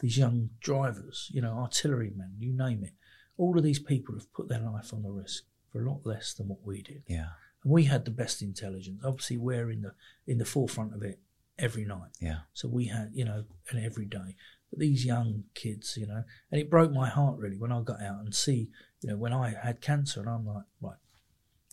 these 0.00 0.16
young 0.16 0.50
drivers, 0.60 1.30
you 1.34 1.40
know, 1.42 1.52
artillerymen, 1.58 2.34
you 2.38 2.52
name 2.52 2.84
it. 2.84 2.92
All 3.36 3.56
of 3.58 3.64
these 3.64 3.80
people 3.80 4.14
have 4.14 4.32
put 4.32 4.48
their 4.48 4.60
life 4.60 4.92
on 4.94 5.02
the 5.02 5.10
risk 5.10 5.44
for 5.72 5.84
a 5.84 5.90
lot 5.90 6.06
less 6.06 6.34
than 6.34 6.46
what 6.48 6.64
we 6.64 6.82
did. 6.82 7.02
Yeah. 7.08 7.30
And 7.64 7.72
we 7.72 7.84
had 7.84 8.04
the 8.04 8.10
best 8.12 8.42
intelligence. 8.42 9.02
Obviously, 9.04 9.36
we're 9.36 9.70
in 9.70 9.82
the 9.82 9.94
in 10.26 10.38
the 10.38 10.44
forefront 10.44 10.94
of 10.94 11.02
it 11.02 11.18
every 11.58 11.84
night. 11.84 12.10
Yeah. 12.20 12.38
So 12.52 12.68
we 12.68 12.86
had, 12.86 13.10
you 13.12 13.24
know, 13.24 13.44
and 13.70 13.84
every 13.84 14.04
day. 14.06 14.36
But 14.74 14.80
these 14.80 15.06
young 15.06 15.44
kids, 15.54 15.96
you 15.96 16.08
know, 16.08 16.24
and 16.50 16.60
it 16.60 16.68
broke 16.68 16.90
my 16.90 17.08
heart 17.08 17.38
really 17.38 17.56
when 17.56 17.70
I 17.70 17.80
got 17.82 18.02
out 18.02 18.18
and 18.18 18.34
see, 18.34 18.70
you 19.02 19.08
know, 19.10 19.16
when 19.16 19.32
I 19.32 19.54
had 19.62 19.80
cancer, 19.80 20.18
and 20.18 20.28
I'm 20.28 20.44
like, 20.44 20.64
right, 20.80 20.96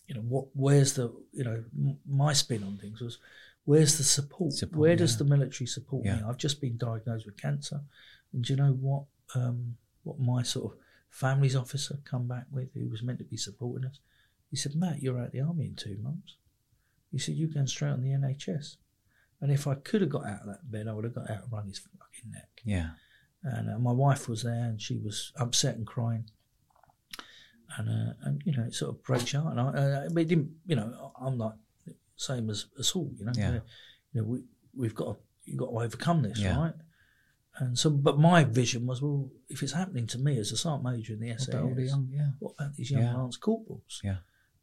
you 0.05 0.13
know, 0.13 0.21
what? 0.21 0.45
Where's 0.53 0.93
the, 0.93 1.11
you 1.31 1.43
know, 1.43 1.63
m- 1.75 1.97
my 2.07 2.33
spin 2.33 2.63
on 2.63 2.77
things 2.77 3.01
was, 3.01 3.17
where's 3.65 3.97
the 3.97 4.03
support? 4.03 4.53
Support, 4.53 4.79
Where 4.79 4.95
does 4.95 5.17
the 5.17 5.23
military 5.23 5.65
support 5.65 6.05
me? 6.05 6.21
I've 6.29 6.37
just 6.37 6.61
been 6.61 6.77
diagnosed 6.77 7.25
with 7.25 7.41
cancer, 7.41 7.81
and 8.33 8.43
do 8.43 8.53
you 8.53 8.57
know 8.57 8.73
what? 8.73 9.05
Um, 9.33 9.77
what 10.03 10.19
my 10.19 10.43
sort 10.43 10.73
of 10.73 10.77
family's 11.09 11.55
officer 11.55 11.97
come 12.05 12.27
back 12.27 12.45
with, 12.51 12.71
who 12.75 12.87
was 12.87 13.01
meant 13.01 13.17
to 13.17 13.25
be 13.25 13.37
supporting 13.37 13.87
us, 13.87 13.99
he 14.51 14.57
said, 14.57 14.75
Matt, 14.75 15.01
you're 15.01 15.17
out 15.17 15.27
of 15.27 15.31
the 15.31 15.41
army 15.41 15.65
in 15.65 15.75
two 15.75 15.97
months. 16.03 16.35
He 17.11 17.17
said, 17.17 17.33
you're 17.35 17.49
going 17.49 17.65
straight 17.65 17.89
on 17.91 18.01
the 18.03 18.09
NHS. 18.09 18.75
And 19.41 19.51
if 19.51 19.65
I 19.67 19.73
could 19.75 20.01
have 20.01 20.09
got 20.11 20.25
out 20.25 20.41
of 20.41 20.47
that 20.47 20.71
bed, 20.71 20.87
I 20.87 20.93
would 20.93 21.03
have 21.03 21.15
got 21.15 21.29
out 21.29 21.43
and 21.43 21.51
run 21.51 21.67
his 21.67 21.79
fucking 21.79 22.31
neck. 22.31 22.61
Yeah. 22.63 22.91
And 23.43 23.69
uh, 23.73 23.79
my 23.79 23.91
wife 23.91 24.29
was 24.29 24.43
there, 24.43 24.65
and 24.65 24.79
she 24.79 24.97
was 24.99 25.31
upset 25.35 25.75
and 25.75 25.87
crying. 25.87 26.25
And 27.77 27.89
uh, 27.89 28.13
and 28.23 28.41
you 28.45 28.55
know, 28.55 28.63
it 28.63 28.73
sort 28.75 28.91
of 28.95 29.03
breaks 29.03 29.31
your 29.33 29.41
heart. 29.43 29.57
And 29.57 29.61
I, 29.61 29.81
uh, 30.05 30.09
but 30.11 30.21
it 30.21 30.27
didn't, 30.27 30.51
you 30.65 30.75
know, 30.75 31.11
I'm 31.19 31.37
like 31.37 31.53
same 32.17 32.49
as 32.49 32.67
us 32.77 32.95
all, 32.95 33.11
you 33.17 33.25
know. 33.25 33.31
Yeah. 33.35 33.59
You 34.13 34.21
know, 34.21 34.23
we 34.27 34.43
we've 34.75 34.93
got 34.95 35.13
to 35.13 35.17
you've 35.45 35.57
got 35.57 35.67
to 35.71 35.79
overcome 35.79 36.21
this, 36.21 36.39
Yeah. 36.39 36.59
right? 36.59 36.73
And 37.57 37.77
so, 37.77 37.89
but 37.89 38.17
my 38.17 38.43
vision 38.45 38.85
was, 38.87 39.01
well, 39.01 39.29
if 39.49 39.61
it's 39.61 39.73
happening 39.73 40.07
to 40.07 40.17
me 40.17 40.37
as 40.37 40.51
a 40.53 40.57
sergeant 40.57 40.83
major 40.85 41.13
in 41.13 41.19
the 41.19 41.29
What 41.33 41.47
about 41.49 41.79
young, 41.79 42.07
yeah. 42.09 42.27
what 42.39 42.53
about 42.57 42.75
these 42.75 42.91
young 42.91 43.01
Yeah. 43.03 43.15
lance 43.17 43.35
corporals? 43.37 43.99
Yeah. 44.03 44.17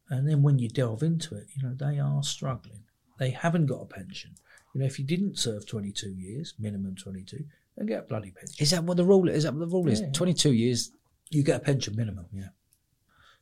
And 0.09 0.27
then 0.27 0.43
when 0.43 0.59
you 0.59 0.69
delve 0.71 1.03
into 1.03 1.35
it, 1.35 1.49
you 1.55 1.63
know, 1.63 1.75
they 1.75 1.99
are 1.99 2.23
struggling. 2.23 2.85
They 3.19 3.31
haven't 3.31 3.67
got 3.67 3.83
a 3.83 3.85
pension. 3.85 4.37
You 4.75 4.81
know, 4.81 4.87
if 4.87 4.99
you 4.99 5.05
didn't 5.05 5.39
serve 5.39 5.67
22 5.67 6.11
years, 6.11 6.55
minimum 6.59 6.97
22, 6.97 7.45
then 7.77 7.87
get 7.87 8.01
a 8.01 8.03
bloody 8.03 8.31
pension. 8.31 8.57
Is 8.59 8.71
that 8.73 8.85
what 8.85 8.97
the 8.97 9.05
rule 9.05 9.29
is? 9.29 9.45
That 9.45 9.55
what 9.55 9.61
the 9.61 9.75
rule 9.75 9.89
is? 9.89 10.01
Yeah. 10.01 10.11
22 10.13 10.53
years. 10.53 10.93
You 11.31 11.43
get 11.43 11.57
a 11.57 11.65
pension 11.65 11.95
minimum, 11.97 12.27
yeah. 12.33 12.49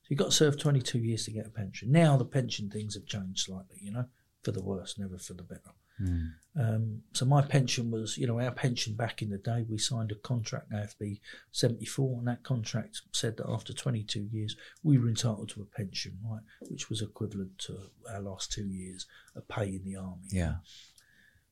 So 0.02 0.08
you've 0.10 0.18
got 0.18 0.26
to 0.26 0.32
serve 0.32 0.58
22 0.58 0.98
years 0.98 1.24
to 1.24 1.32
get 1.32 1.46
a 1.46 1.50
pension. 1.50 1.90
Now 1.90 2.16
the 2.16 2.24
pension 2.24 2.70
things 2.70 2.94
have 2.94 3.06
changed 3.06 3.40
slightly, 3.40 3.78
you 3.80 3.92
know, 3.92 4.06
for 4.42 4.52
the 4.52 4.62
worse, 4.62 4.98
never 4.98 5.18
for 5.18 5.34
the 5.34 5.42
better. 5.42 5.72
Hmm. 5.98 6.26
Um, 6.58 7.02
so 7.12 7.24
my 7.24 7.42
pension 7.42 7.90
was, 7.90 8.18
you 8.18 8.26
know, 8.26 8.40
our 8.40 8.50
pension 8.50 8.94
back 8.94 9.22
in 9.22 9.30
the 9.30 9.38
day, 9.38 9.64
we 9.68 9.78
signed 9.78 10.12
a 10.12 10.14
contract, 10.16 10.70
AFB 10.70 11.20
74, 11.52 12.18
and 12.18 12.28
that 12.28 12.42
contract 12.42 13.02
said 13.12 13.36
that 13.38 13.48
after 13.48 13.72
22 13.72 14.28
years, 14.30 14.56
we 14.82 14.98
were 14.98 15.08
entitled 15.08 15.48
to 15.50 15.62
a 15.62 15.76
pension, 15.76 16.18
right, 16.28 16.42
which 16.68 16.88
was 16.90 17.02
equivalent 17.02 17.58
to 17.58 17.78
our 18.12 18.20
last 18.20 18.52
two 18.52 18.66
years 18.66 19.06
of 19.34 19.48
pay 19.48 19.66
in 19.66 19.84
the 19.84 19.96
army. 19.96 20.28
Yeah. 20.30 20.56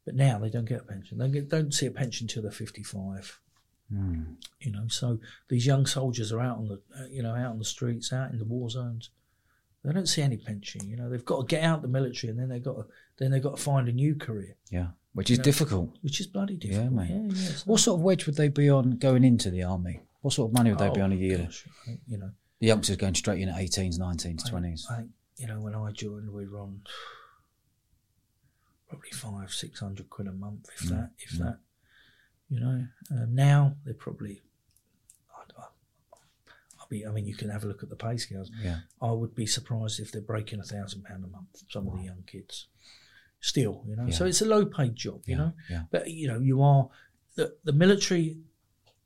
But 0.05 0.15
now 0.15 0.39
they 0.39 0.51
don't 0.51 0.67
get 0.69 0.81
a 0.81 0.85
pension. 0.85 1.19
They 1.19 1.29
get, 1.29 1.49
don't 1.49 1.73
see 1.73 1.87
a 1.87 1.91
pension 1.91 2.27
till 2.27 2.43
they're 2.43 2.51
55. 2.51 3.41
Hmm. 3.91 4.23
You 4.61 4.73
know, 4.73 4.85
so 4.89 5.19
these 5.49 5.67
young 5.67 5.87
soldiers 5.87 6.33
are 6.33 6.41
out 6.41 6.59
on 6.59 6.69
the, 6.69 6.81
uh, 6.99 7.07
you 7.11 7.23
know, 7.23 7.35
out 7.35 7.51
on 7.53 7.59
the 7.59 7.65
streets, 7.65 8.13
out 8.13 8.31
in 8.31 8.39
the 8.39 8.45
war 8.45 8.69
zones. 8.71 9.11
They 9.85 9.93
don't 9.93 10.09
see 10.09 10.23
any 10.23 10.37
pension. 10.39 10.89
You 10.89 10.97
know, 10.97 11.11
they've 11.11 11.25
got 11.25 11.41
to 11.41 11.47
get 11.47 11.63
out 11.63 11.83
the 11.83 11.89
military, 11.89 12.31
and 12.31 12.39
then 12.41 12.49
they've 12.49 12.63
got 12.63 12.77
to, 12.77 12.85
then 13.19 13.31
they've 13.31 13.43
got 13.43 13.57
to 13.57 13.63
find 13.63 13.89
a 13.89 13.93
new 13.93 14.15
career, 14.15 14.57
Yeah. 14.71 14.89
Which 15.13 15.31
is 15.31 15.39
know, 15.39 15.45
difficult. 15.45 15.97
which 16.03 16.19
is 16.21 16.27
bloody 16.27 16.55
Yeah, 16.55 16.61
difficult. 16.89 16.93
mate. 16.93 17.11
Yeah, 17.11 17.29
yeah. 17.35 17.51
What 17.67 17.81
sort 17.81 17.99
of 17.99 18.03
wage 18.03 18.27
would 18.27 18.37
they 18.37 18.49
be 18.49 18.69
on 18.69 18.93
going 18.99 19.23
into 19.25 19.51
the 19.51 19.63
army? 19.63 20.01
What 20.23 20.33
sort 20.35 20.51
of 20.51 20.55
money 20.55 20.71
would 20.71 20.79
they 20.81 20.91
be 20.91 21.01
Oh, 21.01 21.05
on 21.05 21.13
a 21.13 21.17
year? 21.17 21.39
gosh, 21.39 21.67
think, 21.87 22.01
you 22.09 22.17
know, 22.19 22.31
The 22.61 22.67
youngsters 22.67 22.97
going 22.97 23.15
straight 23.15 23.41
in 23.43 23.49
at 23.51 23.57
18s, 23.61 23.99
19s, 23.99 24.51
20s. 24.51 24.91
I 24.91 24.97
think 24.97 25.11
you 25.37 25.47
know 25.49 25.61
when 25.61 25.75
I 25.75 25.91
joined, 25.93 26.31
we 26.33 26.47
were 26.49 26.61
on 26.61 26.81
probably 28.95 29.11
five, 29.11 29.53
six 29.53 29.81
hundred 29.81 30.09
quid 30.11 30.29
a 30.29 30.33
month, 30.33 30.69
if 30.75 30.87
Mm, 30.87 30.89
that, 30.91 31.11
if 31.19 31.33
mm. 31.33 31.39
that. 31.39 31.59
You 32.49 32.61
know, 32.61 32.87
um, 33.11 33.35
now 33.35 33.77
they're 33.85 33.95
probably. 33.95 34.43
I'd, 35.41 35.53
I'll 36.81 36.87
be. 36.89 37.07
I 37.07 37.11
mean, 37.11 37.27
you 37.27 37.35
can 37.35 37.51
have 37.51 37.65
a 37.65 37.67
look 37.67 37.83
at 37.83 37.89
the 37.89 37.97
pay 37.97 38.17
scales. 38.17 38.51
Yeah. 38.63 38.79
I 39.01 39.11
would 39.13 39.35
be 39.35 39.47
surprised 39.47 40.01
if 40.01 40.13
they're 40.13 40.23
breaking 40.23 40.61
a 40.61 40.65
thousand 40.65 41.05
pound 41.05 41.25
a 41.25 41.29
month. 41.29 41.63
Some 41.71 41.87
of 41.89 41.97
the 41.97 42.05
young 42.05 42.23
kids, 42.27 42.67
still, 43.41 43.83
you 43.87 43.97
know. 43.97 44.11
So 44.11 44.25
it's 44.27 44.43
a 44.43 44.47
low 44.47 44.65
paid 44.67 44.95
job, 44.97 45.23
you 45.27 45.35
Yeah, 45.37 45.43
know. 45.43 45.53
yeah. 45.71 45.83
But 45.91 46.11
you 46.11 46.29
know, 46.29 46.39
you 46.39 46.63
are 46.63 46.89
the 47.37 47.57
the 47.65 47.73
military 47.73 48.39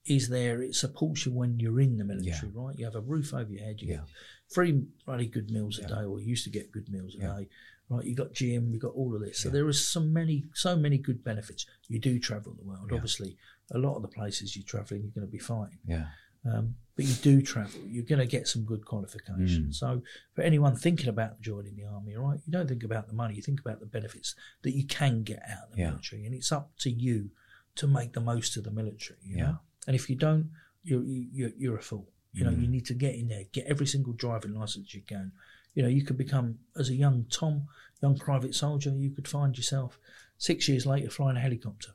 is 0.05 0.29
there. 0.29 0.63
It 0.63 0.75
supports 0.75 1.27
you 1.27 1.33
when 1.33 1.61
you're 1.61 1.81
in 1.81 1.99
the 1.99 2.05
military, 2.05 2.51
right? 2.55 2.77
You 2.79 2.87
have 2.87 2.97
a 2.97 3.01
roof 3.01 3.35
over 3.35 3.51
your 3.53 3.63
head. 3.65 3.81
You 3.81 3.89
Yeah. 3.89 3.95
get 3.97 4.05
free 4.49 4.85
bloody 5.07 5.27
good 5.27 5.51
meals 5.51 5.79
a 5.79 5.87
day, 5.87 6.05
or 6.05 6.19
you 6.19 6.27
used 6.27 6.45
to 6.45 6.51
get 6.51 6.73
good 6.73 6.89
meals 6.89 7.15
a 7.15 7.19
Yeah. 7.19 7.37
day, 7.39 7.49
right? 7.89 8.05
You 8.05 8.15
got 8.15 8.33
gym, 8.33 8.71
you 8.73 8.79
got 8.79 8.95
all 8.95 9.15
of 9.15 9.21
this. 9.21 9.39
So 9.41 9.53
Yeah. 9.53 9.61
are 9.63 9.73
so 9.73 10.01
many, 10.01 10.45
so 10.55 10.77
many 10.77 10.99
good 10.99 11.23
benefits. 11.25 11.67
You 11.89 11.99
do 11.99 12.19
travel 12.19 12.55
the 12.55 12.65
world. 12.65 12.89
Yeah. 12.91 12.97
Obviously, 12.97 13.37
a 13.73 13.79
lot 13.79 13.97
of 13.97 14.03
the 14.03 14.09
places 14.09 14.57
you're 14.57 14.65
traveling, 14.65 15.03
you're 15.03 15.11
going 15.13 15.27
to 15.27 15.31
be 15.31 15.39
fine. 15.39 15.79
Yeah. 15.87 16.09
Um, 16.45 16.77
but 16.97 17.05
you 17.05 17.15
do 17.15 17.43
travel, 17.43 17.81
you're 17.87 18.05
going 18.05 18.21
to 18.21 18.27
get 18.27 18.47
some 18.49 18.65
good 18.65 18.85
qualifications. 18.85 19.77
Mm. 19.77 19.79
So 19.79 20.03
for 20.35 20.43
anyone 20.43 20.77
thinking 20.77 21.09
about 21.09 21.41
joining 21.41 21.75
the 21.77 21.85
army, 21.85 22.15
right, 22.17 22.41
you 22.47 22.53
don't 22.53 22.69
think 22.69 22.85
about 22.85 23.09
the 23.09 23.15
money, 23.15 23.35
you 23.35 23.43
think 23.43 23.61
about 23.61 23.81
the 23.81 23.87
benefits 23.87 24.35
that 24.63 24.73
you 24.75 24.87
can 24.87 25.23
get 25.25 25.43
out 25.49 25.65
of 25.69 25.73
the 25.73 25.79
Yeah. 25.83 25.91
military, 25.91 26.25
and 26.27 26.35
it's 26.35 26.53
up 26.53 26.77
to 26.79 26.91
you 26.91 27.31
to 27.77 27.87
make 27.87 28.13
the 28.13 28.21
most 28.21 28.57
of 28.57 28.65
the 28.65 28.71
military. 28.71 29.19
You 29.25 29.37
Yeah. 29.37 29.45
know? 29.47 29.59
and 29.87 29.95
if 29.95 30.11
you 30.11 30.17
don't, 30.17 30.51
you're 30.83 31.03
you're, 31.05 31.53
you're 31.57 31.77
a 31.79 31.83
fool. 31.83 32.13
You 32.33 32.45
know, 32.45 32.51
Mm. 32.51 32.61
you 32.63 32.69
need 32.69 32.85
to 32.87 32.95
get 32.95 33.15
in 33.15 33.29
there, 33.29 33.45
get 33.53 33.65
every 33.67 33.87
single 33.87 34.13
driving 34.13 34.53
license 34.55 34.93
you 34.95 35.01
can. 35.03 35.33
You 35.75 35.83
know, 35.83 35.89
you 35.89 36.05
could 36.05 36.19
become 36.19 36.59
as 36.77 36.89
a 36.91 36.95
young 36.95 37.27
Tom, 37.31 37.67
young 38.03 38.17
private 38.19 38.55
soldier, 38.55 38.91
you 38.91 39.11
could 39.11 39.29
find 39.29 39.57
yourself 39.57 39.99
six 40.37 40.69
years 40.69 40.87
later 40.87 41.11
flying 41.11 41.37
a 41.37 41.41
helicopter. 41.41 41.93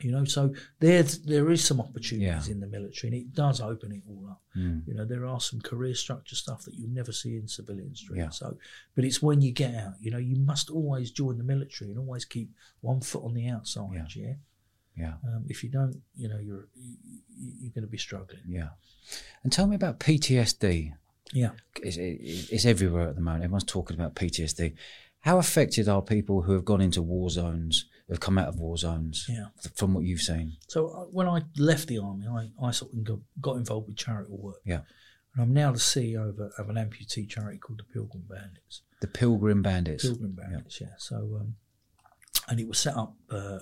You 0.00 0.10
know, 0.10 0.24
so 0.24 0.52
there's 0.80 1.20
there 1.20 1.50
is 1.50 1.62
some 1.62 1.80
opportunities 1.80 2.48
Yeah. 2.48 2.52
in 2.52 2.60
the 2.60 2.66
military, 2.66 3.12
and 3.12 3.22
it 3.22 3.34
does 3.34 3.60
open 3.60 3.92
it 3.92 4.02
all 4.08 4.26
up. 4.30 4.42
Mm. 4.56 4.86
You 4.88 4.94
know, 4.94 5.04
there 5.04 5.26
are 5.26 5.40
some 5.40 5.60
career 5.60 5.94
structure 5.94 6.34
stuff 6.34 6.64
that 6.64 6.74
you 6.74 6.88
never 6.88 7.12
see 7.12 7.36
in 7.36 7.46
civilian 7.46 7.94
street. 7.94 8.18
Yeah. 8.18 8.30
So, 8.30 8.56
but 8.96 9.04
it's 9.04 9.22
when 9.22 9.42
you 9.42 9.52
get 9.52 9.74
out. 9.76 9.94
You 10.00 10.10
know, 10.10 10.18
you 10.18 10.36
must 10.36 10.70
always 10.70 11.10
join 11.12 11.38
the 11.38 11.44
military 11.44 11.90
and 11.90 11.98
always 12.00 12.24
keep 12.24 12.50
one 12.80 13.00
foot 13.00 13.22
on 13.22 13.34
the 13.34 13.48
outside. 13.48 13.90
Yeah. 13.94 14.06
Yeah. 14.16 14.34
Yeah. 14.96 15.14
Um, 15.26 15.44
if 15.48 15.62
you 15.62 15.70
don't, 15.70 16.02
you 16.16 16.28
know, 16.28 16.38
you're 16.38 16.68
you, 16.74 16.96
you're 17.60 17.72
going 17.72 17.84
to 17.84 17.90
be 17.90 17.98
struggling. 17.98 18.42
Yeah. 18.48 18.70
And 19.44 19.52
tell 19.52 19.66
me 19.68 19.76
about 19.76 20.00
PTSD. 20.00 20.94
Yeah. 21.32 21.50
It's, 21.82 21.96
it- 21.96 22.20
it's 22.52 22.64
everywhere 22.66 23.08
at 23.08 23.14
the 23.14 23.20
moment. 23.20 23.44
Everyone's 23.44 23.64
talking 23.64 23.96
about 23.96 24.14
PTSD. 24.14 24.74
How 25.20 25.38
affected 25.38 25.88
are 25.88 26.02
people 26.02 26.42
who 26.42 26.52
have 26.52 26.64
gone 26.64 26.80
into 26.80 27.00
war 27.00 27.30
zones, 27.30 27.86
who 28.08 28.14
have 28.14 28.20
come 28.20 28.38
out 28.38 28.48
of 28.48 28.56
war 28.58 28.76
zones, 28.76 29.26
Yeah. 29.28 29.46
from 29.76 29.94
what 29.94 30.04
you've 30.04 30.20
seen? 30.20 30.56
So 30.68 30.88
uh, 30.88 31.04
when 31.12 31.28
I 31.28 31.42
left 31.56 31.86
the 31.88 31.98
army, 31.98 32.26
I, 32.26 32.50
I 32.64 32.70
sort 32.72 32.92
of 32.92 33.04
got, 33.04 33.18
got 33.40 33.56
involved 33.56 33.86
with 33.88 33.96
charitable 33.96 34.38
work. 34.38 34.56
Yeah. 34.64 34.80
And 35.34 35.42
I'm 35.44 35.54
now 35.54 35.70
the 35.72 35.78
CEO 35.78 36.28
of, 36.28 36.38
a, 36.40 36.50
of 36.60 36.68
an 36.68 36.76
amputee 36.76 37.28
charity 37.28 37.58
called 37.58 37.78
the 37.78 37.84
Pilgrim 37.92 38.24
Bandits. 38.28 38.82
The 39.00 39.06
Pilgrim 39.06 39.62
Bandits. 39.62 40.04
Pilgrim 40.04 40.32
Bandits, 40.32 40.80
yeah. 40.80 40.88
So, 40.98 41.38
um, 41.40 41.54
and 42.48 42.58
it 42.60 42.66
was 42.68 42.78
set 42.80 42.96
up 42.96 43.14
uh, 43.30 43.60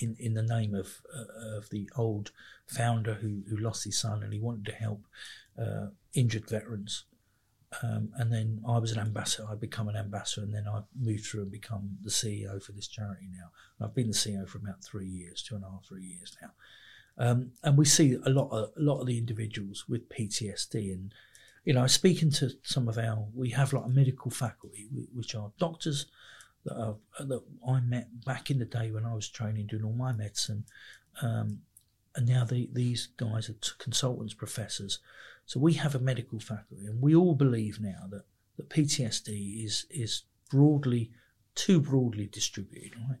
in 0.00 0.16
in 0.18 0.34
the 0.34 0.42
name 0.42 0.74
of 0.74 1.02
uh, 1.14 1.56
of 1.56 1.70
the 1.70 1.88
old 1.96 2.32
founder 2.66 3.14
who 3.14 3.42
who 3.48 3.56
lost 3.56 3.84
his 3.84 3.98
son, 3.98 4.22
and 4.22 4.32
he 4.32 4.40
wanted 4.40 4.66
to 4.66 4.72
help 4.72 5.04
uh, 5.60 5.86
injured 6.14 6.48
veterans. 6.48 7.04
Um, 7.82 8.10
and 8.16 8.32
then 8.32 8.62
I 8.68 8.78
was 8.78 8.92
an 8.92 9.00
ambassador. 9.00 9.48
I 9.50 9.56
become 9.56 9.88
an 9.88 9.96
ambassador, 9.96 10.44
and 10.44 10.54
then 10.54 10.68
I 10.68 10.82
moved 10.96 11.26
through 11.26 11.42
and 11.42 11.50
become 11.50 11.98
the 12.02 12.10
CEO 12.10 12.62
for 12.62 12.70
this 12.70 12.86
charity 12.86 13.26
now. 13.32 13.50
And 13.78 13.88
I've 13.88 13.94
been 13.94 14.06
the 14.06 14.14
CEO 14.14 14.48
for 14.48 14.58
about 14.58 14.84
three 14.84 15.08
years, 15.08 15.42
two 15.42 15.56
and 15.56 15.64
a 15.64 15.68
half, 15.68 15.84
three 15.86 16.04
years 16.04 16.36
now. 16.40 16.50
Um, 17.16 17.52
and 17.62 17.76
we 17.76 17.84
see 17.84 18.16
a 18.24 18.30
lot 18.30 18.50
of 18.50 18.70
a 18.76 18.80
lot 18.80 19.00
of 19.00 19.06
the 19.06 19.18
individuals 19.18 19.86
with 19.88 20.08
PTSD, 20.08 20.92
and 20.92 21.12
you 21.64 21.72
know, 21.72 21.86
speaking 21.86 22.30
to 22.32 22.50
some 22.62 22.88
of 22.88 22.98
our, 22.98 23.26
we 23.34 23.50
have 23.50 23.72
like 23.72 23.86
a 23.86 23.88
medical 23.88 24.30
faculty, 24.30 24.88
which 25.12 25.34
are 25.34 25.50
doctors 25.58 26.06
that 26.64 26.76
are, 26.76 26.96
that 27.20 27.42
I 27.66 27.80
met 27.80 28.24
back 28.24 28.50
in 28.50 28.58
the 28.58 28.64
day 28.64 28.90
when 28.90 29.04
I 29.04 29.14
was 29.14 29.28
training, 29.28 29.66
doing 29.66 29.84
all 29.84 29.92
my 29.92 30.12
medicine, 30.12 30.64
um, 31.22 31.60
and 32.16 32.26
now 32.28 32.44
the, 32.44 32.68
these 32.72 33.08
guys 33.16 33.48
are 33.48 33.54
t- 33.54 33.72
consultants, 33.78 34.34
professors. 34.34 35.00
So 35.46 35.60
we 35.60 35.74
have 35.74 35.94
a 35.94 35.98
medical 35.98 36.38
faculty, 36.38 36.86
and 36.86 37.02
we 37.02 37.14
all 37.14 37.34
believe 37.34 37.80
now 37.80 38.06
that 38.10 38.24
that 38.56 38.68
PTSD 38.70 39.64
is 39.64 39.86
is 39.90 40.22
broadly 40.50 41.10
too 41.54 41.80
broadly 41.80 42.26
distributed, 42.26 42.92
right? 43.08 43.18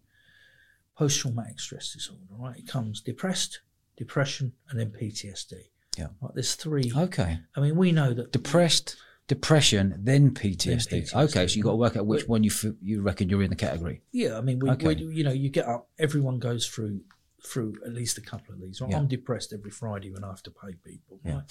Post 0.96 1.20
traumatic 1.20 1.60
stress 1.60 1.92
disorder, 1.92 2.22
right? 2.30 2.56
It 2.56 2.68
comes 2.68 3.00
depressed, 3.00 3.60
depression, 3.96 4.52
and 4.68 4.78
then 4.78 4.90
PTSD. 4.90 5.54
Yeah. 5.96 6.08
Right, 6.20 6.34
there's 6.34 6.54
three. 6.54 6.92
Okay. 6.94 7.38
I 7.56 7.60
mean, 7.60 7.76
we 7.76 7.92
know 7.92 8.12
that 8.12 8.32
Depressed, 8.32 8.96
depression, 9.26 9.94
then 10.02 10.30
PTSD. 10.32 10.90
Then 10.90 11.02
PTSD, 11.02 11.24
Okay, 11.30 11.46
so 11.46 11.56
you 11.56 11.62
got 11.62 11.70
to 11.70 11.76
work 11.76 11.96
out 11.96 12.06
which 12.06 12.26
one 12.28 12.44
you 12.44 12.50
f- 12.50 12.74
you 12.82 13.02
reckon 13.02 13.28
you're 13.28 13.42
in 13.42 13.50
the 13.50 13.56
category. 13.56 14.02
Yeah, 14.12 14.36
I 14.38 14.40
mean, 14.40 14.58
we, 14.58 14.70
Okay. 14.70 14.94
we 14.94 15.14
you 15.14 15.24
know, 15.24 15.32
you 15.32 15.48
get 15.48 15.66
up. 15.66 15.88
Everyone 15.98 16.38
goes 16.38 16.66
through 16.66 17.00
through 17.46 17.74
at 17.84 17.92
least 17.92 18.16
a 18.16 18.22
couple 18.22 18.54
of 18.54 18.60
these. 18.62 18.80
Right? 18.80 18.90
Yeah. 18.90 18.96
I'm 18.96 19.06
depressed 19.06 19.52
every 19.52 19.70
Friday 19.70 20.10
when 20.10 20.24
I 20.24 20.28
have 20.28 20.42
to 20.44 20.50
pay 20.50 20.76
people. 20.82 21.20
Yeah. 21.22 21.42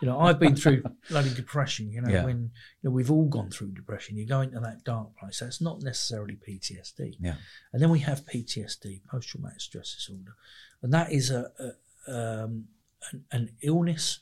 You 0.00 0.06
know, 0.08 0.18
I've 0.18 0.38
been 0.38 0.56
through 0.56 0.82
bloody 1.10 1.28
depression. 1.34 1.90
You 1.92 2.00
know, 2.00 2.08
Yeah. 2.10 2.24
when 2.24 2.38
you 2.80 2.88
know 2.88 2.90
we've 2.90 3.10
all 3.10 3.26
gone 3.28 3.50
through 3.50 3.72
depression. 3.72 4.16
You 4.16 4.26
go 4.26 4.40
into 4.40 4.58
that 4.60 4.82
dark 4.84 5.14
place. 5.18 5.40
That's 5.40 5.60
not 5.60 5.82
necessarily 5.82 6.36
PTSD. 6.36 7.16
Yeah. 7.20 7.34
And 7.74 7.82
then 7.82 7.90
we 7.90 7.98
have 7.98 8.24
PTSD, 8.24 9.02
post 9.10 9.28
traumatic 9.28 9.60
stress 9.60 9.94
disorder, 9.94 10.32
and 10.82 10.90
that 10.94 11.12
is 11.12 11.30
a, 11.30 11.50
a 12.06 12.44
um, 12.44 12.68
an, 13.12 13.24
an 13.30 13.50
illness 13.62 14.20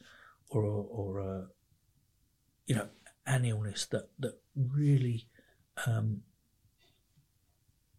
or 0.48 0.64
a, 0.64 0.68
or 0.68 1.18
a 1.20 1.46
you 2.66 2.74
know 2.74 2.88
an 3.26 3.44
illness 3.44 3.86
that 3.86 4.08
that 4.18 4.40
really 4.56 5.26
um, 5.86 6.22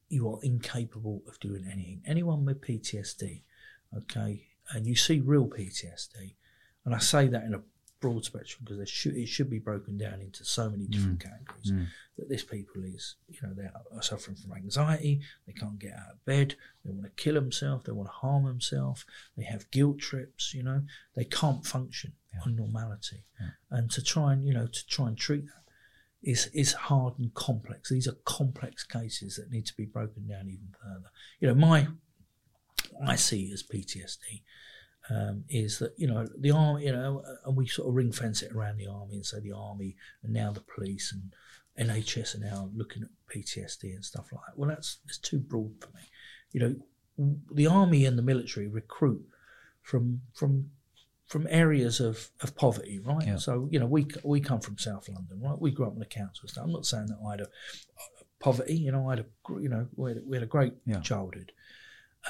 you 0.09 0.29
are 0.29 0.39
incapable 0.43 1.23
of 1.27 1.39
doing 1.39 1.67
anything. 1.71 2.01
Anyone 2.05 2.45
with 2.45 2.61
PTSD, 2.61 3.41
okay, 3.97 4.47
and 4.71 4.85
you 4.85 4.95
see 4.95 5.19
real 5.19 5.47
PTSD, 5.47 6.35
and 6.85 6.95
I 6.95 6.99
say 6.99 7.27
that 7.27 7.43
in 7.43 7.53
a 7.53 7.61
broad 8.05 8.23
spectrum 8.23 8.61
because 8.63 8.87
should, 8.87 9.15
it 9.15 9.25
should 9.25 9.49
be 9.49 9.57
broken 9.57 9.97
down 9.97 10.21
into 10.21 10.45
so 10.45 10.69
many 10.69 10.85
different 10.85 11.19
categories. 11.19 11.71
Mm. 11.71 11.87
That 12.19 12.29
this 12.29 12.43
people 12.43 12.83
is, 12.83 13.15
you 13.27 13.39
know, 13.41 13.51
they 13.55 13.63
are 13.63 14.01
suffering 14.03 14.37
from 14.37 14.53
anxiety, 14.53 15.21
they 15.47 15.53
can't 15.53 15.79
get 15.79 15.93
out 15.93 16.11
of 16.13 16.25
bed, 16.25 16.53
they 16.83 16.91
want 16.91 17.05
to 17.05 17.23
kill 17.23 17.33
themselves, 17.33 17.85
they 17.85 17.91
want 17.93 18.09
to 18.09 18.13
harm 18.13 18.45
themselves, 18.45 19.05
they 19.35 19.43
have 19.43 19.71
guilt 19.71 19.97
trips, 19.97 20.53
you 20.53 20.61
know, 20.61 20.83
they 21.15 21.25
can't 21.25 21.65
function 21.65 22.13
on 22.45 22.55
normality, 22.55 23.23
and 23.71 23.89
to 23.89 24.03
try 24.03 24.33
and 24.33 24.45
you 24.45 24.53
know 24.53 24.67
to 24.67 24.85
try 24.87 25.07
and 25.07 25.17
treat 25.17 25.45
that 25.45 25.63
is 26.21 26.47
is 26.53 26.73
hard 26.73 27.17
and 27.17 27.33
complex. 27.33 27.89
These 27.89 28.07
are 28.07 28.17
complex 28.23 28.83
cases 28.83 29.37
that 29.37 29.49
need 29.49 29.65
to 29.65 29.75
be 29.75 29.85
broken 29.85 30.27
down 30.27 30.47
even 30.47 30.75
further. 30.79 31.09
You 31.39 31.47
know, 31.47 31.55
my 31.55 31.87
I 33.03 33.15
see 33.15 33.51
as 33.51 33.63
PTSD 33.63 34.43
um, 35.09 35.43
is 35.49 35.79
that 35.79 35.93
you 35.97 36.07
know 36.07 36.27
the 36.39 36.51
army, 36.51 36.85
you 36.85 36.91
know, 36.91 37.23
and 37.45 37.55
we 37.55 37.67
sort 37.67 37.87
of 37.89 37.95
ring 37.95 38.11
fence 38.11 38.41
it 38.41 38.51
around 38.51 38.77
the 38.77 38.87
army 38.87 39.15
and 39.15 39.25
say 39.25 39.39
the 39.39 39.51
army 39.51 39.95
and 40.23 40.33
now 40.33 40.51
the 40.51 40.61
police 40.61 41.13
and 41.13 41.89
NHS 41.89 42.35
are 42.35 42.39
now 42.39 42.69
looking 42.73 43.03
at 43.03 43.09
PTSD 43.35 43.93
and 43.95 44.03
stuff 44.05 44.27
like 44.31 44.41
that. 44.47 44.57
Well, 44.57 44.69
that's 44.69 44.99
it's 45.05 45.17
too 45.17 45.39
broad 45.39 45.73
for 45.79 45.89
me. 45.95 46.01
You 46.51 46.59
know, 47.17 47.35
the 47.53 47.67
army 47.67 48.05
and 48.05 48.17
the 48.17 48.21
military 48.23 48.67
recruit 48.67 49.25
from 49.81 50.21
from 50.33 50.71
from 51.27 51.47
areas 51.49 51.99
of, 51.99 52.29
of 52.41 52.55
poverty, 52.55 52.99
right? 52.99 53.25
Yeah. 53.27 53.37
So 53.37 53.67
you 53.71 53.79
know, 53.79 53.87
we 53.87 54.07
we 54.23 54.39
come 54.39 54.61
from 54.61 54.77
South 54.77 55.09
London, 55.09 55.41
right? 55.41 55.59
We 55.59 55.71
grew 55.71 55.87
up 55.87 55.93
in 55.93 55.99
the 55.99 56.05
council 56.05 56.45
estate. 56.45 56.61
I'm 56.61 56.71
not 56.71 56.85
saying 56.85 57.07
that 57.07 57.17
I 57.27 57.31
had 57.31 57.41
a 57.41 57.47
poverty, 58.39 58.75
you 58.75 58.91
know, 58.91 59.07
I 59.09 59.15
had 59.17 59.19
a 59.19 59.61
you 59.61 59.69
know 59.69 59.87
we 59.95 60.11
had 60.11 60.17
a, 60.17 60.21
we 60.25 60.35
had 60.37 60.43
a 60.43 60.47
great 60.47 60.73
Yeah. 60.85 60.99
childhood, 61.01 61.51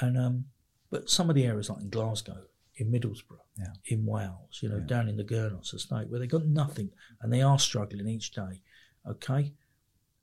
and 0.00 0.18
um, 0.18 0.44
but 0.90 1.08
some 1.10 1.28
of 1.30 1.36
the 1.36 1.44
areas 1.44 1.68
like 1.70 1.82
in 1.82 1.90
Glasgow, 1.90 2.44
in 2.76 2.90
Middlesbrough, 2.90 3.40
Yeah. 3.58 3.72
in 3.86 4.04
Wales, 4.04 4.58
you 4.62 4.68
know, 4.68 4.78
Yeah. 4.78 4.86
down 4.86 5.08
in 5.08 5.16
the 5.16 5.24
Gurnos 5.24 5.72
estate, 5.74 6.08
where 6.08 6.20
they 6.20 6.26
got 6.26 6.46
nothing 6.46 6.90
and 7.20 7.32
they 7.32 7.40
are 7.42 7.58
struggling 7.58 8.06
each 8.08 8.32
day. 8.32 8.62
Okay, 9.06 9.54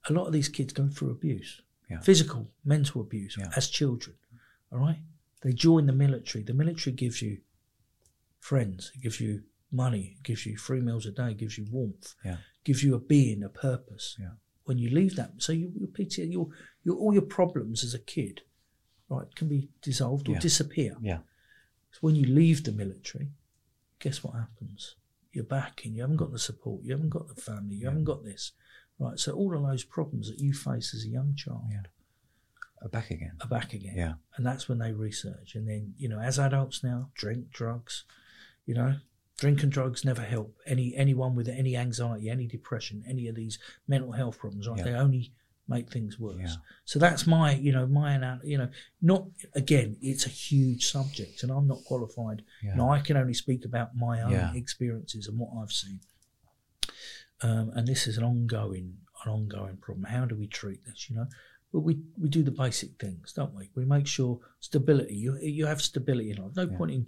a 0.10 0.14
lot 0.14 0.28
of 0.28 0.34
these 0.34 0.50
kids 0.50 0.74
go 0.74 0.88
through 0.88 1.10
abuse, 1.12 1.62
Yeah. 1.90 2.00
physical, 2.02 2.52
mental 2.64 3.02
abuse 3.02 3.38
as 3.56 3.70
children. 3.70 4.18
All 4.72 4.80
right, 4.80 5.02
they 5.42 5.54
join 5.54 5.86
the 5.88 5.94
military. 5.94 6.44
The 6.44 6.54
military 6.54 6.96
gives 6.96 7.22
you 7.22 7.42
friends, 8.40 8.92
it 8.96 9.02
gives 9.02 9.20
you 9.20 9.44
money, 9.72 10.16
it 10.18 10.24
gives 10.24 10.46
you 10.46 10.58
three 10.58 10.82
meals 10.82 11.06
a 11.06 11.12
day, 11.12 11.32
it 11.32 11.38
gives 11.38 11.58
you 11.58 11.66
warmth, 11.72 12.16
gives 12.64 12.84
you 12.84 12.94
a 12.96 13.00
being, 13.00 13.44
a 13.44 13.50
purpose. 13.50 14.16
Yeah. 14.20 14.34
When 14.66 14.78
you 14.78 14.90
leave 14.90 15.16
that, 15.16 15.42
so 15.42 15.52
you, 15.52 15.72
your 15.76 15.90
PT, 15.90 16.20
your, 16.20 16.50
your 16.84 16.96
all 16.98 17.14
your 17.14 17.24
problems 17.24 17.84
as 17.84 17.94
a 17.94 18.00
kid, 18.00 18.42
right, 19.10 19.34
can 19.36 19.48
be 19.50 19.70
dissolved 19.82 20.30
or 20.30 20.38
disappear. 20.38 20.96
Yeah. 21.02 21.20
So 21.94 22.00
when 22.02 22.16
you 22.16 22.26
leave 22.26 22.64
the 22.64 22.72
military, 22.72 23.30
guess 24.00 24.24
what 24.24 24.34
happens? 24.34 24.96
You're 25.32 25.44
back 25.46 25.82
and 25.86 25.96
you 25.96 26.02
haven't 26.02 26.18
got 26.18 26.32
the 26.32 26.40
support, 26.40 26.84
you 26.84 26.92
haven't 26.92 27.10
got 27.10 27.28
the 27.28 27.42
family, 27.42 27.76
you 27.76 27.86
haven't 27.86 28.04
got 28.04 28.24
this. 28.24 28.52
Right. 29.00 29.18
So 29.20 29.34
all 29.34 29.56
of 29.56 29.64
those 29.64 29.84
problems 29.84 30.30
that 30.30 30.40
you 30.40 30.54
face 30.54 30.94
as 30.94 31.06
a 31.06 31.10
young 31.10 31.36
child 31.36 31.64
Yeah. 31.72 31.84
Are 32.82 32.90
back 32.90 33.12
again. 33.12 33.38
are 33.42 33.48
back 33.48 33.74
again. 33.74 33.94
Yeah. 33.96 34.14
And 34.36 34.46
that's 34.46 34.68
when 34.68 34.80
they 34.80 34.92
research. 34.92 35.56
And 35.56 35.68
then, 35.68 35.94
you 35.98 36.10
know, 36.10 36.20
as 36.20 36.38
adults 36.38 36.84
now, 36.84 37.10
drink, 37.16 37.50
drugs, 37.52 38.04
you 38.66 38.74
know, 38.76 38.96
drink 39.38 39.64
and 39.64 39.72
drugs 39.72 40.04
never 40.04 40.22
help 40.22 40.58
any 40.66 40.94
anyone 40.96 41.34
with 41.36 41.48
any 41.48 41.78
anxiety, 41.78 42.30
any 42.30 42.46
depression, 42.46 43.04
any 43.08 43.28
of 43.28 43.36
these 43.36 43.58
mental 43.88 44.12
health 44.12 44.38
problems, 44.38 44.68
right? 44.68 44.78
Yeah. 44.80 44.84
They 44.84 44.94
only 44.94 45.32
make 45.68 45.92
things 45.92 46.20
worse. 46.20 46.38
Yeah. 46.40 46.56
So 46.86 47.00
that's 47.00 47.26
my, 47.26 47.54
you 47.56 47.72
know, 47.72 47.88
my, 47.88 48.38
you 48.44 48.58
know, 48.58 48.70
not, 49.02 49.26
again, 49.56 49.98
it's 50.02 50.26
a 50.26 50.30
huge 50.30 50.86
subject 50.86 51.44
and 51.44 51.52
I'm 51.52 51.68
not 51.68 51.84
qualified. 51.86 52.44
Yeah. 52.62 52.76
No, 52.76 52.90
I 52.90 53.00
can 53.00 53.16
only 53.18 53.34
speak 53.34 53.64
about 53.66 53.96
my 53.96 54.22
own 54.22 54.32
Yeah. 54.32 54.52
experiences 54.54 55.28
and 55.28 55.38
what 55.40 55.52
I've 55.62 55.72
seen. 55.72 56.02
Um, 57.42 57.72
and 57.76 57.88
this 57.88 58.08
is 58.08 58.18
an 58.18 58.24
ongoing, 58.24 58.98
an 59.26 59.32
ongoing 59.32 59.78
problem. 59.78 60.06
How 60.06 60.26
do 60.26 60.36
we 60.36 60.48
treat 60.48 60.86
this? 60.86 61.10
You 61.10 61.18
know, 61.18 61.28
well, 61.72 61.84
we 61.84 62.00
we 62.20 62.30
do 62.30 62.44
the 62.44 62.52
basic 62.52 62.92
things, 63.00 63.34
don't 63.34 63.54
we? 63.54 63.70
We 63.76 63.86
make 63.86 64.08
sure 64.08 64.40
stability. 64.60 65.16
You 65.16 65.38
you 65.42 65.66
have 65.66 65.82
stability 65.82 66.32
in 66.32 66.38
life. 66.38 66.56
No 66.56 66.64
Yeah. 66.64 66.78
point 66.78 66.92
in 66.92 67.08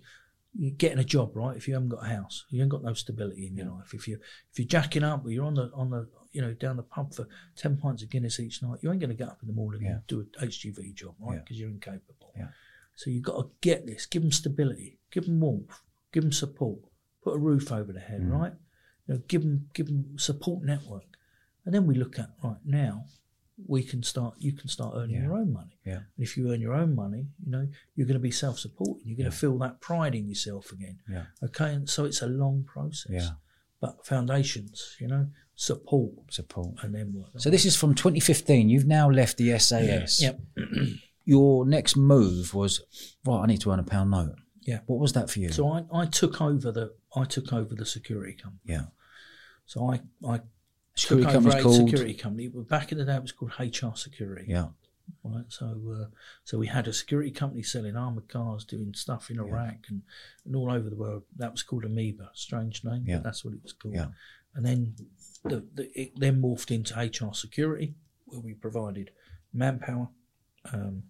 you 0.57 0.71
getting 0.71 0.99
a 0.99 1.03
job, 1.03 1.35
right? 1.35 1.55
If 1.55 1.67
you 1.67 1.73
haven't 1.73 1.89
got 1.89 2.05
a 2.05 2.09
house, 2.09 2.45
you 2.49 2.61
ain't 2.61 2.71
got 2.71 2.83
no 2.83 2.93
stability 2.93 3.45
in 3.47 3.55
your 3.55 3.67
life. 3.67 3.93
If 3.93 4.07
you 4.07 4.19
if 4.51 4.59
you're 4.59 4.67
jacking 4.67 5.03
up, 5.03 5.25
or 5.25 5.29
you're 5.29 5.45
on 5.45 5.55
the 5.55 5.69
on 5.73 5.89
the 5.89 6.07
you 6.36 6.41
know 6.41 6.53
down 6.53 6.75
the 6.77 6.83
pub 6.83 7.13
for 7.13 7.27
ten 7.55 7.77
pints 7.77 8.03
of 8.03 8.09
Guinness 8.09 8.39
each 8.39 8.61
night, 8.61 8.79
you 8.81 8.91
ain't 8.91 8.99
going 8.99 9.09
to 9.09 9.15
get 9.23 9.29
up 9.29 9.39
in 9.41 9.47
the 9.47 9.53
morning 9.61 9.81
Yeah. 9.83 9.91
and 9.93 10.07
do 10.07 10.17
a 10.21 10.45
HGV 10.45 10.93
job, 10.93 11.15
right? 11.19 11.36
Yeah. 11.36 11.39
Because 11.41 11.59
you're 11.59 11.69
incapable. 11.69 12.31
Yeah. 12.38 12.49
So 12.95 13.09
you've 13.09 13.23
got 13.23 13.38
to 13.41 13.49
get 13.61 13.86
this. 13.86 14.05
Give 14.05 14.21
them 14.21 14.31
stability. 14.31 14.99
Give 15.11 15.25
them 15.25 15.39
warmth. 15.39 15.79
Give 16.13 16.23
them 16.23 16.31
support. 16.31 16.79
Put 17.23 17.36
a 17.36 17.39
roof 17.39 17.71
over 17.71 17.91
their 17.91 18.03
head, 18.11 18.21
Mm. 18.21 18.31
right? 18.39 18.53
You 19.07 19.13
know, 19.15 19.21
give 19.27 19.41
them 19.43 19.69
give 19.73 19.88
them 19.88 20.17
support 20.17 20.63
network, 20.63 21.09
and 21.65 21.73
then 21.73 21.88
we 21.88 21.95
look 21.95 22.19
at 22.19 22.29
right 22.43 22.63
now. 22.65 23.05
we 23.67 23.81
can 23.81 24.03
start. 24.03 24.33
You 24.38 24.51
can 24.51 24.67
start 24.67 24.95
earning 24.97 25.15
Yeah. 25.15 25.23
your 25.27 25.38
own 25.38 25.53
money. 25.53 25.77
Yeah. 25.86 25.99
And 26.15 26.21
if 26.27 26.36
you 26.36 26.51
earn 26.51 26.59
your 26.59 26.73
own 26.73 26.93
money, 26.93 27.29
you 27.41 27.49
know 27.53 27.65
you're 27.95 28.05
going 28.05 28.21
to 28.21 28.27
be 28.31 28.36
self-supporting. 28.45 29.07
You're 29.07 29.15
going 29.15 29.31
to 29.31 29.38
feel 29.43 29.57
that 29.59 29.79
pride 29.79 30.13
in 30.13 30.27
yourself 30.27 30.73
again. 30.73 30.99
Yeah. 31.09 31.27
Okay, 31.41 31.73
and 31.73 31.89
so 31.89 32.03
it's 32.03 32.21
a 32.21 32.27
long 32.27 32.65
process. 32.65 33.13
Yeah. 33.13 33.29
But 33.79 34.05
foundations, 34.05 34.97
you 34.99 35.07
know, 35.07 35.29
support 35.55 36.11
Support. 36.29 36.83
and 36.83 36.93
then 36.93 37.13
what? 37.13 37.41
So 37.41 37.49
this 37.49 37.65
is 37.65 37.75
from 37.75 37.95
2015. 37.95 38.69
You've 38.69 38.85
now 38.85 39.09
left 39.09 39.37
the 39.37 39.57
SAS. 39.59 40.21
Yep. 40.21 40.39
Your 41.25 41.65
next 41.65 41.95
move 41.95 42.53
was 42.53 42.81
right. 43.25 43.41
I 43.41 43.45
need 43.47 43.61
to 43.61 43.71
earn 43.71 43.79
a 43.79 43.83
pound 43.83 44.11
note. 44.11 44.35
Yeah. 44.61 44.79
What 44.85 44.99
was 44.99 45.13
that 45.13 45.29
for 45.29 45.39
you? 45.39 45.49
So 45.51 45.67
I, 45.67 45.83
I 45.93 46.05
took 46.05 46.41
over 46.41 46.71
the 46.71 46.93
I 47.15 47.23
took 47.25 47.51
over 47.53 47.73
the 47.73 47.85
security 47.85 48.33
company. 48.33 48.61
yeah. 48.65 48.85
So 49.65 49.89
I 49.91 50.01
I 50.27 50.41
Security 50.95 51.25
took 51.27 51.35
over 51.35 51.49
a 51.49 51.61
called. 51.61 51.89
security 51.89 52.13
company. 52.13 52.47
But 52.47 52.69
back 52.69 52.91
in 52.91 52.97
the 52.99 53.05
day, 53.05 53.15
it 53.15 53.21
was 53.21 53.31
called 53.33 53.51
HR 53.59 53.95
Security. 53.95 54.45
Yeah. 54.47 54.67
Right. 55.23 55.43
So 55.49 55.65
uh, 55.91 56.05
so 56.43 56.57
we 56.57 56.67
had 56.67 56.87
a 56.87 56.93
security 56.93 57.31
company 57.31 57.63
selling 57.63 57.95
armored 57.97 58.27
cars, 58.29 58.63
doing 58.65 58.93
stuff 58.93 59.29
in 59.29 59.39
Iraq 59.39 59.77
and, 59.89 60.03
and 60.45 60.55
all 60.55 60.71
over 60.71 60.89
the 60.89 60.95
world. 60.95 61.23
That 61.37 61.51
was 61.51 61.63
called 61.63 61.85
Amoeba. 61.85 62.29
Strange 62.33 62.83
name, 62.83 63.03
Yeah. 63.07 63.15
but 63.17 63.23
that's 63.23 63.43
what 63.43 63.53
it 63.55 63.61
was 63.63 63.73
called. 63.73 63.95
Yeah. 63.95 64.07
And 64.55 64.65
then 64.65 64.95
the, 65.45 65.65
the 65.73 65.99
it 65.99 66.11
then 66.15 66.41
morphed 66.41 66.71
into 66.71 66.93
HR 66.95 67.33
Security, 67.33 67.95
where 68.25 68.41
we 68.41 68.53
provided 68.53 69.11
manpower, 69.53 70.09
um, 70.73 71.03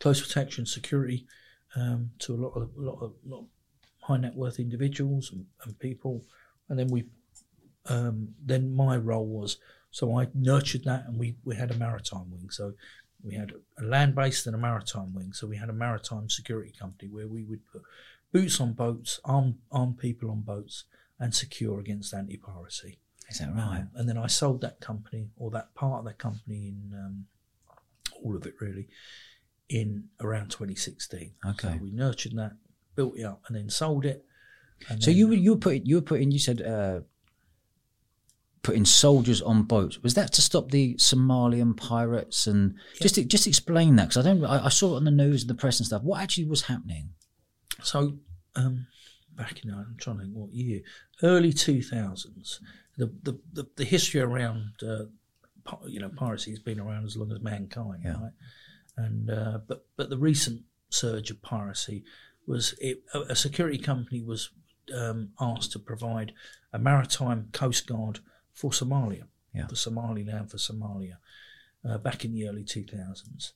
close 0.00 0.20
protection, 0.20 0.66
security 0.66 1.26
um, 1.76 2.10
to 2.20 2.34
a 2.34 2.36
lot 2.36 2.52
of 2.54 2.70
a 2.76 2.80
lot 2.80 3.02
of, 3.02 3.12
lot 3.24 3.40
of 3.40 3.46
high 4.02 4.16
net 4.16 4.34
worth 4.34 4.58
individuals 4.58 5.30
and, 5.32 5.46
and 5.64 5.78
people. 5.78 6.24
And 6.68 6.78
then 6.78 6.88
we 6.88 7.04
um, 7.86 8.34
then 8.44 8.74
my 8.74 8.96
role 8.96 9.26
was 9.26 9.58
so 9.90 10.18
I 10.18 10.28
nurtured 10.34 10.84
that, 10.84 11.06
and 11.06 11.18
we 11.18 11.36
we 11.44 11.56
had 11.56 11.70
a 11.70 11.76
maritime 11.76 12.30
wing. 12.30 12.50
So 12.50 12.74
we 13.22 13.34
had 13.34 13.52
a 13.78 13.84
land 13.84 14.14
based 14.14 14.46
and 14.46 14.54
a 14.54 14.58
maritime 14.58 15.14
wing. 15.14 15.32
So 15.32 15.46
we 15.46 15.56
had 15.56 15.68
a 15.68 15.74
maritime 15.74 16.28
security 16.28 16.72
company 16.78 17.10
where 17.10 17.26
we 17.26 17.44
would 17.44 17.66
put 17.70 17.82
boots 18.32 18.60
on 18.60 18.72
boats, 18.72 19.20
arm 19.24 19.58
arm 19.70 19.94
people 19.94 20.30
on 20.30 20.40
boats, 20.40 20.84
and 21.18 21.34
secure 21.34 21.80
against 21.80 22.14
anti 22.14 22.36
piracy. 22.36 22.98
Is 23.30 23.38
that 23.38 23.54
right? 23.54 23.84
And 23.94 24.08
then 24.08 24.16
I 24.16 24.26
sold 24.26 24.62
that 24.62 24.80
company 24.80 25.28
or 25.36 25.50
that 25.50 25.74
part 25.74 26.00
of 26.00 26.04
that 26.06 26.18
company 26.18 26.68
in 26.68 26.92
um, 26.94 27.26
all 28.22 28.34
of 28.36 28.46
it 28.46 28.54
really 28.60 28.88
in 29.68 30.04
around 30.20 30.50
2016. 30.50 31.32
Okay. 31.46 31.68
So 31.68 31.78
we 31.82 31.90
nurtured 31.90 32.32
that, 32.36 32.52
built 32.94 33.16
it 33.18 33.24
up, 33.24 33.42
and 33.46 33.56
then 33.56 33.68
sold 33.68 34.04
it. 34.06 34.24
So 34.88 34.94
then- 35.06 35.16
you 35.16 35.28
were 35.28 35.34
you 35.34 35.50
were 35.52 35.58
putting 35.60 35.84
you 35.86 35.96
were 35.96 36.02
putting 36.02 36.30
you 36.30 36.38
said 36.38 36.62
uh, 36.62 37.00
putting 38.62 38.84
soldiers 38.84 39.42
on 39.42 39.62
boats. 39.62 40.02
Was 40.02 40.14
that 40.14 40.32
to 40.34 40.42
stop 40.42 40.70
the 40.70 40.94
Somalian 40.96 41.76
pirates 41.76 42.46
and 42.46 42.74
just 43.00 43.14
just 43.28 43.46
explain 43.46 43.96
that 43.96 44.08
because 44.08 44.26
I 44.26 44.28
don't 44.30 44.44
I, 44.44 44.66
I 44.66 44.68
saw 44.68 44.94
it 44.94 44.96
on 44.98 45.04
the 45.04 45.10
news 45.10 45.42
and 45.42 45.50
the 45.50 45.54
press 45.54 45.80
and 45.80 45.86
stuff. 45.86 46.02
What 46.02 46.20
actually 46.20 46.46
was 46.46 46.62
happening? 46.62 47.10
So, 47.82 48.18
um, 48.56 48.86
back 49.36 49.64
in, 49.64 49.70
I'm 49.70 49.96
trying 50.00 50.16
to 50.16 50.22
think 50.24 50.34
what 50.34 50.52
year, 50.52 50.80
early 51.22 51.52
2000s, 51.52 52.58
the, 52.98 53.06
the, 53.22 53.38
the, 53.52 53.66
the 53.76 53.84
history 53.84 54.20
around, 54.20 54.72
uh, 54.82 55.04
you 55.86 56.00
know, 56.00 56.08
piracy 56.10 56.50
has 56.50 56.58
been 56.58 56.80
around 56.80 57.04
as 57.06 57.16
long 57.16 57.32
as 57.32 57.40
mankind, 57.40 58.02
Yeah. 58.04 58.12
right? 58.20 58.32
And, 58.96 59.30
uh, 59.30 59.58
but, 59.66 59.86
but 59.96 60.10
the 60.10 60.18
recent 60.18 60.62
surge 60.90 61.30
of 61.30 61.40
piracy 61.40 62.04
was 62.46 62.74
it, 62.80 63.02
a, 63.14 63.20
a 63.20 63.36
security 63.36 63.78
company 63.78 64.20
was 64.22 64.50
um, 64.94 65.30
asked 65.40 65.72
to 65.72 65.78
provide 65.78 66.32
a 66.72 66.78
maritime 66.78 67.48
coast 67.52 67.86
guard 67.86 68.18
for 68.52 68.70
Somalia, 68.72 69.24
Yeah. 69.54 69.68
for 69.68 69.76
Somaliland, 69.76 70.50
for 70.50 70.56
Somalia, 70.56 71.18
uh, 71.88 71.98
back 71.98 72.24
in 72.24 72.32
the 72.32 72.48
early 72.48 72.64
2000s. 72.64 73.52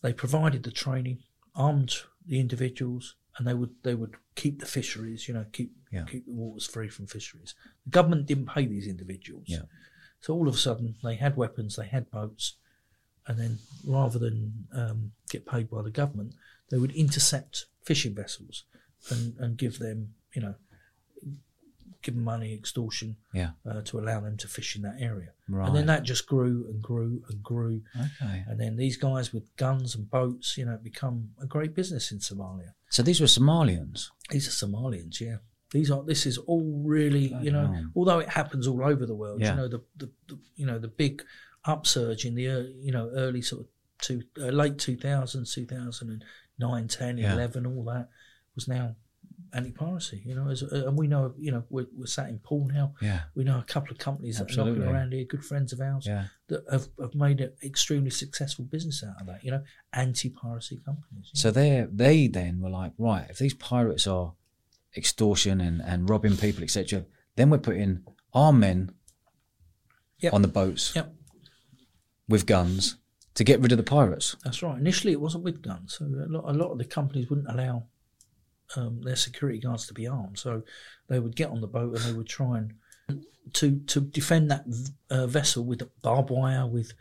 They 0.00 0.12
provided 0.12 0.62
the 0.62 0.70
training, 0.72 1.18
armed 1.54 1.94
the 2.26 2.40
individuals, 2.40 3.14
and 3.36 3.46
they 3.46 3.54
would 3.54 3.70
they 3.82 3.94
would 3.94 4.14
keep 4.34 4.60
the 4.60 4.66
fisheries, 4.66 5.26
you 5.28 5.34
know, 5.34 5.46
keep 5.52 5.72
Yeah. 5.90 6.04
keep 6.10 6.26
the 6.26 6.32
waters 6.32 6.66
free 6.66 6.88
from 6.88 7.06
fisheries. 7.06 7.54
The 7.84 7.90
government 7.90 8.26
didn't 8.26 8.46
pay 8.46 8.66
these 8.66 8.86
individuals, 8.86 9.44
Yeah. 9.48 9.62
so 10.20 10.34
all 10.34 10.48
of 10.48 10.54
a 10.54 10.58
sudden 10.58 10.94
they 11.02 11.16
had 11.16 11.36
weapons, 11.36 11.76
they 11.76 11.86
had 11.86 12.10
boats, 12.10 12.56
and 13.26 13.38
then 13.38 13.58
rather 13.84 14.18
than 14.18 14.66
um, 14.72 15.12
get 15.30 15.46
paid 15.46 15.70
by 15.70 15.82
the 15.82 15.90
government, 15.90 16.34
they 16.70 16.78
would 16.78 16.92
intercept 16.92 17.66
fishing 17.84 18.14
vessels 18.14 18.64
and, 19.10 19.36
and 19.38 19.56
give 19.58 19.78
them, 19.78 20.14
you 20.34 20.42
know, 20.42 20.54
give 22.02 22.14
them 22.14 22.24
money, 22.24 22.52
extortion, 22.54 23.16
Yeah. 23.32 23.50
uh, 23.64 23.82
to 23.82 23.98
allow 24.00 24.20
them 24.20 24.36
to 24.38 24.48
fish 24.48 24.76
in 24.76 24.82
that 24.82 24.96
area. 25.00 25.30
Right. 25.48 25.66
And 25.66 25.76
then 25.76 25.86
that 25.86 26.02
just 26.02 26.26
grew 26.26 26.66
and 26.68 26.82
grew 26.82 27.22
and 27.28 27.42
grew. 27.42 27.82
okay. 27.96 28.44
And 28.46 28.58
then 28.60 28.76
these 28.76 28.96
guys 28.96 29.32
with 29.32 29.54
guns 29.56 29.94
and 29.94 30.10
boats, 30.10 30.56
you 30.58 30.64
know, 30.64 30.78
become 30.82 31.30
a 31.40 31.46
great 31.46 31.74
business 31.74 32.10
in 32.12 32.18
Somalia. 32.18 32.72
So 32.90 33.02
these 33.02 33.20
were 33.20 33.26
Somalians. 33.26 34.08
These 34.30 34.46
are 34.48 34.66
Somalians, 34.66 35.20
yeah. 35.20 35.36
These 35.70 35.90
are. 35.90 36.02
This 36.02 36.26
is 36.26 36.36
all 36.36 36.82
really, 36.84 37.34
you 37.40 37.50
know, 37.50 37.66
hell. 37.72 37.86
although 37.96 38.18
it 38.18 38.28
happens 38.28 38.66
all 38.66 38.84
over 38.84 39.06
the 39.06 39.14
world. 39.14 39.40
Yeah. 39.40 39.50
You 39.52 39.56
know, 39.56 39.68
the, 39.68 39.80
the, 39.96 40.10
the 40.28 40.38
you 40.54 40.66
know 40.66 40.78
the 40.78 40.88
big 40.88 41.22
upsurge 41.64 42.26
in 42.26 42.34
the 42.34 42.44
ear- 42.44 42.70
you 42.78 42.92
know 42.92 43.10
early 43.14 43.40
sort 43.40 43.62
of 43.62 43.68
two 43.98 44.22
uh, 44.38 44.46
late 44.48 44.76
2000s, 44.76 45.54
2009, 45.54 46.88
10, 46.88 47.18
Yeah. 47.18 47.32
11, 47.34 47.66
all 47.66 47.84
that 47.84 48.08
was 48.54 48.68
now 48.68 48.96
anti-piracy. 49.52 50.22
You 50.24 50.34
know, 50.34 50.48
as, 50.48 50.62
uh, 50.62 50.84
and 50.88 50.96
we 50.98 51.06
know, 51.06 51.34
you 51.38 51.50
know, 51.52 51.64
we're, 51.70 51.86
we're 51.96 52.06
sat 52.06 52.28
in 52.28 52.38
Poole 52.38 52.68
now. 52.72 52.94
Yeah. 53.00 53.22
We 53.34 53.44
know 53.44 53.58
a 53.58 53.62
couple 53.64 53.90
of 53.92 53.98
companies 53.98 54.38
that 54.38 54.50
are 54.52 54.56
knocking 54.64 54.82
around 54.82 55.12
here, 55.12 55.24
good 55.24 55.44
friends 55.44 55.72
of 55.72 55.80
ours 55.80 56.06
Yeah. 56.06 56.26
that 56.48 56.64
have, 56.70 56.88
have 57.00 57.14
made 57.14 57.40
an 57.40 57.52
extremely 57.62 58.10
successful 58.10 58.64
business 58.64 59.02
out 59.02 59.20
of 59.20 59.26
that. 59.26 59.44
You 59.44 59.50
know, 59.52 59.62
anti-piracy 59.92 60.80
companies. 60.84 61.30
So 61.34 61.50
they 61.50 61.86
they 61.92 62.28
then 62.28 62.60
were 62.60 62.70
like, 62.70 62.92
right, 62.98 63.26
if 63.30 63.38
these 63.38 63.54
pirates 63.54 64.06
are 64.06 64.34
extortion 64.96 65.60
and, 65.60 65.80
and 65.82 66.08
robbing 66.08 66.36
people, 66.36 66.62
etc., 66.62 67.06
then 67.36 67.50
we're 67.50 67.58
putting 67.58 68.04
our 68.34 68.52
men 68.52 68.90
Yep. 70.18 70.34
on 70.34 70.42
the 70.42 70.48
boats 70.48 70.94
Yep, 70.94 71.12
with 72.28 72.46
guns 72.46 72.96
to 73.34 73.42
get 73.44 73.60
rid 73.60 73.72
of 73.72 73.78
the 73.78 73.82
pirates. 73.84 74.36
that's 74.44 74.62
right. 74.62 74.78
Initially, 74.78 75.12
it 75.12 75.20
wasn't 75.20 75.42
with 75.42 75.62
guns, 75.62 75.96
so 75.98 76.04
a 76.04 76.28
lot, 76.28 76.44
a 76.46 76.52
lot 76.52 76.70
of 76.70 76.78
the 76.78 76.84
companies 76.84 77.28
wouldn't 77.28 77.48
allow 77.48 77.86
um, 78.76 79.00
their 79.02 79.16
security 79.16 79.58
guards 79.58 79.86
to 79.86 79.94
be 79.94 80.06
armed. 80.06 80.38
So 80.38 80.62
they 81.08 81.18
would 81.18 81.36
get 81.36 81.50
on 81.50 81.60
the 81.60 81.66
boat 81.66 81.94
and 81.96 82.04
they 82.04 82.12
would 82.16 82.28
try 82.28 82.58
and 82.58 82.74
to 83.54 83.78
to 83.86 84.00
defend 84.00 84.50
that 84.50 84.64
uh, 85.10 85.26
vessel 85.26 85.64
with 85.64 85.82
barbed 86.02 86.30
wire, 86.30 86.66
with 86.66 86.92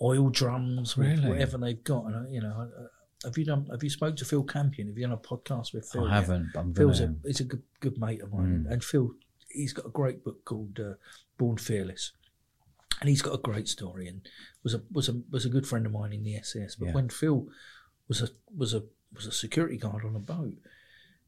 oil 0.00 0.30
drums, 0.30 0.96
with 0.96 1.08
Really? 1.08 1.28
whatever 1.28 1.58
they've 1.58 1.82
got. 1.84 2.06
And 2.06 2.16
uh, 2.16 2.28
you 2.30 2.40
know, 2.40 2.68
uh, 2.78 2.86
have 3.24 3.36
you 3.38 3.44
done? 3.44 3.66
Have 3.70 3.82
you 3.84 3.90
spoke 3.90 4.16
to 4.16 4.24
Phil 4.24 4.42
Campion? 4.44 4.88
Have 4.88 4.96
you 4.96 5.04
done 5.06 5.12
a 5.12 5.16
podcast 5.18 5.72
with 5.74 5.88
Phil? 5.88 6.06
I 6.06 6.14
haven't, 6.14 6.50
but 6.54 6.60
I'm 6.60 6.74
Phil's 6.74 7.00
gonna. 7.00 7.16
a, 7.24 7.26
he's 7.28 7.40
a 7.40 7.44
good 7.44 7.62
good 7.80 7.98
mate 7.98 8.22
of 8.22 8.32
mine, 8.32 8.64
Mm. 8.66 8.72
and 8.72 8.84
Phil 8.84 9.12
he's 9.50 9.72
got 9.72 9.86
a 9.86 9.90
great 9.90 10.22
book 10.24 10.44
called 10.44 10.78
uh, 10.80 10.94
Born 11.38 11.56
Fearless, 11.56 12.12
and 13.00 13.08
he's 13.08 13.22
got 13.22 13.34
a 13.34 13.38
great 13.42 13.68
story, 13.68 14.06
and 14.08 14.26
was 14.62 14.74
a 14.74 14.82
was 14.92 15.08
a 15.08 15.20
was 15.30 15.44
a 15.44 15.50
good 15.50 15.66
friend 15.66 15.86
of 15.86 15.92
mine 15.92 16.12
in 16.12 16.24
the 16.24 16.38
SAS. 16.42 16.74
But 16.76 16.86
Yeah. 16.88 16.94
when 16.94 17.08
Phil 17.08 17.46
was 18.08 18.22
a 18.22 18.28
was 18.56 18.72
a 18.74 18.82
was 19.14 19.26
a 19.26 19.32
security 19.32 19.76
guard 19.78 20.04
on 20.04 20.14
a 20.16 20.20
boat, 20.20 20.54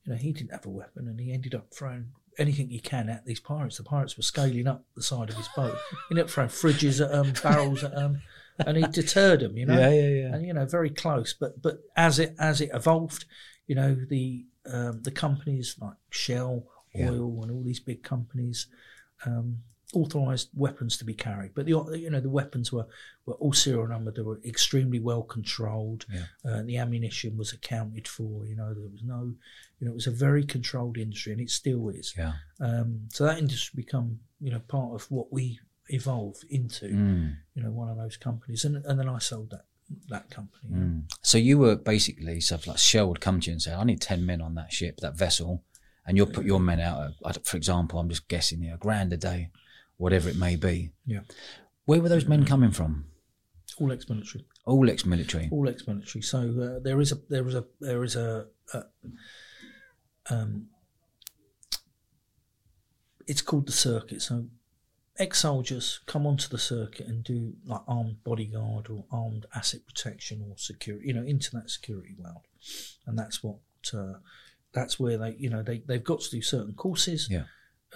you 0.09 0.15
know, 0.15 0.19
he 0.19 0.33
didn't 0.33 0.53
have 0.53 0.65
a 0.65 0.71
weapon, 0.71 1.07
and 1.07 1.21
he 1.21 1.33
ended 1.33 1.55
up 1.55 1.67
throwing 1.73 2.13
anything 2.39 2.71
he 2.71 2.81
can 2.81 3.09
at 3.11 3.27
these 3.27 3.41
pirates. 3.41 3.77
The 3.77 3.83
pirates 3.85 4.17
were 4.17 4.23
scaling 4.23 4.67
up 4.67 4.85
the 4.97 5.03
side 5.03 5.29
of 5.29 5.37
his 5.37 5.49
boat. 5.55 5.77
he 5.91 5.97
ended 6.15 6.25
up 6.25 6.31
throwing 6.31 6.49
fridges 6.49 7.05
at 7.05 7.11
them, 7.13 7.33
barrels 7.43 7.85
at 7.85 7.95
them, 7.95 8.23
and 8.59 8.77
he 8.79 8.85
deterred 8.87 9.41
them. 9.41 9.57
You 9.59 9.67
know, 9.67 9.79
yeah, 9.79 9.91
yeah, 9.91 10.09
yeah. 10.09 10.35
and 10.35 10.47
you 10.47 10.55
know 10.55 10.65
very 10.65 10.91
close 10.91 11.35
but 11.39 11.61
but 11.61 11.81
as 11.97 12.19
it 12.19 12.35
as 12.39 12.61
it 12.61 12.71
evolved 12.73 13.25
you 13.67 13.75
know 13.75 13.95
the 13.95 14.47
um, 14.73 15.03
the 15.03 15.11
companies 15.11 15.77
like 15.81 15.97
shell 16.11 16.65
Yeah. 16.95 17.11
oil 17.11 17.43
and 17.43 17.51
all 17.53 17.63
these 17.63 17.81
big 17.81 18.03
companies 18.03 18.67
um, 19.27 19.59
authorized 19.95 20.51
weapons 20.55 20.99
to 20.99 21.05
be 21.05 21.15
carried 21.15 21.53
but 21.55 21.65
the 21.65 21.73
you 21.99 22.11
know 22.11 22.21
the 22.21 22.29
weapons 22.29 22.71
were 22.71 22.87
were 23.25 23.35
all 23.35 23.53
serial 23.55 23.89
numbered 23.89 24.15
they 24.17 24.23
were 24.23 24.41
extremely 24.45 25.01
well 25.01 25.23
controlled 25.23 26.05
Yeah. 26.13 26.25
uh, 26.45 26.63
the 26.63 26.77
ammunition 26.77 27.37
was 27.39 27.53
accounted 27.55 28.07
for 28.07 28.45
you 28.47 28.55
know 28.55 28.75
there 28.75 28.83
was 28.91 29.03
no 29.03 29.33
you 29.79 29.87
know 29.87 29.93
it 29.93 29.95
was 29.95 30.07
a 30.07 30.11
very 30.11 30.45
controlled 30.45 30.99
industry 30.99 31.33
and 31.33 31.41
it 31.41 31.51
still 31.51 31.89
is 31.89 32.15
Yeah. 32.19 32.35
um, 32.61 33.09
so 33.11 33.25
that 33.25 33.39
industry 33.39 33.73
become 33.77 34.21
you 34.41 34.51
know 34.51 34.61
part 34.61 34.93
of 34.95 35.11
what 35.11 35.33
we 35.33 35.59
evolved 35.89 36.45
into 36.51 36.87
Mm, 36.89 37.37
you 37.55 37.63
know 37.63 37.71
one 37.71 37.89
of 37.89 37.97
those 37.97 38.19
companies 38.19 38.65
and, 38.67 38.85
and 38.85 38.99
then 39.01 39.09
I 39.09 39.19
sold 39.21 39.51
that 39.51 39.65
that 40.11 40.29
company 40.31 40.71
mm. 40.71 41.03
So 41.23 41.39
you 41.39 41.57
were 41.57 41.77
basically 41.77 42.41
stuff 42.41 42.67
like 42.67 42.77
Shell 42.77 43.09
would 43.09 43.21
come 43.23 43.41
to 43.41 43.47
you 43.47 43.53
and 43.53 43.63
say, 43.63 43.73
"I 43.73 43.85
need 43.85 44.03
ten 44.03 44.27
men 44.27 44.43
on 44.43 44.55
that 44.57 44.71
ship, 44.71 44.99
that 44.99 45.17
vessel," 45.17 45.65
and 46.07 46.15
you'll 46.15 46.27
put 46.27 46.45
your 46.45 46.61
men 46.61 46.79
out. 46.79 47.13
At, 47.25 47.47
for 47.47 47.57
example, 47.57 47.99
I'm 47.99 48.11
just 48.11 48.29
guessing 48.29 48.61
here, 48.61 48.75
a 48.75 48.79
grand 48.79 49.15
a 49.15 49.17
day, 49.17 49.51
whatever 49.99 50.29
it 50.31 50.37
may 50.37 50.57
be. 50.57 50.91
Yeah. 51.07 51.21
Where 51.85 52.01
were 52.01 52.09
those 52.09 52.27
men 52.27 52.45
coming 52.45 52.71
from? 52.73 53.05
all 53.77 53.93
ex-military 53.93 54.45
All 54.65 54.91
ex-military. 54.91 55.49
all 55.53 55.69
ex-military 55.69 56.21
so 56.23 56.39
uh, 56.61 56.81
there 56.83 57.01
is 57.01 57.13
a 57.13 57.19
there 57.29 57.47
is 57.47 57.55
a 57.55 57.65
there 57.81 58.03
is 58.03 58.17
a, 58.17 58.47
a 58.75 58.83
um 60.31 60.67
it's 63.29 63.41
called 63.43 63.67
the 63.67 63.73
circuit 63.73 64.21
so 64.21 64.47
ex-soldiers 65.19 66.01
come 66.07 66.27
onto 66.27 66.49
the 66.49 66.59
circuit 66.59 67.07
and 67.07 67.23
do 67.23 67.53
like 67.67 67.83
armed 67.87 68.23
bodyguard 68.25 68.89
or 68.91 69.05
armed 69.13 69.47
asset 69.55 69.81
protection 69.87 70.45
or 70.49 70.57
security, 70.57 71.07
you 71.09 71.13
know, 71.15 71.25
into 71.25 71.51
that 71.53 71.71
security 71.71 72.15
world, 72.19 72.43
and 73.07 73.19
that's 73.19 73.43
what 73.43 73.57
uh, 73.93 74.15
that's 74.73 74.99
where 75.01 75.19
they, 75.19 75.35
you 75.39 75.51
know, 75.51 75.63
they 75.63 75.83
they've 75.87 76.05
got 76.05 76.21
to 76.21 76.31
do 76.31 76.41
certain 76.41 76.75
courses. 76.75 77.29
Yeah. 77.31 77.45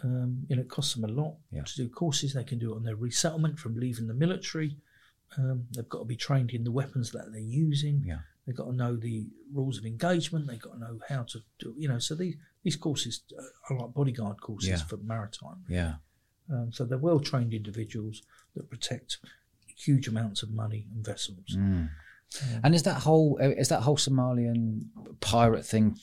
Um, 0.03 0.45
you 0.49 0.57
know, 0.57 0.63
it 0.63 0.69
costs 0.71 0.95
them 0.95 1.05
a 1.05 1.13
lot 1.13 1.37
Yeah. 1.51 1.65
to 1.65 1.77
do 1.77 1.89
courses. 1.89 2.33
They 2.33 2.45
can 2.45 2.59
do 2.59 2.73
it 2.73 2.77
on 2.77 2.83
their 2.83 2.97
resettlement 2.97 3.59
from 3.59 3.75
leaving 3.77 4.07
the 4.07 4.15
military. 4.15 4.79
Um, 5.37 5.67
they've 5.75 5.89
got 5.89 5.99
to 6.01 6.05
be 6.05 6.17
trained 6.17 6.51
in 6.51 6.65
the 6.65 6.73
weapons 6.73 7.11
that 7.13 7.31
they're 7.31 7.41
using. 7.41 8.03
Yeah. 8.07 8.21
They've 8.47 8.57
got 8.57 8.67
to 8.67 8.73
know 8.77 8.97
the 8.97 9.27
rules 9.53 9.79
of 9.79 9.85
engagement. 9.87 10.47
They've 10.47 10.61
got 10.61 10.75
to 10.75 10.79
know 10.81 11.01
how 11.09 11.23
to 11.25 11.41
do, 11.59 11.75
you 11.79 11.89
know, 11.89 11.99
so 11.99 12.15
these, 12.15 12.37
these 12.65 12.77
courses 12.77 13.23
are 13.69 13.77
like 13.79 13.93
bodyguard 13.95 14.41
courses 14.41 14.69
Yeah. 14.69 14.77
for 14.79 14.97
maritime. 14.97 15.65
Yeah. 15.69 15.95
Um, 16.51 16.73
so 16.73 16.85
they're 16.85 16.99
well 16.99 17.21
trained 17.21 17.55
individuals 17.55 18.23
that 18.57 18.69
protect 18.71 19.19
huge 19.77 20.09
amounts 20.09 20.43
of 20.43 20.51
money 20.51 20.87
and 20.95 21.05
vessels. 21.05 21.55
Mm. 21.57 21.91
And 22.65 22.75
is 22.75 22.83
that 22.85 23.03
whole 23.03 23.37
is 23.39 23.69
that 23.69 23.83
whole 23.83 23.97
Somalian 23.99 24.87
pirate 25.21 25.65
thing 25.67 25.97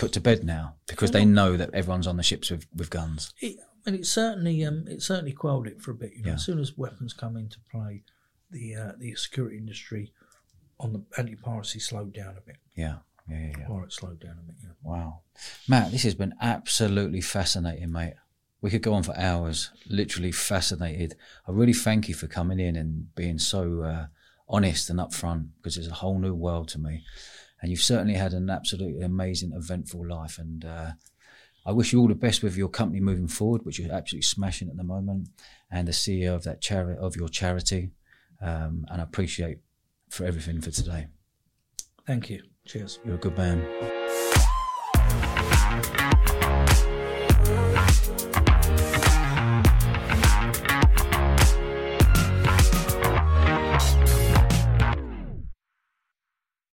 put 0.00 0.12
to 0.14 0.20
bed 0.20 0.44
now 0.44 0.74
because 0.86 1.10
they 1.10 1.24
know 1.24 1.56
that 1.56 1.74
everyone's 1.74 2.06
on 2.06 2.16
the 2.16 2.22
ships 2.22 2.50
with, 2.50 2.66
with 2.74 2.90
guns? 2.90 3.32
It, 3.40 3.56
and 3.86 3.94
it 3.94 4.06
certainly 4.06 4.64
um, 4.64 4.84
it 4.88 5.02
certainly 5.02 5.32
quelled 5.32 5.66
it 5.66 5.80
for 5.80 5.90
a 5.90 5.94
bit. 5.94 6.12
You 6.16 6.22
know, 6.22 6.28
Yeah. 6.30 6.34
as 6.34 6.44
soon 6.44 6.58
as 6.58 6.76
weapons 6.76 7.12
come 7.12 7.36
into 7.36 7.58
play, 7.70 8.02
the 8.50 8.74
uh, 8.74 8.92
the 8.98 9.14
security 9.14 9.56
industry 9.58 10.12
on 10.78 10.92
the 10.92 11.02
anti 11.18 11.36
piracy 11.36 11.78
slowed 11.78 12.12
down 12.14 12.36
a 12.36 12.40
bit. 12.40 12.56
Yeah. 12.74 12.96
Yeah. 13.28 13.38
Yeah. 13.38 13.52
yeah. 13.58 13.66
Pirate 13.66 13.92
slowed 13.92 14.20
down 14.20 14.36
a 14.38 14.42
bit. 14.42 14.56
Yeah. 14.62 14.70
Wow. 14.82 15.20
Matt, 15.68 15.92
this 15.92 16.02
has 16.02 16.14
been 16.14 16.34
absolutely 16.40 17.20
fascinating, 17.20 17.92
mate. 17.92 18.14
We 18.62 18.70
could 18.70 18.82
go 18.82 18.92
on 18.92 19.02
for 19.02 19.16
hours, 19.16 19.70
literally 19.88 20.32
fascinated. 20.32 21.16
I 21.48 21.52
really 21.52 21.72
thank 21.72 22.08
you 22.08 22.14
for 22.14 22.26
coming 22.26 22.60
in 22.60 22.76
and 22.76 23.14
being 23.14 23.38
so 23.38 23.82
uh, 23.82 24.06
honest 24.48 24.90
and 24.90 24.98
upfront 24.98 25.48
because 25.56 25.78
it's 25.78 25.88
a 25.88 25.94
whole 25.94 26.18
new 26.18 26.34
world 26.34 26.68
to 26.68 26.78
me. 26.78 27.04
And 27.60 27.70
you've 27.70 27.82
certainly 27.82 28.14
had 28.14 28.32
an 28.32 28.48
absolutely 28.48 29.02
amazing, 29.02 29.52
eventful 29.54 30.06
life. 30.06 30.38
And 30.38 30.64
uh, 30.64 30.92
I 31.66 31.72
wish 31.72 31.92
you 31.92 32.00
all 32.00 32.08
the 32.08 32.14
best 32.14 32.42
with 32.42 32.56
your 32.56 32.68
company 32.68 33.00
moving 33.00 33.28
forward, 33.28 33.64
which 33.64 33.78
you're 33.78 33.92
absolutely 33.92 34.22
smashing 34.22 34.68
at 34.68 34.76
the 34.76 34.84
moment, 34.84 35.28
and 35.70 35.86
the 35.86 35.92
CEO 35.92 36.34
of 36.34 36.44
that 36.44 36.60
charity 36.60 36.98
of 36.98 37.16
your 37.16 37.28
charity. 37.28 37.90
Um, 38.40 38.86
and 38.88 39.00
I 39.00 39.04
appreciate 39.04 39.58
for 40.08 40.24
everything 40.24 40.60
for 40.60 40.70
today. 40.70 41.08
Thank 42.06 42.30
you. 42.30 42.42
Cheers. 42.66 42.98
You're 43.04 43.16
a 43.16 43.18
good 43.18 43.36
man. 43.36 44.49